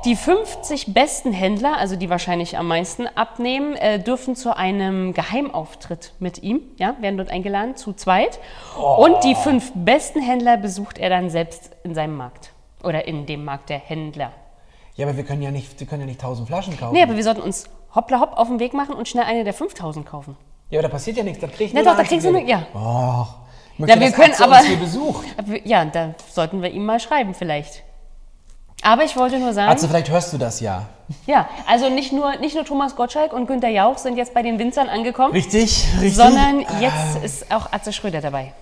Die 0.05 0.15
50 0.15 0.93
besten 0.93 1.33
Händler, 1.33 1.77
also 1.77 1.97
die 1.97 2.09
wahrscheinlich 2.09 2.57
am 2.57 2.67
meisten 2.69 3.07
abnehmen, 3.07 3.75
äh, 3.75 3.99
dürfen 3.99 4.37
zu 4.37 4.55
einem 4.55 5.13
Geheimauftritt 5.13 6.13
mit 6.19 6.43
ihm, 6.43 6.61
ja, 6.77 6.95
werden 7.01 7.17
dort 7.17 7.29
eingeladen, 7.29 7.75
zu 7.75 7.91
zweit. 7.91 8.39
Und 8.97 9.25
die 9.25 9.35
fünf 9.35 9.73
besten 9.75 10.21
Händler 10.21 10.55
besucht 10.55 10.97
er 10.97 11.09
dann 11.09 11.29
selbst 11.29 11.71
in 11.83 11.93
seinem 11.93 12.15
Markt. 12.15 12.51
Oder 12.83 13.05
in 13.05 13.25
dem 13.25 13.43
Markt 13.43 13.69
der 13.69 13.79
Händler. 13.79 14.31
Ja, 14.97 15.05
aber 15.07 15.15
wir 15.15 15.23
können 15.23 15.41
ja 15.41 15.51
nicht, 15.51 15.79
wir 15.79 15.87
können 15.87 16.01
ja 16.01 16.05
nicht 16.07 16.19
1000 16.19 16.47
Flaschen 16.47 16.77
kaufen. 16.77 16.93
Nee, 16.93 17.03
aber 17.03 17.15
wir 17.15 17.23
sollten 17.23 17.41
uns 17.41 17.65
hoppla 17.95 18.19
hopp 18.19 18.33
auf 18.37 18.47
den 18.47 18.59
Weg 18.59 18.73
machen 18.73 18.93
und 18.95 19.07
schnell 19.07 19.23
eine 19.25 19.43
der 19.43 19.53
5000 19.53 20.05
kaufen. 20.05 20.35
Ja, 20.69 20.79
aber 20.79 20.89
da 20.89 20.91
passiert 20.93 21.17
ja 21.17 21.23
nichts. 21.23 21.39
Da 21.39 21.47
krieg 21.47 21.67
ich 21.67 21.73
Na 21.73 21.81
nur 21.81 21.91
doch, 21.91 21.97
da 21.97 22.03
kriegst 22.03 22.25
du 22.25 22.29
eine, 22.29 22.43
ja. 22.47 22.63
Och, 22.73 23.27
ich 23.73 23.79
möchte, 23.79 23.95
Ja, 23.95 24.01
wir 24.01 24.11
können 24.11 24.33
aber- 24.41 24.57
uns 24.57 24.65
hier 24.67 24.77
besucht. 24.77 25.25
Aber 25.37 25.65
Ja, 25.67 25.85
da 25.85 26.13
sollten 26.31 26.61
wir 26.61 26.71
ihm 26.71 26.83
mal 26.85 26.99
schreiben 26.99 27.33
vielleicht. 27.33 27.83
Aber 28.83 29.03
ich 29.03 29.15
wollte 29.17 29.39
nur 29.39 29.53
sagen, 29.53 29.71
Atze, 29.71 29.87
vielleicht 29.87 30.09
hörst 30.09 30.33
du 30.33 30.37
das 30.37 30.59
ja. 30.59 30.85
ja, 31.25 31.47
also 31.67 31.89
nicht 31.89 32.11
nur, 32.13 32.35
nicht 32.37 32.55
nur 32.55 32.63
Thomas 32.65 32.95
Gottschalk 32.95 33.33
und 33.33 33.47
Günter 33.47 33.69
Jauch 33.69 33.97
sind 33.97 34.17
jetzt 34.17 34.33
bei 34.33 34.43
den 34.43 34.59
Winzern 34.59 34.87
angekommen, 34.89 35.31
Richtig, 35.33 35.85
richtig. 35.99 36.15
sondern 36.15 36.59
jetzt 36.79 37.23
ist 37.23 37.51
auch 37.51 37.71
Atze 37.71 37.91
Schröder 37.93 38.21
dabei. 38.21 38.53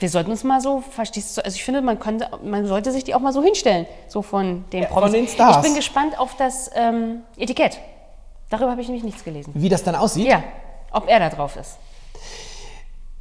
Wir 0.00 0.08
sollten 0.08 0.30
uns 0.30 0.42
mal 0.44 0.60
so, 0.62 0.80
verstehst 0.80 1.36
du, 1.36 1.44
also 1.44 1.54
ich 1.54 1.62
finde, 1.62 1.82
man, 1.82 2.00
könnte, 2.00 2.28
man 2.42 2.66
sollte 2.66 2.90
sich 2.90 3.04
die 3.04 3.14
auch 3.14 3.20
mal 3.20 3.32
so 3.34 3.42
hinstellen, 3.42 3.86
so 4.08 4.22
von 4.22 4.64
den 4.72 4.82
Ja, 4.82 4.88
Promis. 4.88 5.04
von 5.04 5.12
den 5.12 5.28
Stars. 5.28 5.56
Ich 5.58 5.62
bin 5.62 5.74
gespannt 5.74 6.18
auf 6.18 6.34
das 6.36 6.70
ähm, 6.74 7.20
Etikett. 7.36 7.78
Darüber 8.48 8.70
habe 8.70 8.80
ich 8.80 8.88
nämlich 8.88 9.04
nichts 9.04 9.22
gelesen. 9.24 9.52
Wie 9.54 9.68
das 9.68 9.84
dann 9.84 9.94
aussieht? 9.94 10.26
Ja, 10.26 10.42
ob 10.90 11.06
er 11.08 11.20
da 11.20 11.28
drauf 11.28 11.54
ist. 11.56 11.76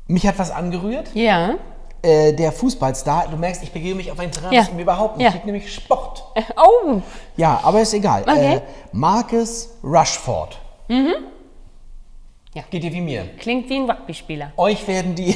Mich 0.07 0.25
hat 0.25 0.39
was 0.39 0.49
angerührt. 0.51 1.09
Ja. 1.13 1.55
Äh, 2.01 2.31
der 2.33 2.53
Fußballstar, 2.53 3.27
du 3.29 3.35
merkst, 3.35 3.61
ich 3.61 3.71
begebe 3.73 3.95
mich 3.95 4.09
auf 4.09 4.17
ein 4.17 4.31
Terrain, 4.31 4.53
Ja. 4.53 4.61
das 4.61 4.69
überhaupt 4.69 5.17
nicht 5.17 5.25
Ja. 5.25 5.33
liegt, 5.33 5.45
nämlich 5.45 5.73
Sport. 5.73 6.23
Äh, 6.35 6.43
Oh, 6.55 7.01
Ja, 7.35 7.59
aber 7.61 7.81
ist 7.81 7.93
egal. 7.93 8.21
Okay. 8.23 8.55
Äh, 8.55 8.61
Marcus 8.93 9.69
Rushford. 9.83 10.57
Mhm. 10.87 11.13
Ja. 12.53 12.63
Geht 12.71 12.83
dir 12.83 12.93
wie 12.93 13.01
mir. 13.01 13.25
klingt 13.37 13.69
wie 13.69 13.75
ein 13.75 13.89
Rugby-Spieler. 13.89 14.53
Euch 14.55 14.87
werden 14.87 15.13
die. 15.13 15.35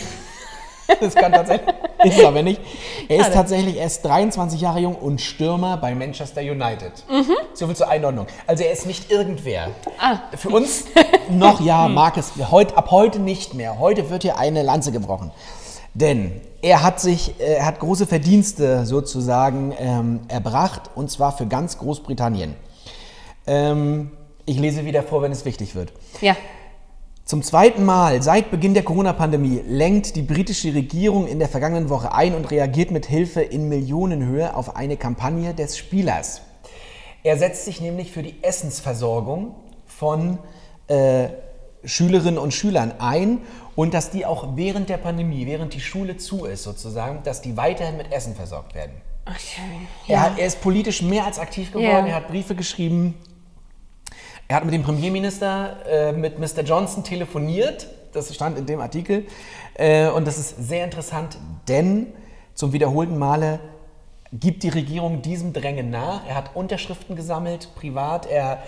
das 1.00 1.16
kann 1.16 1.32
tatsächlich. 1.32 1.74
Ist 2.04 2.20
er 2.20 2.28
aber 2.28 2.42
nicht. 2.42 2.60
Er 3.08 3.22
ist 3.22 3.34
tatsächlich 3.34 3.78
erst 3.78 4.04
23 4.06 4.60
Jahre 4.60 4.80
jung 4.80 4.96
und 4.96 5.22
Stürmer 5.22 5.78
bei 5.78 5.96
Manchester 5.96 6.42
United. 6.42 6.92
Mhm. 7.10 7.36
So 7.54 7.68
viel 7.68 7.76
zur 7.76 7.90
Einordnung. 7.90 8.28
Also 8.48 8.64
er 8.64 8.72
ist 8.72 8.86
nicht 8.86 9.12
irgendwer. 9.12 9.70
Ah. 10.00 10.20
Für 10.36 10.50
uns 10.50 10.86
noch 11.30 11.62
ja, 11.62 11.88
Marcus. 11.90 12.34
Heut, 12.52 12.76
ab 12.78 12.92
heute 12.92 13.20
nicht 13.20 13.54
mehr. 13.54 13.80
Heute 13.80 14.10
wird 14.10 14.24
hier 14.24 14.38
eine 14.38 14.64
Lanze 14.64 14.92
gebrochen. 14.92 15.32
Denn 15.94 16.42
er 16.62 16.82
hat 16.82 17.00
sich, 17.00 17.40
äh, 17.40 17.56
er 17.56 17.66
hat 17.66 17.80
große 17.80 18.08
Verdienste 18.08 18.86
sozusagen 18.86 19.74
ähm, 19.78 20.22
erbracht 20.28 20.90
und 20.96 21.12
zwar 21.12 21.32
für 21.32 21.46
ganz 21.46 21.78
Großbritannien. 21.78 22.56
Ähm, 23.46 24.12
ich 24.46 24.60
lese 24.60 24.86
wieder 24.86 25.04
vor, 25.04 25.22
wenn 25.22 25.32
es 25.32 25.46
wichtig 25.46 25.76
wird. 25.76 25.94
Ja. 26.22 26.36
Zum 27.26 27.42
zweiten 27.42 27.86
Mal 27.86 28.22
seit 28.22 28.52
Beginn 28.52 28.74
der 28.74 28.84
Corona-Pandemie 28.84 29.62
lenkt 29.66 30.18
die 30.18 30.22
britische 30.22 30.74
Regierung 30.74 31.26
in 31.26 31.40
der 31.40 31.48
vergangenen 31.48 31.90
Woche 31.90 32.14
ein 32.14 32.36
und 32.36 32.52
reagiert 32.52 32.92
mit 32.92 33.06
Hilfe 33.06 33.42
in 33.42 33.70
Millionenhöhe 33.70 34.54
auf 34.54 34.76
eine 34.76 34.98
Kampagne 34.98 35.54
des 35.54 35.78
Spielers. 35.78 36.42
Er 37.24 37.38
setzt 37.38 37.64
sich 37.64 37.80
nämlich 37.80 38.12
für 38.12 38.24
die 38.24 38.44
Essensversorgung 38.44 39.56
von 39.86 40.38
äh, 40.88 41.30
Schülerinnen 41.86 42.38
und 42.38 42.54
Schülern 42.54 42.96
ein 43.00 43.40
und 43.78 43.94
dass 43.94 44.12
die 44.12 44.26
auch 44.26 44.58
während 44.58 44.90
der 44.90 44.98
Pandemie, 44.98 45.48
während 45.48 45.74
die 45.74 45.80
Schule 45.80 46.18
zu 46.18 46.44
ist 46.44 46.64
sozusagen, 46.64 47.24
dass 47.24 47.42
die 47.42 47.56
weiterhin 47.56 47.96
mit 47.96 48.12
Essen 48.12 48.36
versorgt 48.36 48.76
werden. 48.76 48.92
Ach, 49.24 49.40
schön. 49.40 49.64
Er, 50.10 50.24
hat, 50.24 50.38
er 50.38 50.48
ist 50.48 50.60
politisch 50.60 51.02
mehr 51.02 51.26
als 51.26 51.40
aktiv 51.40 51.72
geworden. 51.72 52.06
Ja. 52.06 52.08
Er 52.08 52.16
hat 52.16 52.28
Briefe 52.28 52.54
geschrieben. 52.54 53.14
Er 54.48 54.58
hat 54.58 54.66
mit 54.66 54.74
dem 54.74 54.84
Premierminister, 54.84 55.78
äh, 55.88 56.12
mit 56.12 56.38
Mr. 56.38 56.64
Johnson 56.64 57.04
telefoniert. 57.04 57.88
Das 58.12 58.34
stand 58.34 58.58
in 58.58 58.66
dem 58.66 58.82
Artikel. 58.82 59.26
Äh, 59.76 60.10
und 60.10 60.28
das 60.28 60.38
ist 60.38 60.68
sehr 60.68 60.84
interessant, 60.84 61.38
denn 61.68 62.08
zum 62.54 62.74
wiederholten 62.74 63.18
Male 63.18 63.60
gibt 64.32 64.64
die 64.64 64.70
Regierung 64.70 65.22
diesem 65.22 65.54
Drängen 65.54 65.90
nach. 65.90 66.28
Er 66.28 66.36
hat 66.36 66.56
Unterschriften 66.56 67.16
gesammelt, 67.16 67.70
privat. 67.76 68.26
Er, 68.26 68.64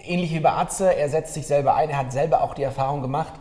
ähnlich 0.00 0.32
wie 0.34 0.40
bei 0.40 0.52
Atze, 0.52 0.94
er 0.94 1.08
setzt 1.08 1.34
sich 1.34 1.46
selber 1.46 1.74
ein. 1.74 1.90
Er 1.90 1.98
hat 1.98 2.12
selber 2.12 2.42
auch 2.42 2.54
die 2.54 2.62
Erfahrung 2.62 3.00
gemacht, 3.00 3.34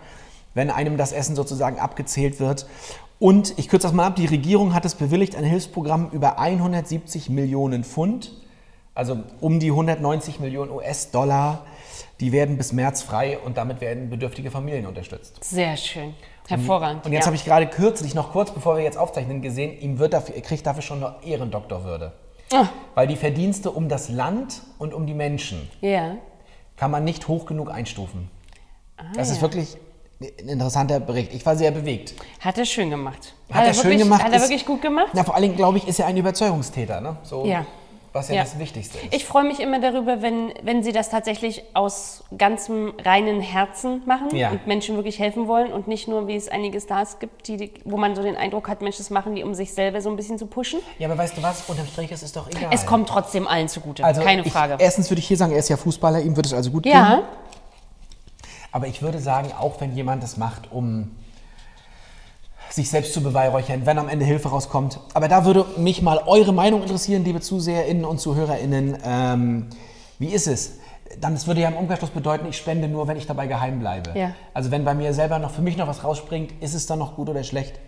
wenn 0.54 0.70
einem 0.70 0.98
das 0.98 1.12
Essen 1.12 1.36
sozusagen 1.36 1.80
abgezählt 1.80 2.40
wird. 2.40 2.68
Und 3.18 3.58
ich 3.58 3.68
kürze 3.68 3.88
das 3.88 3.94
mal 3.94 4.08
ab, 4.08 4.16
die 4.16 4.28
Regierung 4.28 4.74
hat 4.74 4.86
es 4.86 4.96
bewilligt, 4.96 5.36
ein 5.36 5.44
Hilfsprogramm 5.44 6.10
über 6.12 6.40
170 6.40 7.30
Millionen 7.30 7.84
Pfund, 7.84 8.32
also 8.96 9.24
um 9.42 9.60
die 9.60 9.72
190 9.72 10.40
Millionen 10.40 10.72
US-Dollar, 10.72 11.66
die 12.20 12.32
werden 12.32 12.58
bis 12.58 12.72
März 12.74 13.02
frei 13.02 13.38
und 13.40 13.58
damit 13.58 13.82
werden 13.82 14.10
bedürftige 14.10 14.52
Familien 14.52 14.86
unterstützt. 14.86 15.44
Sehr 15.44 15.76
schön. 15.78 16.14
Hervorragend. 16.48 17.06
Und 17.06 17.12
jetzt 17.12 17.22
ja. 17.24 17.26
habe 17.28 17.36
ich 17.36 17.46
gerade 17.46 17.68
kürzlich, 17.68 18.16
noch 18.16 18.32
kurz 18.32 18.52
bevor 18.52 18.76
wir 18.78 18.84
jetzt 18.84 18.98
aufzeichnen, 18.98 19.42
gesehen, 19.42 19.80
ihm 19.80 20.00
wird 20.00 20.14
dafür, 20.14 20.36
er 20.36 20.42
kriegt 20.42 20.66
dafür 20.66 20.82
schon 20.82 21.04
eine 21.04 21.16
Ehrendoktorwürde. 21.24 22.12
Ah. 22.52 22.66
Weil 22.96 23.06
die 23.08 23.16
Verdienste 23.16 23.70
um 23.72 23.88
das 23.90 24.10
Land 24.10 24.62
und 24.80 24.94
um 24.94 25.06
die 25.06 25.14
Menschen 25.14 25.70
Ja. 25.82 26.16
kann 26.76 26.90
man 26.90 27.04
nicht 27.04 27.28
hoch 27.28 27.46
genug 27.46 27.70
einstufen. 27.72 28.32
das 29.16 29.30
ist 29.30 29.34
Ah, 29.34 29.36
ja. 29.38 29.42
wirklich 29.44 29.78
ein 30.42 30.50
interessanter 30.50 31.00
Bericht. 31.00 31.34
Ich 31.34 31.46
war 31.46 31.56
sehr 31.56 31.72
bewegt. 31.72 32.16
Hat 32.40 32.58
er 32.58 32.66
schön 32.66 32.90
gemacht. 32.90 33.34
Hat, 33.52 33.66
er 33.68 33.74
schön 33.74 33.84
wirklich, 33.86 34.00
gemacht. 34.02 34.24
Hat 34.24 34.32
er 34.32 34.38
ist- 34.38 34.42
wirklich 34.44 34.66
gut 34.66 34.82
gemacht? 34.82 35.10
Na, 35.14 35.24
vor 35.24 35.36
allen 35.36 35.44
Dingen, 35.44 35.56
glaube 35.56 35.78
ich, 35.78 35.88
ist 35.88 36.00
er 36.00 36.08
ein 36.08 36.18
Überzeugungstäter. 36.18 37.00
Ne? 37.00 37.18
So, 37.24 37.46
Ja. 37.46 37.66
Was 38.12 38.30
ja, 38.30 38.36
Ja. 38.36 38.44
das 38.44 38.58
Wichtigste 38.58 38.98
ist. 38.98 39.14
Ich 39.14 39.26
freue 39.26 39.44
mich 39.44 39.60
immer 39.60 39.80
darüber, 39.80 40.22
wenn, 40.24 40.52
wenn 40.64 40.82
sie 40.84 40.92
das 40.92 41.10
tatsächlich 41.10 41.64
aus 41.76 42.24
ganzem 42.38 42.94
reinen 43.06 43.40
Herzen 43.40 44.02
machen 44.06 44.36
Ja. 44.36 44.50
und 44.50 44.66
Menschen 44.66 44.96
wirklich 44.96 45.20
helfen 45.20 45.48
wollen 45.48 45.72
und 45.72 45.88
nicht 45.88 46.08
nur, 46.08 46.28
wie 46.28 46.36
es 46.36 46.50
einige 46.50 46.82
Stars 46.82 47.20
gibt, 47.20 47.48
die, 47.48 47.72
wo 47.86 47.98
man 47.98 48.16
so 48.16 48.24
den 48.24 48.36
Eindruck 48.36 48.68
hat, 48.68 48.82
Menschen 48.82 49.00
das 49.04 49.12
machen 49.12 49.36
die, 49.36 49.44
um 49.44 49.54
sich 49.54 49.74
selber 49.74 50.02
so 50.02 50.10
ein 50.10 50.16
bisschen 50.16 50.38
zu 50.40 50.48
pushen. 50.48 50.80
ja, 50.98 51.08
aber 51.08 51.18
weißt 51.20 51.38
du 51.38 51.44
was? 51.44 51.70
Unterm 51.70 51.86
Strich 51.88 52.12
ist 52.12 52.24
es 52.24 52.32
doch 52.32 52.50
egal. 52.50 52.70
Es 52.72 52.86
kommt 52.86 53.08
trotzdem 53.10 53.48
allen 53.48 53.68
zugute, 53.68 54.04
also 54.04 54.22
keine 54.22 54.42
ich, 54.44 54.52
Frage. 54.52 54.78
Erstens 54.80 55.10
würde 55.12 55.20
ich 55.20 55.28
hier 55.28 55.38
sagen, 55.38 55.52
er 55.52 55.60
ist 55.60 55.70
ja 55.70 55.78
Fußballer, 55.78 56.20
ihm 56.22 56.36
wird 56.36 56.48
es 56.48 56.54
also 56.54 56.72
gut 56.72 56.84
gehen. 56.84 56.94
ja, 56.94 57.22
Aber 58.72 58.88
ich 58.88 59.02
würde 59.02 59.20
sagen, 59.20 59.52
auch 59.58 59.80
wenn 59.82 59.96
jemand 59.96 60.24
das 60.24 60.38
macht, 60.38 60.72
um 60.72 61.12
sich 62.70 62.90
selbst 62.90 63.14
zu 63.14 63.22
beweihräuchern, 63.22 63.86
wenn 63.86 63.98
am 63.98 64.10
Ende 64.10 64.26
Hilfe 64.26 64.50
rauskommt. 64.50 65.00
Aber 65.14 65.28
da 65.28 65.46
würde 65.46 65.66
mich 65.78 66.02
mal 66.02 66.24
eure 66.26 66.54
Meinung 66.54 66.82
interessieren, 66.82 67.24
liebe 67.24 67.42
ZuseherInnen 67.42 68.06
und 68.06 68.20
ZuhörerInnen. 68.20 68.98
Ähm, 69.04 69.68
wie 70.20 70.30
ist 70.30 70.48
es? 70.48 70.80
Dann, 71.20 71.34
das 71.34 71.48
würde 71.48 71.62
ja 71.62 71.70
im 71.70 71.78
Umkehrschluss 71.78 72.12
bedeuten, 72.12 72.46
ich 72.48 72.58
spende 72.58 72.88
nur, 72.88 73.08
wenn 73.08 73.18
ich 73.18 73.26
dabei 73.26 73.48
geheim 73.48 73.80
bleibe. 73.80 74.12
Ja. 74.18 74.36
Also 74.54 74.70
wenn 74.70 74.86
bei 74.86 74.94
mir 74.94 75.14
selber 75.14 75.40
noch 75.40 75.52
für 75.52 75.62
mich 75.62 75.78
noch 75.78 75.88
was 75.88 76.04
rausspringt, 76.04 76.62
ist 76.62 76.76
es 76.76 76.86
dann 76.86 77.00
noch 77.00 77.16
gut 77.16 77.30
oder 77.30 77.44
schlecht? 77.44 77.80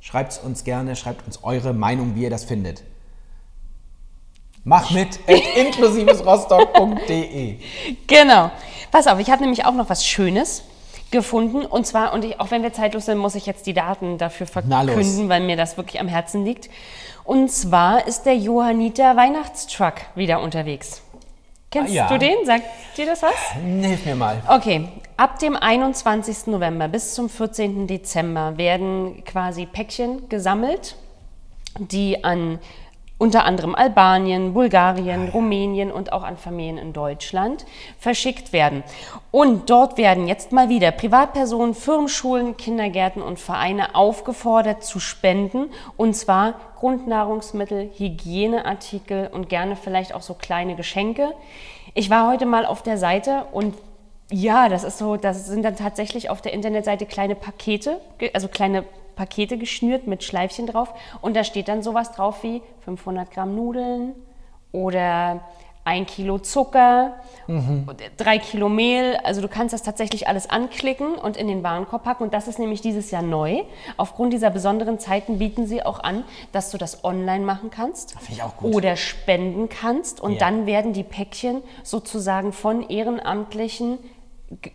Schreibt 0.00 0.32
es 0.32 0.38
uns 0.38 0.64
gerne, 0.64 0.96
schreibt 0.96 1.26
uns 1.26 1.44
eure 1.44 1.74
Meinung, 1.74 2.14
wie 2.14 2.22
ihr 2.22 2.30
das 2.30 2.44
findet. 2.44 2.82
Mach 4.64 4.90
mit 4.90 5.20
inklusivesrostock.de. 5.56 7.56
genau. 8.06 8.50
Pass 8.90 9.06
auf, 9.06 9.18
ich 9.18 9.30
habe 9.30 9.42
nämlich 9.42 9.66
auch 9.66 9.74
noch 9.74 9.90
was 9.90 10.06
Schönes 10.06 10.62
gefunden 11.10 11.64
und 11.66 11.86
zwar, 11.86 12.12
und 12.12 12.24
ich, 12.24 12.40
auch 12.40 12.50
wenn 12.50 12.62
wir 12.62 12.72
zeitlos 12.72 13.06
sind, 13.06 13.18
muss 13.18 13.34
ich 13.34 13.46
jetzt 13.46 13.66
die 13.66 13.74
Daten 13.74 14.18
dafür 14.18 14.46
verkünden, 14.46 15.28
weil 15.28 15.40
mir 15.40 15.56
das 15.56 15.76
wirklich 15.76 16.00
am 16.00 16.08
Herzen 16.08 16.44
liegt. 16.44 16.70
Und 17.24 17.50
zwar 17.50 18.06
ist 18.06 18.22
der 18.24 18.36
Johanniter 18.36 19.16
Weihnachtstruck 19.16 19.94
wieder 20.14 20.40
unterwegs. 20.40 21.02
Kennst 21.70 21.92
Ah, 21.92 21.94
ja. 21.94 22.08
du 22.08 22.18
den? 22.18 22.44
Sagt 22.44 22.64
dir 22.96 23.06
das 23.06 23.22
was? 23.22 23.34
Hilf 23.62 24.04
mir 24.04 24.16
mal. 24.16 24.42
Okay, 24.48 24.88
ab 25.16 25.38
dem 25.38 25.54
21. 25.56 26.46
November 26.48 26.88
bis 26.88 27.14
zum 27.14 27.28
14. 27.28 27.86
Dezember 27.86 28.58
werden 28.58 29.22
quasi 29.24 29.66
Päckchen 29.66 30.28
gesammelt, 30.28 30.96
die 31.78 32.24
an 32.24 32.58
unter 33.20 33.44
anderem 33.44 33.74
Albanien, 33.74 34.54
Bulgarien, 34.54 35.28
Rumänien 35.28 35.92
und 35.92 36.10
auch 36.10 36.22
an 36.22 36.38
Familien 36.38 36.78
in 36.78 36.94
Deutschland 36.94 37.66
verschickt 37.98 38.54
werden. 38.54 38.82
Und 39.30 39.68
dort 39.68 39.98
werden 39.98 40.26
jetzt 40.26 40.52
mal 40.52 40.70
wieder 40.70 40.90
Privatpersonen, 40.90 41.74
Firmenschulen, 41.74 42.56
Kindergärten 42.56 43.20
und 43.20 43.38
Vereine 43.38 43.94
aufgefordert 43.94 44.84
zu 44.84 45.00
spenden. 45.00 45.66
Und 45.98 46.14
zwar 46.14 46.54
Grundnahrungsmittel, 46.78 47.90
Hygieneartikel 47.94 49.28
und 49.30 49.50
gerne 49.50 49.76
vielleicht 49.76 50.14
auch 50.14 50.22
so 50.22 50.32
kleine 50.32 50.74
Geschenke. 50.74 51.34
Ich 51.92 52.08
war 52.08 52.26
heute 52.26 52.46
mal 52.46 52.64
auf 52.64 52.82
der 52.82 52.96
Seite 52.96 53.44
und 53.52 53.74
ja, 54.32 54.70
das 54.70 54.82
ist 54.82 54.96
so, 54.96 55.16
das 55.16 55.46
sind 55.46 55.62
dann 55.62 55.76
tatsächlich 55.76 56.30
auf 56.30 56.40
der 56.40 56.54
Internetseite 56.54 57.04
kleine 57.04 57.34
Pakete, 57.34 58.00
also 58.32 58.48
kleine 58.48 58.84
Pakete 59.20 59.58
geschnürt 59.58 60.06
mit 60.06 60.24
Schleifchen 60.24 60.66
drauf 60.66 60.94
und 61.20 61.36
da 61.36 61.44
steht 61.44 61.68
dann 61.68 61.82
sowas 61.82 62.12
drauf 62.12 62.42
wie 62.42 62.62
500 62.86 63.30
Gramm 63.30 63.54
Nudeln 63.54 64.14
oder 64.72 65.42
ein 65.84 66.06
Kilo 66.06 66.38
Zucker, 66.38 67.16
mhm. 67.46 67.86
drei 68.16 68.38
Kilo 68.38 68.70
Mehl. 68.70 69.18
Also 69.22 69.42
du 69.42 69.48
kannst 69.48 69.74
das 69.74 69.82
tatsächlich 69.82 70.26
alles 70.26 70.48
anklicken 70.48 71.16
und 71.16 71.36
in 71.36 71.48
den 71.48 71.62
Warenkorb 71.62 72.02
packen. 72.02 72.22
Und 72.22 72.32
das 72.32 72.48
ist 72.48 72.58
nämlich 72.58 72.80
dieses 72.80 73.10
Jahr 73.10 73.20
neu. 73.20 73.62
Aufgrund 73.98 74.32
dieser 74.32 74.48
besonderen 74.48 74.98
Zeiten 74.98 75.38
bieten 75.38 75.66
sie 75.66 75.82
auch 75.82 76.00
an, 76.00 76.24
dass 76.52 76.70
du 76.70 76.78
das 76.78 77.04
online 77.04 77.44
machen 77.44 77.70
kannst 77.70 78.14
oder 78.62 78.96
spenden 78.96 79.68
kannst. 79.68 80.22
Und 80.22 80.32
ja. 80.32 80.38
dann 80.38 80.64
werden 80.64 80.94
die 80.94 81.04
Päckchen 81.04 81.60
sozusagen 81.82 82.54
von 82.54 82.88
Ehrenamtlichen 82.88 83.98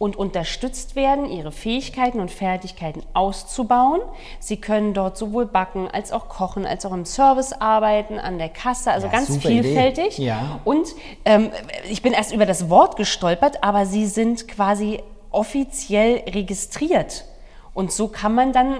und 0.00 0.16
unterstützt 0.16 0.96
werden, 0.96 1.26
ihre 1.26 1.52
Fähigkeiten 1.52 2.20
und 2.20 2.30
Fertigkeiten 2.30 3.02
auszubauen. 3.12 4.00
Sie 4.38 4.56
können 4.56 4.94
dort 4.94 5.18
sowohl 5.18 5.44
backen 5.44 5.88
als 5.88 6.10
auch 6.10 6.30
kochen, 6.30 6.64
als 6.64 6.86
auch 6.86 6.92
im 6.92 7.04
Service 7.04 7.52
arbeiten, 7.52 8.18
an 8.18 8.38
der 8.38 8.48
Kasse, 8.48 8.92
also 8.92 9.08
ja, 9.08 9.12
ganz 9.12 9.36
vielfältig. 9.36 10.16
Ja. 10.16 10.58
Und 10.64 10.88
ähm, 11.26 11.50
ich 11.90 12.00
bin 12.00 12.14
erst 12.14 12.32
über 12.32 12.46
das 12.46 12.70
Wort 12.70 12.96
gestolpert, 12.96 13.62
aber 13.62 13.84
sie 13.84 14.06
sind 14.06 14.48
quasi 14.48 15.02
offiziell 15.30 16.22
registriert. 16.30 17.26
Und 17.74 17.92
so 17.92 18.08
kann 18.08 18.34
man 18.34 18.54
dann 18.54 18.78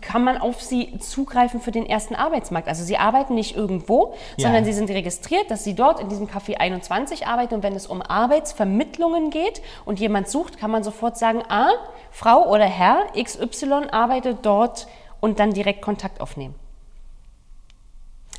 kann 0.00 0.24
man 0.24 0.38
auf 0.38 0.62
sie 0.62 0.98
zugreifen 0.98 1.60
für 1.60 1.70
den 1.70 1.86
ersten 1.86 2.14
Arbeitsmarkt. 2.14 2.68
Also 2.68 2.84
sie 2.84 2.96
arbeiten 2.96 3.34
nicht 3.34 3.56
irgendwo, 3.56 4.14
ja. 4.36 4.44
sondern 4.44 4.64
sie 4.64 4.72
sind 4.72 4.90
registriert, 4.90 5.50
dass 5.50 5.64
sie 5.64 5.74
dort 5.74 6.00
in 6.00 6.08
diesem 6.08 6.26
Café 6.26 6.56
21 6.56 7.26
arbeiten. 7.26 7.54
Und 7.54 7.62
wenn 7.62 7.74
es 7.74 7.86
um 7.86 8.02
Arbeitsvermittlungen 8.02 9.30
geht 9.30 9.62
und 9.84 10.00
jemand 10.00 10.28
sucht, 10.28 10.58
kann 10.58 10.70
man 10.70 10.82
sofort 10.82 11.16
sagen, 11.16 11.42
ah, 11.48 11.70
Frau 12.10 12.48
oder 12.50 12.64
Herr 12.64 13.06
XY 13.16 13.88
arbeitet 13.90 14.38
dort 14.42 14.86
und 15.20 15.38
dann 15.38 15.52
direkt 15.52 15.82
Kontakt 15.82 16.20
aufnehmen. 16.20 16.54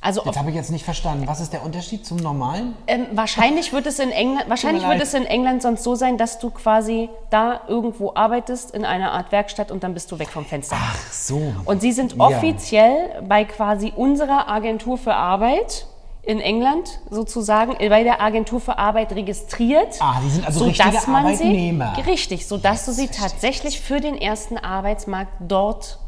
Also 0.01 0.21
das 0.23 0.37
habe 0.37 0.49
ich 0.49 0.55
jetzt 0.55 0.71
nicht 0.71 0.85
verstanden. 0.85 1.27
Was 1.27 1.39
ist 1.39 1.53
der 1.53 1.63
Unterschied 1.63 2.05
zum 2.05 2.17
normalen? 2.17 2.75
Ähm, 2.87 3.07
wahrscheinlich 3.13 3.73
wird 3.73 3.87
es 3.87 3.99
in 3.99 4.11
England, 4.11 4.49
wahrscheinlich 4.49 4.87
wird 4.87 5.01
es 5.01 5.13
in 5.13 5.25
England 5.25 5.61
sonst 5.61 5.83
so 5.83 5.95
sein, 5.95 6.17
dass 6.17 6.39
du 6.39 6.49
quasi 6.49 7.09
da 7.29 7.61
irgendwo 7.67 8.13
arbeitest 8.15 8.71
in 8.71 8.85
einer 8.85 9.11
Art 9.11 9.31
Werkstatt 9.31 9.71
und 9.71 9.83
dann 9.83 9.93
bist 9.93 10.11
du 10.11 10.19
weg 10.19 10.29
vom 10.29 10.45
Fenster. 10.45 10.77
Ach 10.79 11.11
so. 11.11 11.53
Und 11.65 11.81
sie 11.81 11.91
sind 11.91 12.19
offiziell 12.19 13.11
ja. 13.15 13.21
bei 13.21 13.45
quasi 13.45 13.93
unserer 13.95 14.47
Agentur 14.47 14.97
für 14.97 15.13
Arbeit 15.13 15.87
in 16.27 16.41
England 16.41 16.99
sozusagen 17.09 17.75
bei 17.77 18.03
der 18.03 18.21
Agentur 18.21 18.59
für 18.59 18.77
Arbeit 18.77 19.13
registriert. 19.13 19.95
Ah, 19.99 20.19
die 20.23 20.29
sind 20.29 20.45
also 20.45 20.65
richtige 20.65 21.07
Arbeitnehmer. 21.07 21.93
Sie, 21.95 22.01
richtig, 22.01 22.45
sodass 22.47 22.85
du 22.85 22.91
sie 22.91 23.07
tatsächlich 23.07 23.79
für 23.79 24.01
den 24.01 24.15
ersten 24.15 24.57
Arbeitsmarkt 24.57 25.31
dort 25.39 25.99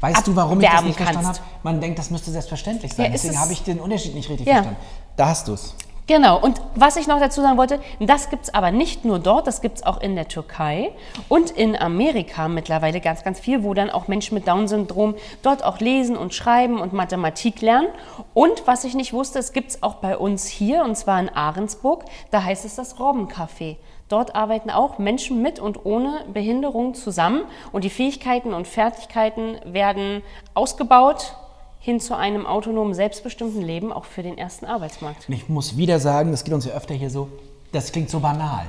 Weißt 0.00 0.26
du, 0.26 0.36
warum 0.36 0.60
ich 0.60 0.68
das 0.68 0.82
nicht 0.84 0.96
verstanden 0.96 1.28
habe? 1.28 1.38
Man 1.62 1.80
denkt, 1.80 1.98
das 1.98 2.10
müsste 2.10 2.30
selbstverständlich 2.30 2.94
sein. 2.94 3.06
Ja, 3.06 3.12
Deswegen 3.12 3.40
habe 3.40 3.52
ich 3.52 3.62
den 3.62 3.80
Unterschied 3.80 4.14
nicht 4.14 4.28
richtig 4.28 4.46
ja. 4.46 4.54
verstanden. 4.54 4.80
Da 5.16 5.28
hast 5.28 5.48
du 5.48 5.54
es. 5.54 5.74
Genau, 6.08 6.40
und 6.40 6.62
was 6.74 6.96
ich 6.96 7.06
noch 7.06 7.20
dazu 7.20 7.42
sagen 7.42 7.58
wollte, 7.58 7.80
das 8.00 8.30
gibt 8.30 8.44
es 8.44 8.54
aber 8.54 8.70
nicht 8.70 9.04
nur 9.04 9.18
dort, 9.18 9.46
das 9.46 9.60
gibt 9.60 9.76
es 9.76 9.82
auch 9.84 10.00
in 10.00 10.16
der 10.16 10.26
Türkei 10.26 10.90
und 11.28 11.50
in 11.50 11.76
Amerika 11.76 12.48
mittlerweile 12.48 13.02
ganz, 13.02 13.24
ganz 13.24 13.38
viel, 13.38 13.62
wo 13.62 13.74
dann 13.74 13.90
auch 13.90 14.08
Menschen 14.08 14.34
mit 14.34 14.48
Down-Syndrom 14.48 15.16
dort 15.42 15.62
auch 15.62 15.80
lesen 15.80 16.16
und 16.16 16.32
schreiben 16.32 16.80
und 16.80 16.94
Mathematik 16.94 17.60
lernen. 17.60 17.88
Und 18.32 18.66
was 18.66 18.84
ich 18.84 18.94
nicht 18.94 19.12
wusste, 19.12 19.38
es 19.38 19.52
gibt 19.52 19.68
es 19.68 19.82
auch 19.82 19.96
bei 19.96 20.16
uns 20.16 20.46
hier, 20.46 20.82
und 20.82 20.96
zwar 20.96 21.20
in 21.20 21.28
Ahrensburg, 21.28 22.06
da 22.30 22.42
heißt 22.42 22.64
es 22.64 22.76
das 22.76 22.96
Robbencafé. 22.96 23.76
Dort 24.08 24.34
arbeiten 24.34 24.70
auch 24.70 24.96
Menschen 24.96 25.42
mit 25.42 25.60
und 25.60 25.84
ohne 25.84 26.24
Behinderung 26.32 26.94
zusammen 26.94 27.42
und 27.70 27.84
die 27.84 27.90
Fähigkeiten 27.90 28.54
und 28.54 28.66
Fertigkeiten 28.66 29.58
werden 29.66 30.22
ausgebaut 30.54 31.34
hin 31.80 32.00
zu 32.00 32.16
einem 32.16 32.46
autonomen, 32.46 32.94
selbstbestimmten 32.94 33.62
Leben 33.62 33.92
auch 33.92 34.04
für 34.04 34.22
den 34.22 34.36
ersten 34.36 34.66
Arbeitsmarkt. 34.66 35.28
Und 35.28 35.34
ich 35.34 35.48
muss 35.48 35.76
wieder 35.76 36.00
sagen, 36.00 36.30
das 36.30 36.44
geht 36.44 36.54
uns 36.54 36.64
ja 36.64 36.72
öfter 36.72 36.94
hier 36.94 37.10
so, 37.10 37.28
das 37.72 37.92
klingt 37.92 38.10
so 38.10 38.20
banal. 38.20 38.66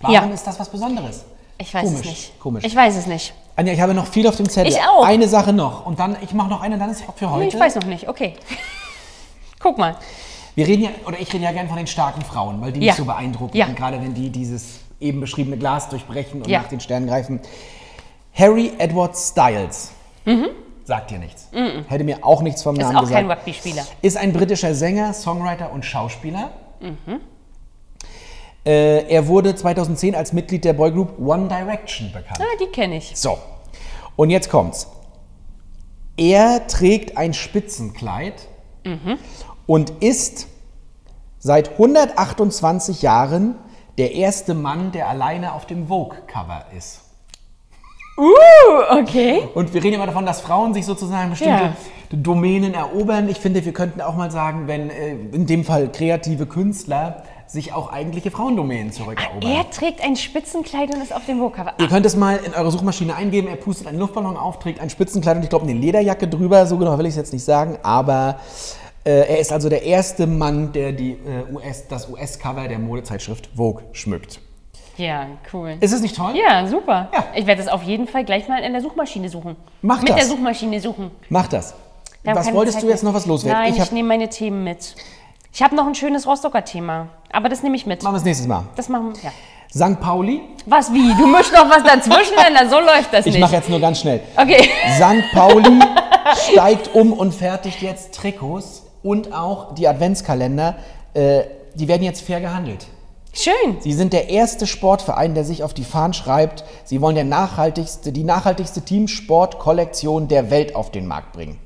Warum 0.00 0.14
ja. 0.14 0.26
ist 0.26 0.46
das 0.46 0.58
was 0.58 0.68
Besonderes? 0.68 1.24
Ich 1.58 1.72
weiß 1.72 1.84
Komisch. 1.84 2.00
es 2.00 2.06
nicht. 2.06 2.40
Komisch. 2.40 2.64
Ich 2.64 2.74
weiß 2.74 2.96
es 2.96 3.06
nicht. 3.06 3.34
Anja, 3.54 3.72
ich 3.72 3.80
habe 3.80 3.94
noch 3.94 4.06
viel 4.06 4.26
auf 4.26 4.36
dem 4.36 4.48
Zettel. 4.48 4.72
Ich 4.72 4.80
auch. 4.80 5.04
Eine 5.04 5.28
Sache 5.28 5.52
noch 5.52 5.86
und 5.86 5.98
dann, 5.98 6.16
ich 6.22 6.32
mache 6.32 6.48
noch 6.48 6.60
eine, 6.60 6.78
dann 6.78 6.90
ist 6.90 7.02
es 7.02 7.08
auch 7.08 7.14
für 7.14 7.30
heute. 7.30 7.54
Ich 7.54 7.60
weiß 7.60 7.76
noch 7.76 7.84
nicht, 7.84 8.08
okay. 8.08 8.34
Guck 9.60 9.78
mal. 9.78 9.96
Wir 10.54 10.66
reden 10.66 10.82
ja, 10.82 10.90
oder 11.06 11.20
ich 11.20 11.32
rede 11.32 11.44
ja 11.44 11.52
gerne 11.52 11.68
von 11.68 11.78
den 11.78 11.86
starken 11.86 12.22
Frauen, 12.22 12.60
weil 12.60 12.72
die 12.72 12.80
ja. 12.80 12.92
mich 12.92 12.96
so 12.96 13.04
beeindrucken. 13.04 13.56
Ja. 13.56 13.66
gerade 13.68 14.00
wenn 14.02 14.14
die 14.14 14.30
dieses 14.30 14.80
eben 15.00 15.20
beschriebene 15.20 15.56
Glas 15.56 15.88
durchbrechen 15.88 16.42
und 16.42 16.48
ja. 16.48 16.60
nach 16.60 16.68
den 16.68 16.80
Sternen 16.80 17.06
greifen. 17.06 17.40
Harry 18.34 18.72
Edward 18.78 19.16
Styles. 19.16 19.92
Mhm. 20.24 20.48
Sagt 20.84 21.10
dir 21.10 21.18
nichts. 21.18 21.48
Mhm. 21.52 21.84
Hätte 21.88 22.04
mir 22.04 22.24
auch 22.24 22.42
nichts 22.42 22.62
vom 22.62 22.74
Namen 22.74 22.90
gesagt. 22.90 23.04
Ist 23.04 23.10
auch 23.10 23.14
kein 23.14 23.30
Rugby-Spieler. 23.30 23.86
Ist 24.02 24.16
ein 24.16 24.32
britischer 24.32 24.74
Sänger, 24.74 25.12
Songwriter 25.14 25.72
und 25.72 25.84
Schauspieler. 25.84 26.50
Mhm. 26.80 27.20
Äh, 28.64 29.08
er 29.08 29.26
wurde 29.26 29.54
2010 29.54 30.14
als 30.14 30.32
Mitglied 30.32 30.64
der 30.64 30.72
Boygroup 30.72 31.18
One 31.18 31.48
Direction 31.48 32.12
bekannt. 32.12 32.40
Ah, 32.40 32.56
die 32.60 32.66
kenne 32.66 32.96
ich. 32.96 33.12
So. 33.16 33.38
Und 34.16 34.30
jetzt 34.30 34.50
kommt's. 34.50 34.88
Er 36.16 36.66
trägt 36.66 37.16
ein 37.16 37.34
Spitzenkleid 37.34 38.34
mhm. 38.84 39.18
und 39.66 39.90
ist 40.02 40.46
seit 41.38 41.72
128 41.72 43.02
Jahren 43.02 43.56
der 43.98 44.12
erste 44.12 44.54
Mann, 44.54 44.92
der 44.92 45.08
alleine 45.08 45.54
auf 45.54 45.66
dem 45.66 45.88
Vogue-Cover 45.88 46.66
ist. 46.76 47.01
Uh, 48.16 49.00
okay. 49.00 49.48
Und 49.54 49.72
wir 49.72 49.82
reden 49.82 49.94
immer 49.94 50.06
davon, 50.06 50.26
dass 50.26 50.40
Frauen 50.40 50.74
sich 50.74 50.84
sozusagen 50.84 51.30
bestimmte 51.30 51.64
Ja. 51.64 51.76
Domänen 52.10 52.74
erobern. 52.74 53.28
Ich 53.28 53.38
finde, 53.38 53.64
wir 53.64 53.72
könnten 53.72 54.00
auch 54.02 54.16
mal 54.16 54.30
sagen, 54.30 54.66
wenn 54.66 54.90
äh, 54.90 55.12
in 55.32 55.46
dem 55.46 55.64
Fall 55.64 55.90
kreative 55.90 56.46
Künstler 56.46 57.22
sich 57.46 57.72
auch 57.72 57.92
eigentliche 57.92 58.30
Frauendomänen 58.30 58.92
zurückerobern. 58.92 59.50
Er 59.50 59.68
trägt 59.70 60.02
ein 60.02 60.16
Spitzenkleid 60.16 60.94
und 60.94 61.02
ist 61.02 61.14
auf 61.14 61.26
dem 61.26 61.38
Vogue-Cover. 61.38 61.74
Ihr 61.78 61.88
könnt 61.88 62.06
es 62.06 62.16
mal 62.16 62.38
in 62.44 62.54
eure 62.54 62.70
Suchmaschine 62.70 63.14
eingeben. 63.14 63.48
Er 63.48 63.56
pustet 63.56 63.86
einen 63.86 63.98
Luftballon 63.98 64.36
auf, 64.36 64.58
trägt 64.58 64.80
ein 64.80 64.90
Spitzenkleid 64.90 65.36
und 65.36 65.42
ich 65.42 65.50
glaube 65.50 65.66
eine 65.66 65.78
Lederjacke 65.78 66.28
drüber. 66.28 66.66
So 66.66 66.78
genau 66.78 66.96
will 66.98 67.06
ich 67.06 67.10
es 67.10 67.16
jetzt 67.16 67.32
nicht 67.32 67.44
sagen, 67.44 67.78
aber 67.82 68.36
äh, 69.04 69.10
er 69.10 69.38
ist 69.38 69.52
also 69.52 69.68
der 69.68 69.82
erste 69.82 70.26
Mann, 70.26 70.72
der 70.72 70.92
die, 70.92 71.12
äh, 71.12 71.52
US, 71.52 71.88
das 71.88 72.08
US-Cover 72.08 72.68
der 72.68 72.78
Modezeitschrift 72.78 73.50
Vogue 73.54 73.82
schmückt. 73.92 74.40
Ja, 75.02 75.26
cool. 75.52 75.76
Ist 75.80 75.92
es 75.92 76.00
nicht 76.00 76.14
toll? 76.14 76.34
Ja, 76.36 76.64
super. 76.68 77.08
Ja. 77.12 77.24
Ich 77.34 77.44
werde 77.46 77.60
das 77.62 77.72
auf 77.72 77.82
jeden 77.82 78.06
Fall 78.06 78.24
gleich 78.24 78.46
mal 78.46 78.62
in 78.62 78.72
der 78.72 78.82
Suchmaschine 78.82 79.28
suchen. 79.28 79.56
Mach 79.80 79.98
Mit 80.00 80.10
das. 80.10 80.16
der 80.16 80.26
Suchmaschine 80.26 80.80
suchen. 80.80 81.10
Mach 81.28 81.48
das. 81.48 81.74
Haben 82.24 82.36
Was 82.38 82.52
wolltest 82.52 82.76
Zeit 82.76 82.84
du 82.84 82.88
jetzt 82.88 83.02
noch 83.02 83.12
was 83.12 83.26
loswerden? 83.26 83.60
Nein, 83.60 83.72
ich 83.74 83.82
ich, 83.82 83.90
nehme 83.90 84.08
meine 84.08 84.28
Themen 84.28 84.62
mit. 84.62 84.94
Ich 85.52 85.60
habe 85.60 85.74
noch 85.74 85.88
ein 85.88 85.96
schönes 85.96 86.24
Rostocker 86.26 86.64
Thema, 86.64 87.08
aber 87.32 87.48
das 87.48 87.64
nehme 87.64 87.74
ich 87.74 87.84
mit. 87.84 88.02
machen 88.04 88.14
wir 88.14 88.18
es 88.18 88.24
nächstes 88.24 88.46
Mal. 88.46 88.62
Das 88.76 88.88
machen 88.88 89.12
wir. 89.14 89.22
Ja. 89.22 89.32
St. 89.74 90.00
Pauli. 90.00 90.40
Was, 90.66 90.92
wie? 90.92 91.12
Du 91.14 91.26
mischst 91.26 91.52
noch 91.52 91.68
was 91.68 91.82
dazwischen, 91.82 92.34
denn 92.58 92.70
so 92.70 92.78
läuft 92.78 93.12
das 93.12 93.26
Ich 93.26 93.32
nicht. 93.32 93.40
mache 93.40 93.56
jetzt 93.56 93.68
nur 93.68 93.80
ganz 93.80 93.98
schnell. 94.00 94.20
Okay. 94.36 94.68
St. 94.96 95.32
Pauli 95.34 95.80
steigt 96.52 96.94
um 96.94 97.12
und 97.12 97.34
fertigt 97.34 97.82
jetzt 97.82 98.14
Trikots 98.14 98.84
und 99.02 99.32
auch 99.32 99.74
die 99.74 99.88
Adventskalender. 99.88 100.76
Äh, 101.14 101.42
die 101.74 101.88
werden 101.88 102.02
jetzt 102.04 102.22
fair 102.22 102.40
gehandelt. 102.40 102.86
Schön. 103.34 103.80
Sie 103.80 103.92
sind 103.94 104.12
der 104.12 104.28
erste 104.28 104.66
Sportverein, 104.66 105.34
der 105.34 105.44
sich 105.44 105.62
auf 105.64 105.72
die 105.72 105.84
Fahnen 105.84 106.12
schreibt, 106.12 106.64
sie 106.84 107.00
wollen 107.00 107.14
der 107.14 107.24
nachhaltigste, 107.24 108.12
die 108.12 108.24
nachhaltigste 108.24 108.82
Teamsportkollektion 108.82 110.28
der 110.28 110.50
Welt 110.50 110.74
auf 110.76 110.90
den 110.90 111.06
Markt 111.06 111.32
bringen. 111.32 111.58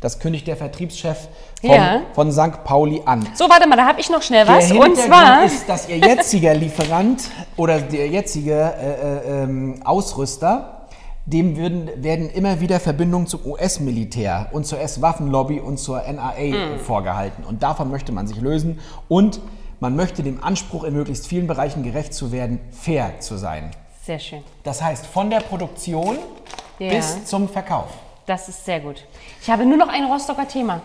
Das 0.00 0.20
kündigt 0.20 0.46
der 0.46 0.56
Vertriebschef 0.56 1.26
vom, 1.60 1.70
Ja. 1.70 2.02
von 2.12 2.30
St. 2.30 2.62
Pauli 2.62 3.02
an. 3.04 3.26
So, 3.34 3.48
warte 3.50 3.68
mal, 3.68 3.74
da 3.74 3.86
habe 3.86 4.00
ich 4.00 4.08
noch 4.10 4.22
schnell 4.22 4.46
was. 4.46 4.68
Der 4.68 4.80
Und 4.80 4.96
zwar. 4.96 5.44
ist, 5.44 5.68
dass 5.68 5.88
ihr 5.88 5.96
jetziger 5.96 6.54
Lieferant 6.54 7.22
oder 7.56 7.80
der 7.80 8.06
jetzige 8.06 8.52
äh, 8.54 8.90
äh, 9.40 9.42
ähm, 9.42 9.80
Ausrüster, 9.84 10.86
dem 11.26 11.56
würden, 11.56 11.90
werden 11.96 12.30
immer 12.30 12.60
wieder 12.60 12.78
Verbindungen 12.78 13.26
zum 13.26 13.44
US-Militär 13.44 14.48
und 14.52 14.66
zur 14.68 14.78
US-Waffenlobby 14.78 15.58
und 15.60 15.78
zur 15.78 16.00
NRA 16.06 16.36
Hm. 16.36 16.78
vorgehalten. 16.78 17.42
Und 17.44 17.64
davon 17.64 17.90
möchte 17.90 18.12
man 18.12 18.28
sich 18.28 18.40
lösen. 18.40 18.78
Und 19.08 19.40
man 19.80 19.96
möchte 19.96 20.22
dem 20.22 20.42
Anspruch, 20.42 20.84
in 20.84 20.94
möglichst 20.94 21.26
vielen 21.26 21.46
Bereichen 21.46 21.82
gerecht 21.82 22.14
zu 22.14 22.32
werden, 22.32 22.58
fair 22.72 23.20
zu 23.20 23.36
sein. 23.36 23.70
Sehr 24.04 24.18
schön. 24.18 24.42
Das 24.62 24.80
heißt, 24.82 25.06
von 25.06 25.28
der 25.30 25.40
Produktion 25.40 26.18
Ja. 26.78 26.90
bis 26.90 27.24
zum 27.24 27.48
Verkauf. 27.48 27.88
Das 28.26 28.48
ist 28.48 28.64
sehr 28.64 28.80
gut. 28.80 29.04
Ich 29.42 29.50
habe 29.50 29.64
nur 29.66 29.76
noch 29.78 29.88
ein 29.88 30.04
Rostocker 30.04 30.46
Thema. 30.48 30.80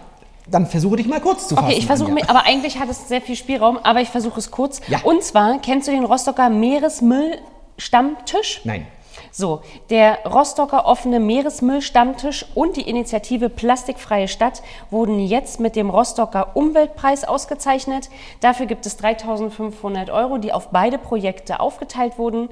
Dann 0.47 0.65
versuche 0.67 0.97
dich 0.97 1.07
mal 1.07 1.21
kurz 1.21 1.47
zu 1.47 1.55
fassen. 1.55 1.67
Okay, 1.69 1.77
ich 1.77 1.85
versuche 1.85 2.11
mir, 2.11 2.29
aber 2.29 2.45
eigentlich 2.45 2.77
hat 2.79 2.89
es 2.89 3.07
sehr 3.07 3.21
viel 3.21 3.35
Spielraum, 3.37 3.77
aber 3.77 4.01
ich 4.01 4.09
versuche 4.09 4.39
es 4.39 4.51
kurz. 4.51 4.81
Ja. 4.87 4.99
Und 5.03 5.23
zwar, 5.23 5.59
kennst 5.59 5.87
du 5.87 5.91
den 5.91 6.03
Rostocker 6.03 6.49
Meeresmüll-Stammtisch? 6.49 8.61
Nein. 8.65 8.85
So, 9.31 9.61
der 9.89 10.19
Rostocker 10.25 10.85
offene 10.85 11.19
Meeresmüll-Stammtisch 11.19 12.45
und 12.55 12.77
die 12.77 12.89
Initiative 12.89 13.49
Plastikfreie 13.49 14.27
Stadt 14.27 14.61
wurden 14.89 15.19
jetzt 15.19 15.59
mit 15.59 15.75
dem 15.75 15.89
Rostocker 15.89 16.55
Umweltpreis 16.55 17.23
ausgezeichnet. 17.23 18.09
Dafür 18.39 18.65
gibt 18.65 18.85
es 18.85 18.99
3.500 18.99 20.11
Euro, 20.11 20.37
die 20.37 20.53
auf 20.53 20.69
beide 20.69 20.97
Projekte 20.97 21.59
aufgeteilt 21.59 22.17
wurden. 22.17 22.49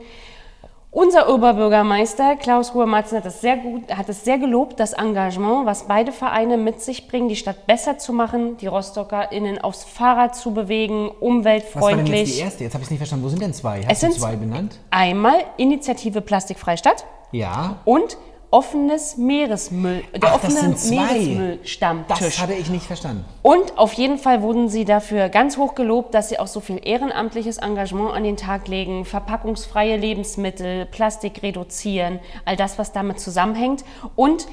Unser 0.94 1.34
Oberbürgermeister 1.34 2.36
Klaus 2.36 2.76
Ruhr-Matzen 2.76 3.20
hat, 3.20 3.26
es 3.26 3.40
sehr 3.40 3.56
gut- 3.56 3.90
hat 3.96 4.10
es 4.10 4.26
sehr 4.26 4.38
gelobt, 4.38 4.78
das 4.78 4.92
Engagement, 4.92 5.66
was 5.66 5.84
beide 5.88 6.12
Vereine 6.12 6.58
mit 6.58 6.82
sich 6.82 7.08
bringen, 7.08 7.30
die 7.30 7.38
Stadt 7.38 7.66
besser 7.66 7.98
zu 7.98 8.12
machen, 8.12 8.58
die 8.58 8.68
RostockerInnen 8.68 9.60
aufs 9.60 9.86
Fahrrad 9.86 10.36
zu 10.36 10.54
bewegen, 10.54 11.06
Was 11.06 11.14
war 11.14 11.14
denn 11.14 11.16
jetzt 11.16 11.22
die 11.22 11.26
umweltfreundlich. 11.26 12.42
erste? 12.42 12.64
Jetzt 12.66 12.74
habe 12.74 12.82
ich 12.82 12.88
es 12.88 12.92
nicht 12.92 13.00
verstanden. 13.00 13.24
Wo 13.24 13.30
sind 13.30 13.42
denn 13.42 13.54
zwei? 13.54 13.80
Es 13.80 13.88
Hast 13.88 14.04
du 14.04 14.08
sind 14.12 14.20
zwei 14.20 14.36
benannt? 14.36 14.80
Einmal 14.90 15.36
Initiative 15.56 16.20
Plastikfreie 16.20 16.78
Stadt 16.78 17.06
Ja. 17.32 17.78
und 17.86 18.18
offenes 18.52 19.18
Meeresmüll, 19.18 20.04
der 20.14 20.30
Ach, 20.30 20.36
offene. 20.36 20.76
Meeresmüllstammtisch. 20.90 22.20
Das 22.20 22.40
hatte 22.40 22.54
ich 22.54 22.70
nicht 22.70 22.86
verstanden. 22.86 23.26
Und 23.42 23.78
auf 23.78 23.94
jeden 23.94 24.18
Fall 24.18 24.42
wurden 24.42 24.68
sie 24.68 24.84
dafür 24.86 25.30
ganz 25.30 25.58
hoch 25.58 25.74
gelobt, 25.74 26.14
dass 26.14 26.30
sie 26.30 26.38
auch 26.38 26.48
so 26.48 26.60
viel 26.60 26.80
ehrenamtliches 26.84 27.58
Engagement 27.58 28.14
an 28.14 28.24
den 28.24 28.38
Tag 28.38 28.68
legen, 28.68 29.06
verpackungsfreie 29.06 29.96
Lebensmittel, 29.96 30.86
Plastik 30.86 31.42
reduzieren, 31.42 32.20
all 32.44 32.58
das, 32.58 32.78
was 32.78 32.92
damit 32.92 33.20
zusammenhängt. 33.20 33.86
Und 34.16 34.48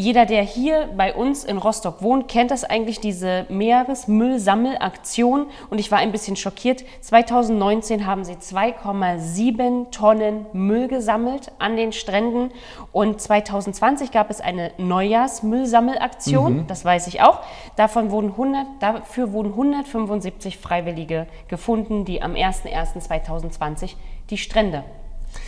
jeder, 0.00 0.24
der 0.24 0.42
hier 0.42 0.88
bei 0.96 1.14
uns 1.14 1.44
in 1.44 1.58
Rostock 1.58 2.00
wohnt, 2.02 2.26
kennt 2.26 2.50
das 2.50 2.64
eigentlich, 2.64 3.00
diese 3.00 3.44
Meeresmüllsammelaktion. 3.50 5.46
Und 5.68 5.78
ich 5.78 5.90
war 5.90 5.98
ein 5.98 6.10
bisschen 6.10 6.36
schockiert. 6.36 6.84
2019 7.02 8.06
haben 8.06 8.24
sie 8.24 8.32
2,7 8.34 9.90
Tonnen 9.90 10.46
Müll 10.54 10.88
gesammelt 10.88 11.52
an 11.58 11.76
den 11.76 11.92
Stränden. 11.92 12.50
Und 12.92 13.20
2020 13.20 14.10
gab 14.10 14.30
es 14.30 14.40
eine 14.40 14.72
Neujahrsmüllsammelaktion, 14.78 16.66
das 16.66 16.82
weiß 16.84 17.06
ich 17.06 17.20
auch. 17.20 17.40
Davon 17.76 18.10
wurden 18.10 18.30
100, 18.30 18.66
dafür 18.80 19.32
wurden 19.32 19.50
175 19.50 20.56
Freiwillige 20.56 21.26
gefunden, 21.48 22.06
die 22.06 22.22
am 22.22 22.32
01.01.2020 22.32 23.96
die 24.30 24.38
Strände 24.38 24.82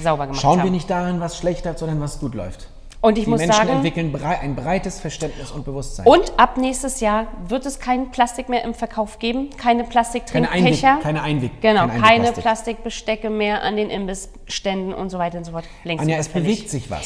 sauber 0.00 0.26
gemacht 0.26 0.42
Schauen 0.42 0.58
haben. 0.58 0.66
wir 0.66 0.72
nicht 0.72 0.90
darin, 0.90 1.20
was 1.20 1.38
schlecht 1.38 1.64
läuft, 1.64 1.78
sondern 1.78 2.00
was 2.00 2.20
gut 2.20 2.34
läuft. 2.34 2.68
Und 3.04 3.18
ich 3.18 3.24
Die 3.24 3.30
muss 3.30 3.40
Menschen 3.40 3.56
sagen, 3.56 3.68
entwickeln 3.70 4.12
brei 4.12 4.38
ein 4.38 4.54
breites 4.54 5.00
Verständnis 5.00 5.50
und 5.50 5.64
Bewusstsein. 5.64 6.06
und 6.06 6.32
ab 6.38 6.56
nächstes 6.56 7.00
Jahr 7.00 7.26
wird 7.48 7.66
es 7.66 7.80
kein 7.80 8.12
Plastik 8.12 8.48
mehr 8.48 8.62
im 8.64 8.74
Verkauf 8.74 9.18
geben, 9.18 9.50
keine 9.56 9.82
Plastiktrinkbecher. 9.84 11.00
Keine 11.02 11.20
Einweg- 11.22 11.50
Genau, 11.60 11.80
kein 11.88 11.90
keine 11.90 12.04
Einwegplastik. 12.06 12.42
Plastikbestecke 12.44 13.28
mehr 13.28 13.62
an 13.62 13.76
den 13.76 13.90
Imbissständen 13.90 14.94
und 14.94 15.10
so 15.10 15.18
weiter 15.18 15.36
und 15.38 15.44
so 15.44 15.50
fort. 15.52 15.64
Längst 15.84 16.02
Anja, 16.02 16.16
es 16.16 16.28
bewegt 16.28 16.70
sich 16.70 16.90
was. 16.90 17.04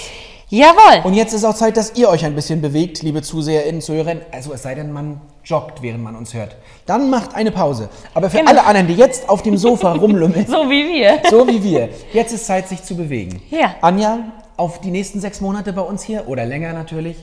Jawohl! 0.49 1.01
Und 1.03 1.15
jetzt 1.15 1.33
ist 1.33 1.45
auch 1.45 1.55
Zeit, 1.55 1.77
dass 1.77 1.97
ihr 1.97 2.09
euch 2.09 2.25
ein 2.25 2.35
bisschen 2.37 2.61
bewegt, 2.61 3.03
liebe 3.03 3.21
ZuseherInnen, 3.23 3.81
Zuhörerinnen. 3.81 4.23
Also 4.31 4.53
es 4.53 4.63
sei 4.63 4.75
denn, 4.77 4.93
man 4.93 5.21
joggt, 5.45 5.83
während 5.83 6.05
man 6.05 6.15
uns 6.15 6.35
hört. 6.35 6.57
Dann 6.85 7.11
macht 7.11 7.35
eine 7.35 7.51
Pause. 7.51 7.89
Aber 8.15 8.31
für 8.31 8.37
Genau. 8.39 8.51
alle 8.51 8.65
anderen, 8.65 8.87
die 8.87 8.95
jetzt 8.95 9.29
auf 9.29 9.43
dem 9.43 9.57
Sofa 9.57 9.93
rumlümmeln, 9.97 10.47
so 10.47 10.69
wie 10.71 10.87
wir. 10.87 11.21
so 11.31 11.49
wie 11.49 11.65
wir, 11.65 11.89
jetzt 12.13 12.33
ist 12.33 12.47
Zeit, 12.47 12.69
sich 12.69 12.83
zu 12.85 12.97
bewegen. 12.97 13.43
Ja. 13.51 13.75
Anja, 13.81 14.19
auf 14.57 14.81
die 14.81 14.91
nächsten 14.91 15.21
sechs 15.21 15.41
Monate 15.41 15.73
bei 15.73 15.83
uns 15.83 16.03
hier 16.03 16.29
oder 16.29 16.45
länger 16.45 16.73
natürlich. 16.73 17.17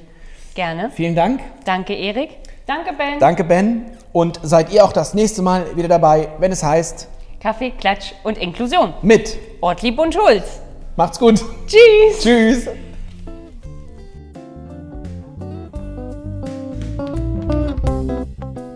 Gerne. 0.56 0.92
Vielen 0.92 1.16
Dank. 1.16 1.42
Danke, 1.66 1.96
Erik. 1.96 2.30
Danke, 2.66 2.94
Ben. 2.94 3.20
Danke, 3.20 3.44
Ben. 3.44 3.86
Und 4.12 4.40
seid 4.44 4.72
ihr 4.72 4.86
auch 4.86 4.94
das 4.94 5.14
nächste 5.14 5.42
Mal 5.42 5.76
wieder 5.76 5.88
dabei, 5.88 6.30
wenn 6.40 6.52
es 6.52 6.64
heißt 6.64 7.08
Kaffee, 7.40 7.72
Klatsch 7.72 8.14
und 8.24 8.38
Inklusion. 8.38 8.94
mit. 9.02 9.38
Ortlieb 9.62 10.00
und 10.00 10.14
Schulz. 10.14 10.62
Macht's 10.96 11.20
gut. 11.20 11.44
Tschüss. 11.68 12.20
Tschüss. 12.22 12.68